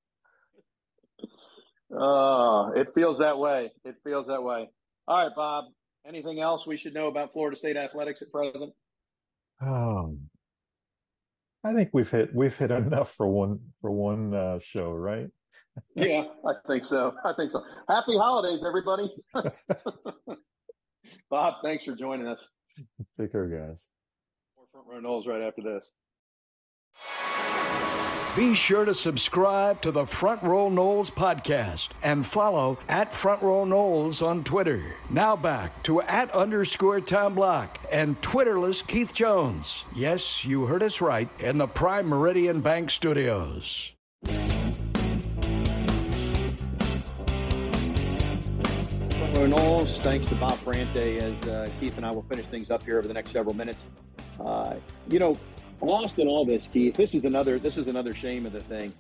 Oh, 1.97 2.73
it 2.75 2.89
feels 2.95 3.19
that 3.19 3.39
way. 3.39 3.71
It 3.85 3.97
feels 4.03 4.27
that 4.27 4.43
way. 4.43 4.69
All 5.07 5.25
right, 5.25 5.35
Bob. 5.35 5.67
Anything 6.07 6.41
else 6.41 6.67
we 6.67 6.77
should 6.77 6.93
know 6.95 7.07
about 7.07 7.33
Florida 7.33 7.57
State 7.57 7.77
athletics 7.77 8.21
at 8.21 8.31
present? 8.31 8.73
Um, 9.61 10.29
I 11.65 11.73
think 11.73 11.91
we've 11.93 12.11
hit 12.11 12.35
we've 12.35 12.57
hit 12.57 12.71
enough 12.71 13.13
for 13.15 13.27
one 13.27 13.61
for 13.81 13.91
one 13.91 14.35
uh, 14.35 14.59
show, 14.61 14.91
right? 14.93 15.29
yeah, 15.97 16.25
I 16.47 16.53
think 16.69 16.85
so. 16.85 17.15
I 17.25 17.33
think 17.33 17.51
so. 17.53 17.63
Happy 17.89 18.17
holidays, 18.17 18.65
everybody. 18.65 19.11
Bob, 21.31 21.55
thanks 21.63 21.85
for 21.85 21.95
joining 21.95 22.27
us. 22.27 22.47
Take 23.19 23.33
care, 23.33 23.49
guys. 23.49 23.83
More 24.57 24.67
front 24.73 24.87
row 24.89 25.01
Noles 25.01 25.27
right 25.27 25.43
after 25.43 25.63
this. 25.63 25.91
Be 28.37 28.53
sure 28.53 28.85
to 28.85 28.95
subscribe 28.95 29.81
to 29.83 29.93
the 29.93 30.07
Front 30.07 30.43
Row 30.43 30.69
Noles 30.69 31.09
podcast 31.09 31.91
and 32.03 32.27
follow 32.27 32.79
at 32.89 33.15
Front 33.15 33.43
Row 33.43 33.65
Noles 33.65 34.27
on 34.27 34.43
Twitter. 34.43 34.97
Now 35.09 35.37
back 35.37 35.85
to 35.85 36.03
at 36.03 36.33
underscore 36.33 37.01
Tom 37.01 37.37
Block 37.37 37.79
and 37.93 38.21
Twitterless 38.23 38.85
Keith 38.85 39.15
Jones. 39.15 39.85
Yes, 39.95 40.45
you 40.45 40.67
heard 40.67 40.83
us 40.83 41.01
right 41.01 41.29
in 41.39 41.59
the 41.59 41.69
Prime 41.69 42.09
Meridian 42.09 42.61
Bank 42.61 42.91
Studios. 42.91 43.93
Front 44.25 44.89
Row 49.39 49.47
Noles, 49.47 50.03
thanks 50.03 50.29
to 50.31 50.35
Bob 50.35 50.59
Ferrante 50.59 51.19
as 51.19 51.49
uh, 51.49 51.71
Keith 51.79 51.97
and 51.97 52.05
I 52.05 52.11
will 52.11 52.25
finish 52.25 52.47
things 52.47 52.73
up 52.73 52.83
here 52.83 52.99
over 52.99 53.07
the 53.07 53.15
next 53.15 53.31
several 53.31 53.55
minutes. 53.55 53.85
Uh, 54.45 54.75
you 55.09 55.21
know, 55.21 55.39
lost 55.81 56.19
in 56.19 56.29
all 56.29 56.45
this, 56.45 56.69
Keith. 56.73 56.95
This 56.95 57.15
is 57.15 57.25
another. 57.25 57.59
This 57.59 57.77
is 57.77 57.87
another 57.89 58.15
shame 58.15 58.47
of 58.47 58.53
the 58.53 58.61
thing. 58.61 58.93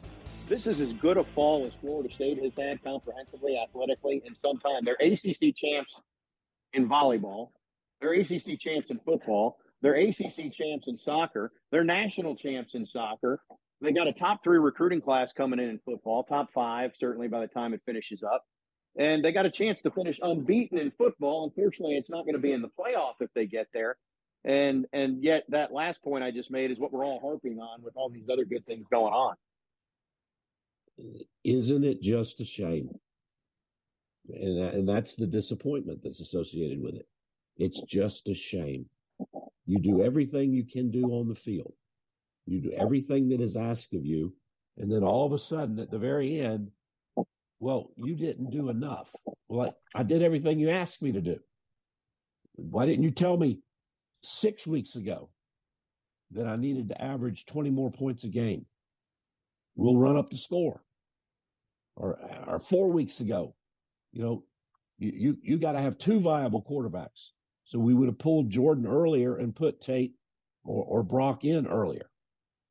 This 0.48 0.66
is 0.66 0.80
as 0.80 0.92
good 0.94 1.16
a 1.16 1.24
fall 1.24 1.64
as 1.64 1.72
Florida 1.80 2.12
State 2.12 2.42
has 2.42 2.52
had 2.54 2.82
comprehensively, 2.84 3.58
athletically, 3.58 4.22
in 4.26 4.34
some 4.34 4.58
time. 4.58 4.84
They're 4.84 4.96
ACC 5.00 5.54
champs 5.56 5.98
in 6.74 6.88
volleyball. 6.88 7.50
They're 8.00 8.12
ACC 8.12 8.58
champs 8.60 8.90
in 8.90 9.00
football. 9.06 9.56
They're 9.80 9.94
ACC 9.94 10.52
champs 10.52 10.86
in 10.86 10.98
soccer. 10.98 11.52
They're 11.70 11.84
national 11.84 12.36
champs 12.36 12.74
in 12.74 12.84
soccer. 12.84 13.40
They 13.80 13.92
got 13.92 14.08
a 14.08 14.12
top 14.12 14.42
three 14.44 14.58
recruiting 14.58 15.00
class 15.00 15.32
coming 15.32 15.58
in 15.58 15.68
in 15.68 15.80
football, 15.84 16.24
top 16.24 16.52
five 16.54 16.92
certainly 16.94 17.28
by 17.28 17.40
the 17.40 17.46
time 17.46 17.74
it 17.74 17.82
finishes 17.84 18.22
up. 18.22 18.44
And 18.96 19.24
they 19.24 19.32
got 19.32 19.46
a 19.46 19.50
chance 19.50 19.80
to 19.82 19.90
finish 19.90 20.20
unbeaten 20.22 20.78
in 20.78 20.90
football. 20.92 21.44
Unfortunately, 21.44 21.96
it's 21.96 22.10
not 22.10 22.24
going 22.24 22.34
to 22.34 22.40
be 22.40 22.52
in 22.52 22.62
the 22.62 22.68
playoff 22.68 23.14
if 23.20 23.30
they 23.34 23.46
get 23.46 23.66
there. 23.74 23.96
And 24.44 24.86
and 24.92 25.22
yet 25.22 25.44
that 25.48 25.72
last 25.72 26.02
point 26.02 26.22
I 26.22 26.30
just 26.30 26.50
made 26.50 26.70
is 26.70 26.78
what 26.78 26.92
we're 26.92 27.04
all 27.04 27.20
harping 27.20 27.58
on 27.58 27.82
with 27.82 27.96
all 27.96 28.10
these 28.10 28.28
other 28.30 28.44
good 28.44 28.66
things 28.66 28.86
going 28.90 29.12
on. 29.12 29.34
Isn't 31.44 31.84
it 31.84 32.02
just 32.02 32.40
a 32.40 32.44
shame? 32.44 32.90
And 34.28 34.58
and 34.58 34.88
that's 34.88 35.14
the 35.14 35.26
disappointment 35.26 36.00
that's 36.02 36.20
associated 36.20 36.82
with 36.82 36.94
it. 36.94 37.06
It's 37.56 37.80
just 37.82 38.28
a 38.28 38.34
shame. 38.34 38.86
You 39.66 39.78
do 39.78 40.02
everything 40.02 40.52
you 40.52 40.64
can 40.64 40.90
do 40.90 41.04
on 41.12 41.28
the 41.28 41.34
field. 41.34 41.72
You 42.46 42.60
do 42.60 42.72
everything 42.72 43.30
that 43.30 43.40
is 43.40 43.56
asked 43.56 43.94
of 43.94 44.04
you, 44.04 44.34
and 44.76 44.92
then 44.92 45.02
all 45.02 45.24
of 45.24 45.32
a 45.32 45.38
sudden 45.38 45.78
at 45.78 45.90
the 45.90 45.98
very 45.98 46.38
end, 46.40 46.70
well, 47.60 47.92
you 47.96 48.14
didn't 48.14 48.50
do 48.50 48.68
enough. 48.68 49.10
Well, 49.48 49.74
I, 49.94 50.00
I 50.00 50.02
did 50.02 50.22
everything 50.22 50.58
you 50.58 50.68
asked 50.68 51.00
me 51.00 51.12
to 51.12 51.22
do. 51.22 51.38
Why 52.56 52.84
didn't 52.84 53.04
you 53.04 53.10
tell 53.10 53.38
me 53.38 53.60
six 54.24 54.66
weeks 54.66 54.96
ago 54.96 55.30
that 56.32 56.46
I 56.46 56.56
needed 56.56 56.88
to 56.88 57.02
average 57.02 57.46
20 57.46 57.70
more 57.70 57.90
points 57.90 58.24
a 58.24 58.28
game. 58.28 58.66
We'll 59.76 59.96
run 59.96 60.16
up 60.16 60.30
the 60.30 60.36
score. 60.36 60.82
Or, 61.96 62.18
or 62.46 62.58
four 62.58 62.90
weeks 62.90 63.20
ago, 63.20 63.54
you 64.12 64.22
know, 64.22 64.44
you, 64.98 65.12
you, 65.14 65.38
you 65.42 65.58
got 65.58 65.72
to 65.72 65.80
have 65.80 65.96
two 65.96 66.18
viable 66.18 66.62
quarterbacks. 66.62 67.30
So 67.64 67.78
we 67.78 67.94
would 67.94 68.08
have 68.08 68.18
pulled 68.18 68.50
Jordan 68.50 68.86
earlier 68.86 69.36
and 69.36 69.54
put 69.54 69.80
Tate 69.80 70.14
or, 70.64 70.84
or 70.84 71.02
Brock 71.02 71.44
in 71.44 71.66
earlier. 71.66 72.10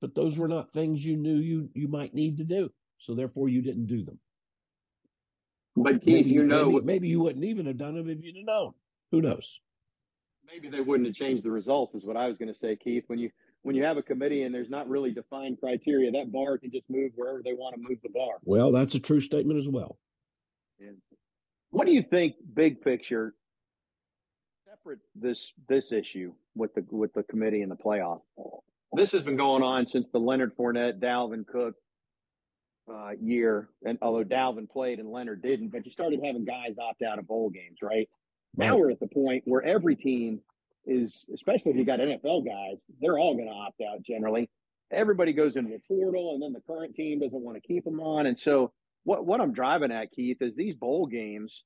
But 0.02 0.14
those 0.14 0.38
were 0.38 0.50
not 0.50 0.74
things 0.74 1.06
you 1.06 1.16
knew 1.16 1.36
you, 1.36 1.70
you 1.74 1.88
might 1.88 2.14
need 2.14 2.38
to 2.38 2.44
do. 2.44 2.70
So 2.98 3.16
therefore 3.16 3.48
you 3.48 3.62
didn't 3.62 3.88
do 3.88 4.04
them. 4.04 4.20
But 5.76 6.02
Keith, 6.02 6.26
maybe, 6.26 6.30
you 6.30 6.44
know, 6.44 6.66
maybe, 6.66 6.86
maybe 6.86 7.08
you 7.08 7.22
wouldn't 7.22 7.46
even 7.46 7.66
have 7.66 7.78
done 7.78 7.96
them 7.96 8.10
if 8.10 8.24
you'd 8.24 8.36
have 8.36 8.46
known. 8.46 8.74
Who 9.12 9.22
knows? 9.22 9.60
Maybe 10.46 10.70
they 10.70 10.82
wouldn't 10.82 11.08
have 11.08 11.16
changed 11.16 11.44
the 11.44 11.52
result 11.52 11.92
is 11.96 12.06
what 12.06 12.18
I 12.18 12.28
was 12.28 12.38
going 12.38 12.52
to 12.52 12.58
say, 12.58 12.76
Keith. 12.76 13.04
When 13.08 13.20
you 13.20 13.30
when 13.62 13.76
you 13.76 13.84
have 13.84 13.98
a 13.98 14.04
committee 14.04 14.44
and 14.44 14.54
there's 14.54 14.70
not 14.70 14.90
really 14.90 15.12
defined 15.12 15.60
criteria, 15.60 16.12
that 16.12 16.32
bar 16.32 16.58
can 16.58 16.72
just 16.72 16.90
move 16.90 17.12
wherever 17.16 17.42
they 17.42 17.54
want 17.54 17.76
to 17.76 17.82
move 17.82 18.00
the 18.04 18.10
bar. 18.10 18.34
Well, 18.44 18.72
that's 18.72 18.96
a 18.96 19.00
true 19.00 19.22
statement 19.22 19.60
as 19.60 19.70
well. 19.70 19.98
Yeah. 20.80 20.90
What 21.70 21.88
do 21.88 21.94
you 21.94 22.04
think, 22.04 22.36
big 22.54 22.82
picture, 22.82 23.34
separate 24.70 25.00
this 25.16 25.52
this 25.68 25.92
issue 25.92 26.34
with 26.56 26.74
the 26.76 26.86
with 26.92 27.14
the 27.14 27.24
committee 27.24 27.62
and 27.62 27.72
the 27.72 27.76
playoff? 27.76 28.22
This 28.96 29.12
has 29.14 29.24
been 29.24 29.38
going 29.38 29.64
on 29.64 29.88
since 29.88 30.10
the 30.10 30.20
Leonard 30.20 30.56
Fournette, 30.56 31.00
Dalvin 31.00 31.48
Cook 31.48 31.74
uh, 32.92 33.12
year, 33.20 33.70
and 33.84 33.98
although 34.02 34.24
Dalvin 34.24 34.70
played 34.70 35.00
and 35.00 35.10
Leonard 35.10 35.42
didn't, 35.42 35.70
but 35.70 35.86
you 35.86 35.92
started 35.92 36.20
having 36.24 36.46
guys 36.46 36.76
opt 36.78 37.02
out 37.02 37.18
of 37.18 37.28
bowl 37.28 37.50
games, 37.50 37.78
right? 37.82 38.08
Now 38.56 38.78
we're 38.78 38.92
at 38.92 39.00
the 39.00 39.08
point 39.08 39.44
where 39.46 39.64
every 39.64 39.96
team 39.96 40.42
is, 40.86 41.26
especially 41.34 41.72
if 41.72 41.78
you 41.78 41.86
got 41.86 42.00
NFL 42.00 42.46
guys, 42.46 42.78
they're 43.02 43.18
all 43.18 43.36
going 43.36 43.48
to 43.48 43.54
opt 43.54 43.82
out 43.82 44.04
generally. 44.04 44.50
Everybody 44.92 45.34
goes 45.34 45.56
into 45.56 45.72
the 45.72 45.82
portal, 45.88 46.34
and 46.34 46.44
then 46.44 46.54
the 46.54 46.62
current 46.62 46.96
team 46.96 47.20
doesn't 47.20 47.42
want 47.42 47.56
to 47.62 47.68
keep 47.68 47.84
them 47.84 48.00
on. 48.00 48.28
And 48.28 48.38
so, 48.38 48.72
what 49.06 49.26
what 49.26 49.42
I'm 49.42 49.54
driving 49.54 49.92
at, 49.92 50.12
Keith, 50.12 50.38
is 50.42 50.56
these 50.56 50.76
bowl 50.76 51.08
games. 51.08 51.64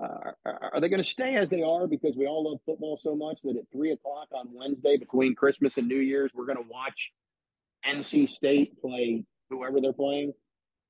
Uh, 0.00 0.30
are, 0.44 0.70
are 0.74 0.80
they 0.80 0.88
going 0.88 1.02
to 1.02 1.08
stay 1.08 1.34
as 1.34 1.48
they 1.48 1.62
are 1.62 1.88
because 1.88 2.14
we 2.16 2.24
all 2.24 2.48
love 2.48 2.60
football 2.64 2.96
so 2.96 3.16
much 3.16 3.40
that 3.42 3.56
at 3.56 3.64
three 3.72 3.90
o'clock 3.90 4.28
on 4.32 4.46
Wednesday 4.52 4.96
between 4.96 5.34
Christmas 5.34 5.76
and 5.76 5.88
New 5.88 5.98
Year's 5.98 6.30
we're 6.32 6.46
going 6.46 6.56
to 6.56 6.70
watch 6.70 7.10
NC 7.84 8.28
State 8.28 8.80
play 8.80 9.24
whoever 9.50 9.80
they're 9.80 9.92
playing, 9.92 10.32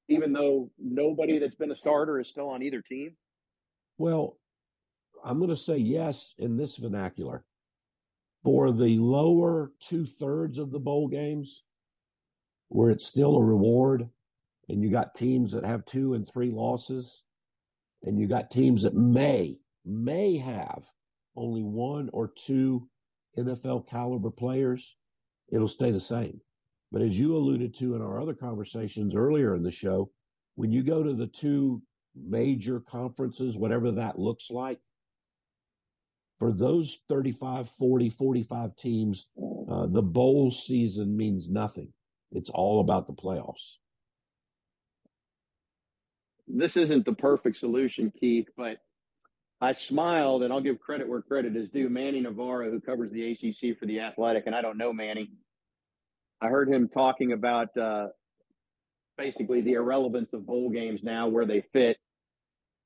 even 0.08 0.34
though 0.34 0.70
nobody 0.78 1.38
that's 1.38 1.54
been 1.54 1.70
a 1.70 1.76
starter 1.76 2.20
is 2.20 2.28
still 2.28 2.50
on 2.50 2.62
either 2.62 2.82
team? 2.82 3.16
Well, 3.96 4.36
I'm 5.24 5.38
going 5.38 5.50
to 5.50 5.56
say 5.56 5.76
yes 5.76 6.34
in 6.38 6.56
this 6.56 6.76
vernacular. 6.76 7.44
For 8.44 8.72
the 8.72 8.98
lower 8.98 9.72
two 9.80 10.06
thirds 10.06 10.58
of 10.58 10.70
the 10.70 10.78
bowl 10.78 11.08
games, 11.08 11.64
where 12.68 12.90
it's 12.90 13.06
still 13.06 13.36
a 13.36 13.44
reward, 13.44 14.08
and 14.68 14.82
you 14.82 14.90
got 14.90 15.14
teams 15.14 15.52
that 15.52 15.64
have 15.64 15.84
two 15.84 16.14
and 16.14 16.26
three 16.26 16.50
losses, 16.50 17.22
and 18.02 18.18
you 18.18 18.26
got 18.26 18.50
teams 18.50 18.82
that 18.82 18.94
may, 18.94 19.58
may 19.84 20.36
have 20.38 20.86
only 21.36 21.62
one 21.62 22.10
or 22.12 22.28
two 22.28 22.88
NFL 23.36 23.88
caliber 23.88 24.30
players, 24.30 24.96
it'll 25.50 25.68
stay 25.68 25.90
the 25.90 26.00
same. 26.00 26.40
But 26.90 27.02
as 27.02 27.18
you 27.18 27.36
alluded 27.36 27.74
to 27.76 27.94
in 27.94 28.02
our 28.02 28.20
other 28.20 28.34
conversations 28.34 29.14
earlier 29.14 29.54
in 29.54 29.62
the 29.62 29.70
show, 29.70 30.10
when 30.54 30.72
you 30.72 30.82
go 30.82 31.02
to 31.02 31.12
the 31.12 31.26
two 31.26 31.82
major 32.14 32.80
conferences, 32.80 33.56
whatever 33.56 33.92
that 33.92 34.18
looks 34.18 34.50
like, 34.50 34.80
for 36.38 36.52
those 36.52 37.00
35, 37.08 37.68
40, 37.68 38.10
45 38.10 38.76
teams, 38.76 39.26
uh, 39.70 39.86
the 39.86 40.02
bowl 40.02 40.50
season 40.50 41.16
means 41.16 41.48
nothing. 41.48 41.92
It's 42.30 42.50
all 42.50 42.80
about 42.80 43.06
the 43.06 43.12
playoffs. 43.12 43.76
This 46.46 46.76
isn't 46.76 47.04
the 47.04 47.12
perfect 47.12 47.58
solution, 47.58 48.12
Keith, 48.18 48.48
but 48.56 48.78
I 49.60 49.72
smiled, 49.72 50.42
and 50.42 50.52
I'll 50.52 50.60
give 50.60 50.78
credit 50.78 51.08
where 51.08 51.20
credit 51.20 51.56
is 51.56 51.68
due. 51.68 51.88
Manny 51.88 52.20
Navarro, 52.20 52.70
who 52.70 52.80
covers 52.80 53.10
the 53.10 53.32
ACC 53.32 53.78
for 53.78 53.86
the 53.86 54.00
Athletic, 54.00 54.44
and 54.46 54.54
I 54.54 54.62
don't 54.62 54.78
know 54.78 54.92
Manny. 54.92 55.30
I 56.40 56.46
heard 56.46 56.68
him 56.68 56.88
talking 56.88 57.32
about 57.32 57.76
uh, 57.76 58.08
basically 59.16 59.60
the 59.60 59.72
irrelevance 59.72 60.32
of 60.32 60.46
bowl 60.46 60.70
games 60.70 61.00
now, 61.02 61.28
where 61.28 61.44
they 61.44 61.62
fit. 61.72 61.98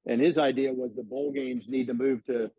And 0.06 0.20
his 0.20 0.38
idea 0.38 0.72
was 0.72 0.90
the 0.96 1.04
bowl 1.04 1.30
games 1.30 1.66
need 1.68 1.86
to 1.88 1.94
move 1.94 2.24
to 2.24 2.50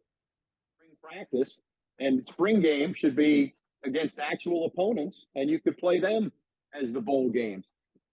practice, 1.04 1.58
and 2.00 2.26
spring 2.32 2.62
game 2.62 2.94
should 2.94 3.16
be 3.16 3.54
against 3.86 4.20
actual 4.20 4.66
opponents, 4.66 5.26
and 5.36 5.50
you 5.50 5.60
could 5.60 5.78
play 5.78 6.00
them 6.00 6.32
as 6.80 6.92
the 6.92 7.02
bowl 7.02 7.30
games, 7.30 7.66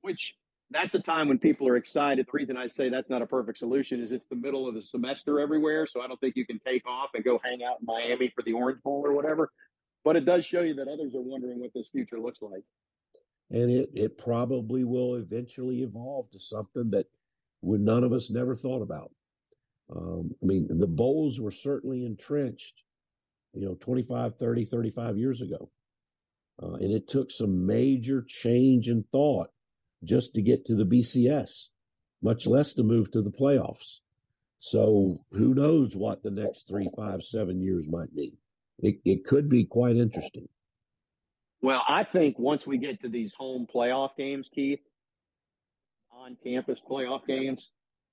which 0.02 0.34
that's 0.70 0.94
a 0.94 1.00
time 1.00 1.28
when 1.28 1.38
people 1.38 1.66
are 1.68 1.76
excited. 1.76 2.26
The 2.26 2.32
reason 2.32 2.56
I 2.56 2.66
say 2.66 2.88
that's 2.88 3.10
not 3.10 3.22
a 3.22 3.26
perfect 3.26 3.58
solution 3.58 4.00
is 4.00 4.12
it's 4.12 4.26
the 4.30 4.36
middle 4.36 4.68
of 4.68 4.74
the 4.74 4.82
semester 4.82 5.40
everywhere, 5.40 5.86
so 5.86 6.00
I 6.00 6.06
don't 6.06 6.20
think 6.20 6.36
you 6.36 6.46
can 6.46 6.60
take 6.60 6.86
off 6.86 7.10
and 7.14 7.24
go 7.24 7.40
hang 7.42 7.60
out 7.62 7.80
in 7.80 7.86
Miami 7.86 8.32
for 8.34 8.42
the 8.42 8.52
Orange 8.52 8.82
Bowl 8.82 9.02
or 9.04 9.12
whatever. 9.12 9.50
But 10.04 10.16
it 10.16 10.24
does 10.24 10.46
show 10.46 10.62
you 10.62 10.74
that 10.74 10.88
others 10.88 11.14
are 11.14 11.20
wondering 11.20 11.60
what 11.60 11.72
this 11.74 11.88
future 11.88 12.18
looks 12.18 12.40
like. 12.40 12.62
And 13.50 13.70
it, 13.70 13.90
it 13.94 14.18
probably 14.18 14.84
will 14.84 15.16
eventually 15.16 15.82
evolve 15.82 16.30
to 16.30 16.38
something 16.38 16.90
that 16.90 17.06
would 17.62 17.80
none 17.80 18.04
of 18.04 18.12
us 18.12 18.30
never 18.30 18.54
thought 18.54 18.80
about. 18.80 19.10
Um, 19.94 20.34
I 20.42 20.46
mean, 20.46 20.68
the 20.68 20.86
bowls 20.86 21.40
were 21.40 21.50
certainly 21.50 22.04
entrenched, 22.04 22.82
you 23.54 23.66
know, 23.66 23.74
25, 23.74 24.34
30, 24.36 24.64
35 24.64 25.18
years 25.18 25.40
ago. 25.40 25.70
Uh, 26.62 26.74
and 26.74 26.92
it 26.92 27.08
took 27.08 27.30
some 27.30 27.66
major 27.66 28.22
change 28.26 28.88
in 28.88 29.02
thought 29.10 29.50
just 30.04 30.34
to 30.34 30.42
get 30.42 30.64
to 30.66 30.74
the 30.74 30.84
BCS, 30.84 31.68
much 32.22 32.46
less 32.46 32.74
to 32.74 32.82
move 32.82 33.10
to 33.10 33.22
the 33.22 33.30
playoffs. 33.30 34.00
So 34.58 35.24
who 35.32 35.54
knows 35.54 35.96
what 35.96 36.22
the 36.22 36.30
next 36.30 36.68
three, 36.68 36.88
five, 36.96 37.22
seven 37.22 37.60
years 37.60 37.86
might 37.88 38.14
be. 38.14 38.34
It, 38.78 38.96
it 39.04 39.24
could 39.24 39.48
be 39.48 39.64
quite 39.64 39.96
interesting. 39.96 40.48
Well, 41.62 41.82
I 41.86 42.04
think 42.04 42.38
once 42.38 42.66
we 42.66 42.78
get 42.78 43.00
to 43.02 43.08
these 43.08 43.34
home 43.34 43.66
playoff 43.74 44.10
games, 44.16 44.48
Keith, 44.54 44.80
on 46.12 46.36
campus 46.42 46.78
playoff 46.88 47.26
games, 47.26 47.66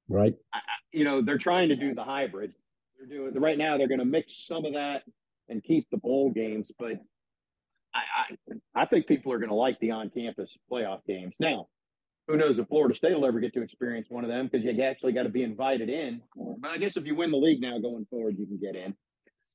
right? 0.10 0.34
I, 0.54 0.60
you 0.92 1.04
know, 1.04 1.22
they're 1.22 1.38
trying 1.38 1.70
to 1.70 1.76
do 1.76 1.94
the 1.94 2.04
hybrid. 2.04 2.54
They're 2.98 3.18
doing 3.18 3.34
right 3.40 3.58
now. 3.58 3.78
They're 3.78 3.88
going 3.88 4.00
to 4.00 4.06
mix 4.06 4.46
some 4.48 4.66
of 4.66 4.74
that 4.74 5.04
and 5.50 5.64
keep 5.64 5.88
the 5.92 5.98
bowl 5.98 6.32
games, 6.32 6.70
but 6.78 6.94
I, 7.94 8.02
I, 8.76 8.82
I 8.82 8.86
think 8.86 9.08
people 9.08 9.32
are 9.32 9.40
going 9.40 9.50
to 9.50 9.56
like 9.56 9.80
the 9.80 9.92
on-campus 9.92 10.50
playoff 10.72 11.06
games. 11.08 11.34
Now, 11.40 11.68
who 12.28 12.36
knows 12.36 12.60
if 12.60 12.68
Florida 12.68 12.96
State 12.96 13.14
will 13.14 13.26
ever 13.26 13.40
get 13.40 13.54
to 13.54 13.62
experience 13.62 14.08
one 14.10 14.26
of 14.26 14.30
them 14.30 14.50
because 14.52 14.66
you 14.66 14.84
actually 14.84 15.14
got 15.14 15.24
to 15.24 15.30
be 15.30 15.44
invited 15.44 15.90
in. 15.90 16.22
But 16.36 16.72
I 16.72 16.78
guess 16.78 16.98
if 16.98 17.06
you 17.06 17.16
win 17.16 17.32
the 17.32 17.38
league 17.38 17.62
now 17.62 17.80
going 17.80 18.06
forward, 18.10 18.36
you 18.38 18.46
can 18.46 18.58
get 18.58 18.76
in. 18.76 18.94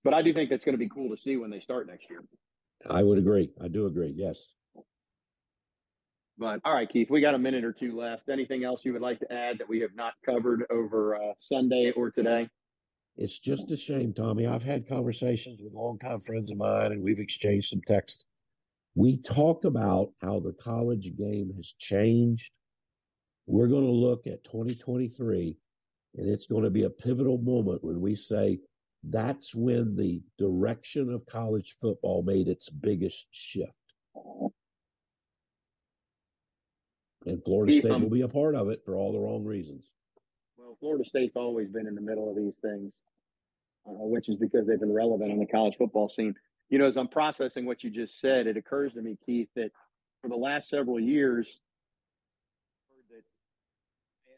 But 0.05 0.15
I 0.15 0.23
do 0.23 0.33
think 0.33 0.49
that's 0.49 0.65
going 0.65 0.75
to 0.75 0.79
be 0.79 0.89
cool 0.89 1.15
to 1.15 1.21
see 1.21 1.37
when 1.37 1.51
they 1.51 1.61
start 1.61 1.87
next 1.87 2.09
year. 2.09 2.25
I 2.89 3.03
would 3.03 3.19
agree. 3.19 3.51
I 3.61 3.69
do 3.69 3.87
agree. 3.87 4.15
Yes. 4.17 4.49
But 6.43 6.59
all 6.65 6.75
right, 6.75 6.89
Keith, 6.91 7.07
we 7.09 7.21
got 7.21 7.37
a 7.37 7.39
minute 7.39 7.63
or 7.63 7.73
two 7.73 7.97
left. 7.97 8.29
Anything 8.29 8.65
else 8.65 8.81
you 8.83 8.93
would 8.95 9.01
like 9.01 9.21
to 9.21 9.33
add 9.33 9.59
that 9.59 9.69
we 9.69 9.79
have 9.79 9.95
not 9.95 10.15
covered 10.27 10.65
over 10.71 11.15
uh, 11.15 11.35
Sunday 11.39 11.93
or 11.95 12.11
today? 12.11 12.49
It's 13.17 13.39
just 13.39 13.71
a 13.71 13.77
shame, 13.77 14.13
Tommy. 14.13 14.49
I've 14.49 14.65
had 14.65 14.89
conversations 14.89 15.61
with 15.63 15.73
longtime 15.73 16.19
friends 16.19 16.51
of 16.51 16.57
mine 16.57 16.91
and 16.91 17.01
we've 17.01 17.21
exchanged 17.21 17.69
some 17.69 17.81
text. 17.87 18.25
We 18.97 19.23
talk 19.23 19.65
about 19.65 20.11
how 20.21 20.41
the 20.41 20.53
college 20.55 21.17
game 21.17 21.53
has 21.57 21.75
changed. 21.79 22.51
We're 23.47 23.69
going 23.69 23.87
to 23.87 23.93
look 23.93 24.27
at 24.27 24.43
2023 24.43 25.57
and 26.17 26.29
it's 26.29 26.47
going 26.47 26.65
to 26.65 26.71
be 26.71 26.83
a 26.83 26.91
pivotal 26.91 27.39
moment 27.39 27.85
when 27.85 28.01
we 28.01 28.17
say 28.17 28.59
that's 29.05 29.55
when 29.55 29.95
the 29.95 30.21
direction 30.39 31.09
of 31.13 31.25
college 31.25 31.77
football 31.81 32.25
made 32.25 32.49
its 32.49 32.69
biggest 32.69 33.29
shift. 33.31 33.71
And 37.27 37.45
Florida 37.45 37.73
State 37.73 37.91
will 37.91 38.11
be 38.11 38.23
a 38.23 38.29
part 38.29 38.55
of 38.55 38.69
it 38.69 38.83
for 38.85 38.97
all 38.97 39.13
the 39.13 39.19
wrong 39.19 39.45
reasons. 39.45 39.85
Well, 40.57 40.77
Florida 40.81 41.05
State's 41.05 41.37
always 41.37 41.69
been 41.69 41.87
in 41.87 41.95
the 41.95 42.01
middle 42.01 42.29
of 42.29 42.37
these 42.37 42.57
things, 42.57 42.93
uh, 43.87 43.93
which 43.93 44.29
is 44.29 44.37
because 44.37 44.67
they've 44.67 44.81
been 44.81 44.93
relevant 44.93 45.31
on 45.31 45.39
the 45.39 45.47
college 45.47 45.77
football 45.77 46.09
scene. 46.09 46.35
You 46.69 46.79
know, 46.79 46.87
as 46.87 46.97
I'm 46.97 47.09
processing 47.09 47.67
what 47.67 47.85
you 47.85 47.91
just 47.91 48.19
said, 48.19 48.47
it 48.47 48.57
occurs 48.57 48.95
to 48.95 49.03
me, 49.03 49.19
Keith, 49.25 49.49
that 49.57 49.71
for 50.23 50.29
the 50.29 50.37
last 50.37 50.69
several 50.69 50.99
years, 50.99 51.61
that 53.11 53.23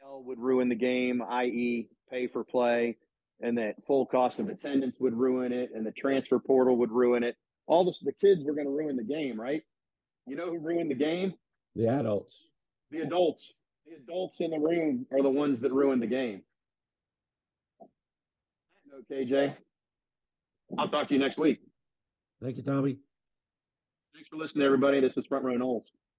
NIL 0.03 0.25
would 0.25 0.39
ruin 0.39 0.69
the 0.69 0.75
game, 0.75 1.23
i.e., 1.23 1.89
pay 2.11 2.27
for 2.27 2.45
play, 2.45 2.97
and 3.41 3.59
that 3.59 3.77
full 3.87 4.07
cost 4.07 4.39
of 4.39 4.49
attendance 4.49 4.97
would 4.99 5.15
ruin 5.15 5.53
it, 5.53 5.71
and 5.75 5.87
the 5.87 5.93
transfer 5.93 6.39
portal 6.39 6.77
would 6.79 6.91
ruin 6.91 7.23
it. 7.23 7.37
All 7.67 7.85
this, 7.85 8.01
the 8.01 8.13
kids 8.13 8.45
were 8.45 8.55
going 8.55 8.67
to 8.67 8.73
ruin 8.73 8.97
the 8.97 9.05
game, 9.05 9.41
right? 9.41 9.63
You 10.27 10.37
know 10.37 10.51
who 10.51 10.59
ruined 10.59 10.91
the 10.91 10.97
game? 10.97 11.35
The 11.75 11.89
adults. 11.89 12.47
The 12.95 13.01
adults. 13.01 13.53
The 13.87 13.97
adults 13.97 14.41
in 14.41 14.51
the 14.53 14.59
room 14.59 15.05
are 15.13 15.21
the 15.21 15.29
ones 15.29 15.61
that 15.63 15.73
ruin 15.73 15.99
the 15.99 16.07
game. 16.07 16.43
No, 18.87 19.01
KJ. 19.11 19.57
I'll 20.79 20.89
talk 20.89 21.09
to 21.09 21.15
you 21.15 21.21
next 21.21 21.37
week. 21.37 21.61
Thank 22.41 22.57
you, 22.57 22.63
Tommy. 22.63 22.99
Thanks 24.15 24.29
for 24.29 24.37
listening, 24.37 24.65
everybody. 24.65 25.01
This 25.01 25.13
is 25.17 25.27
Front 25.27 25.45
Row 25.45 25.55
Noles. 25.55 25.83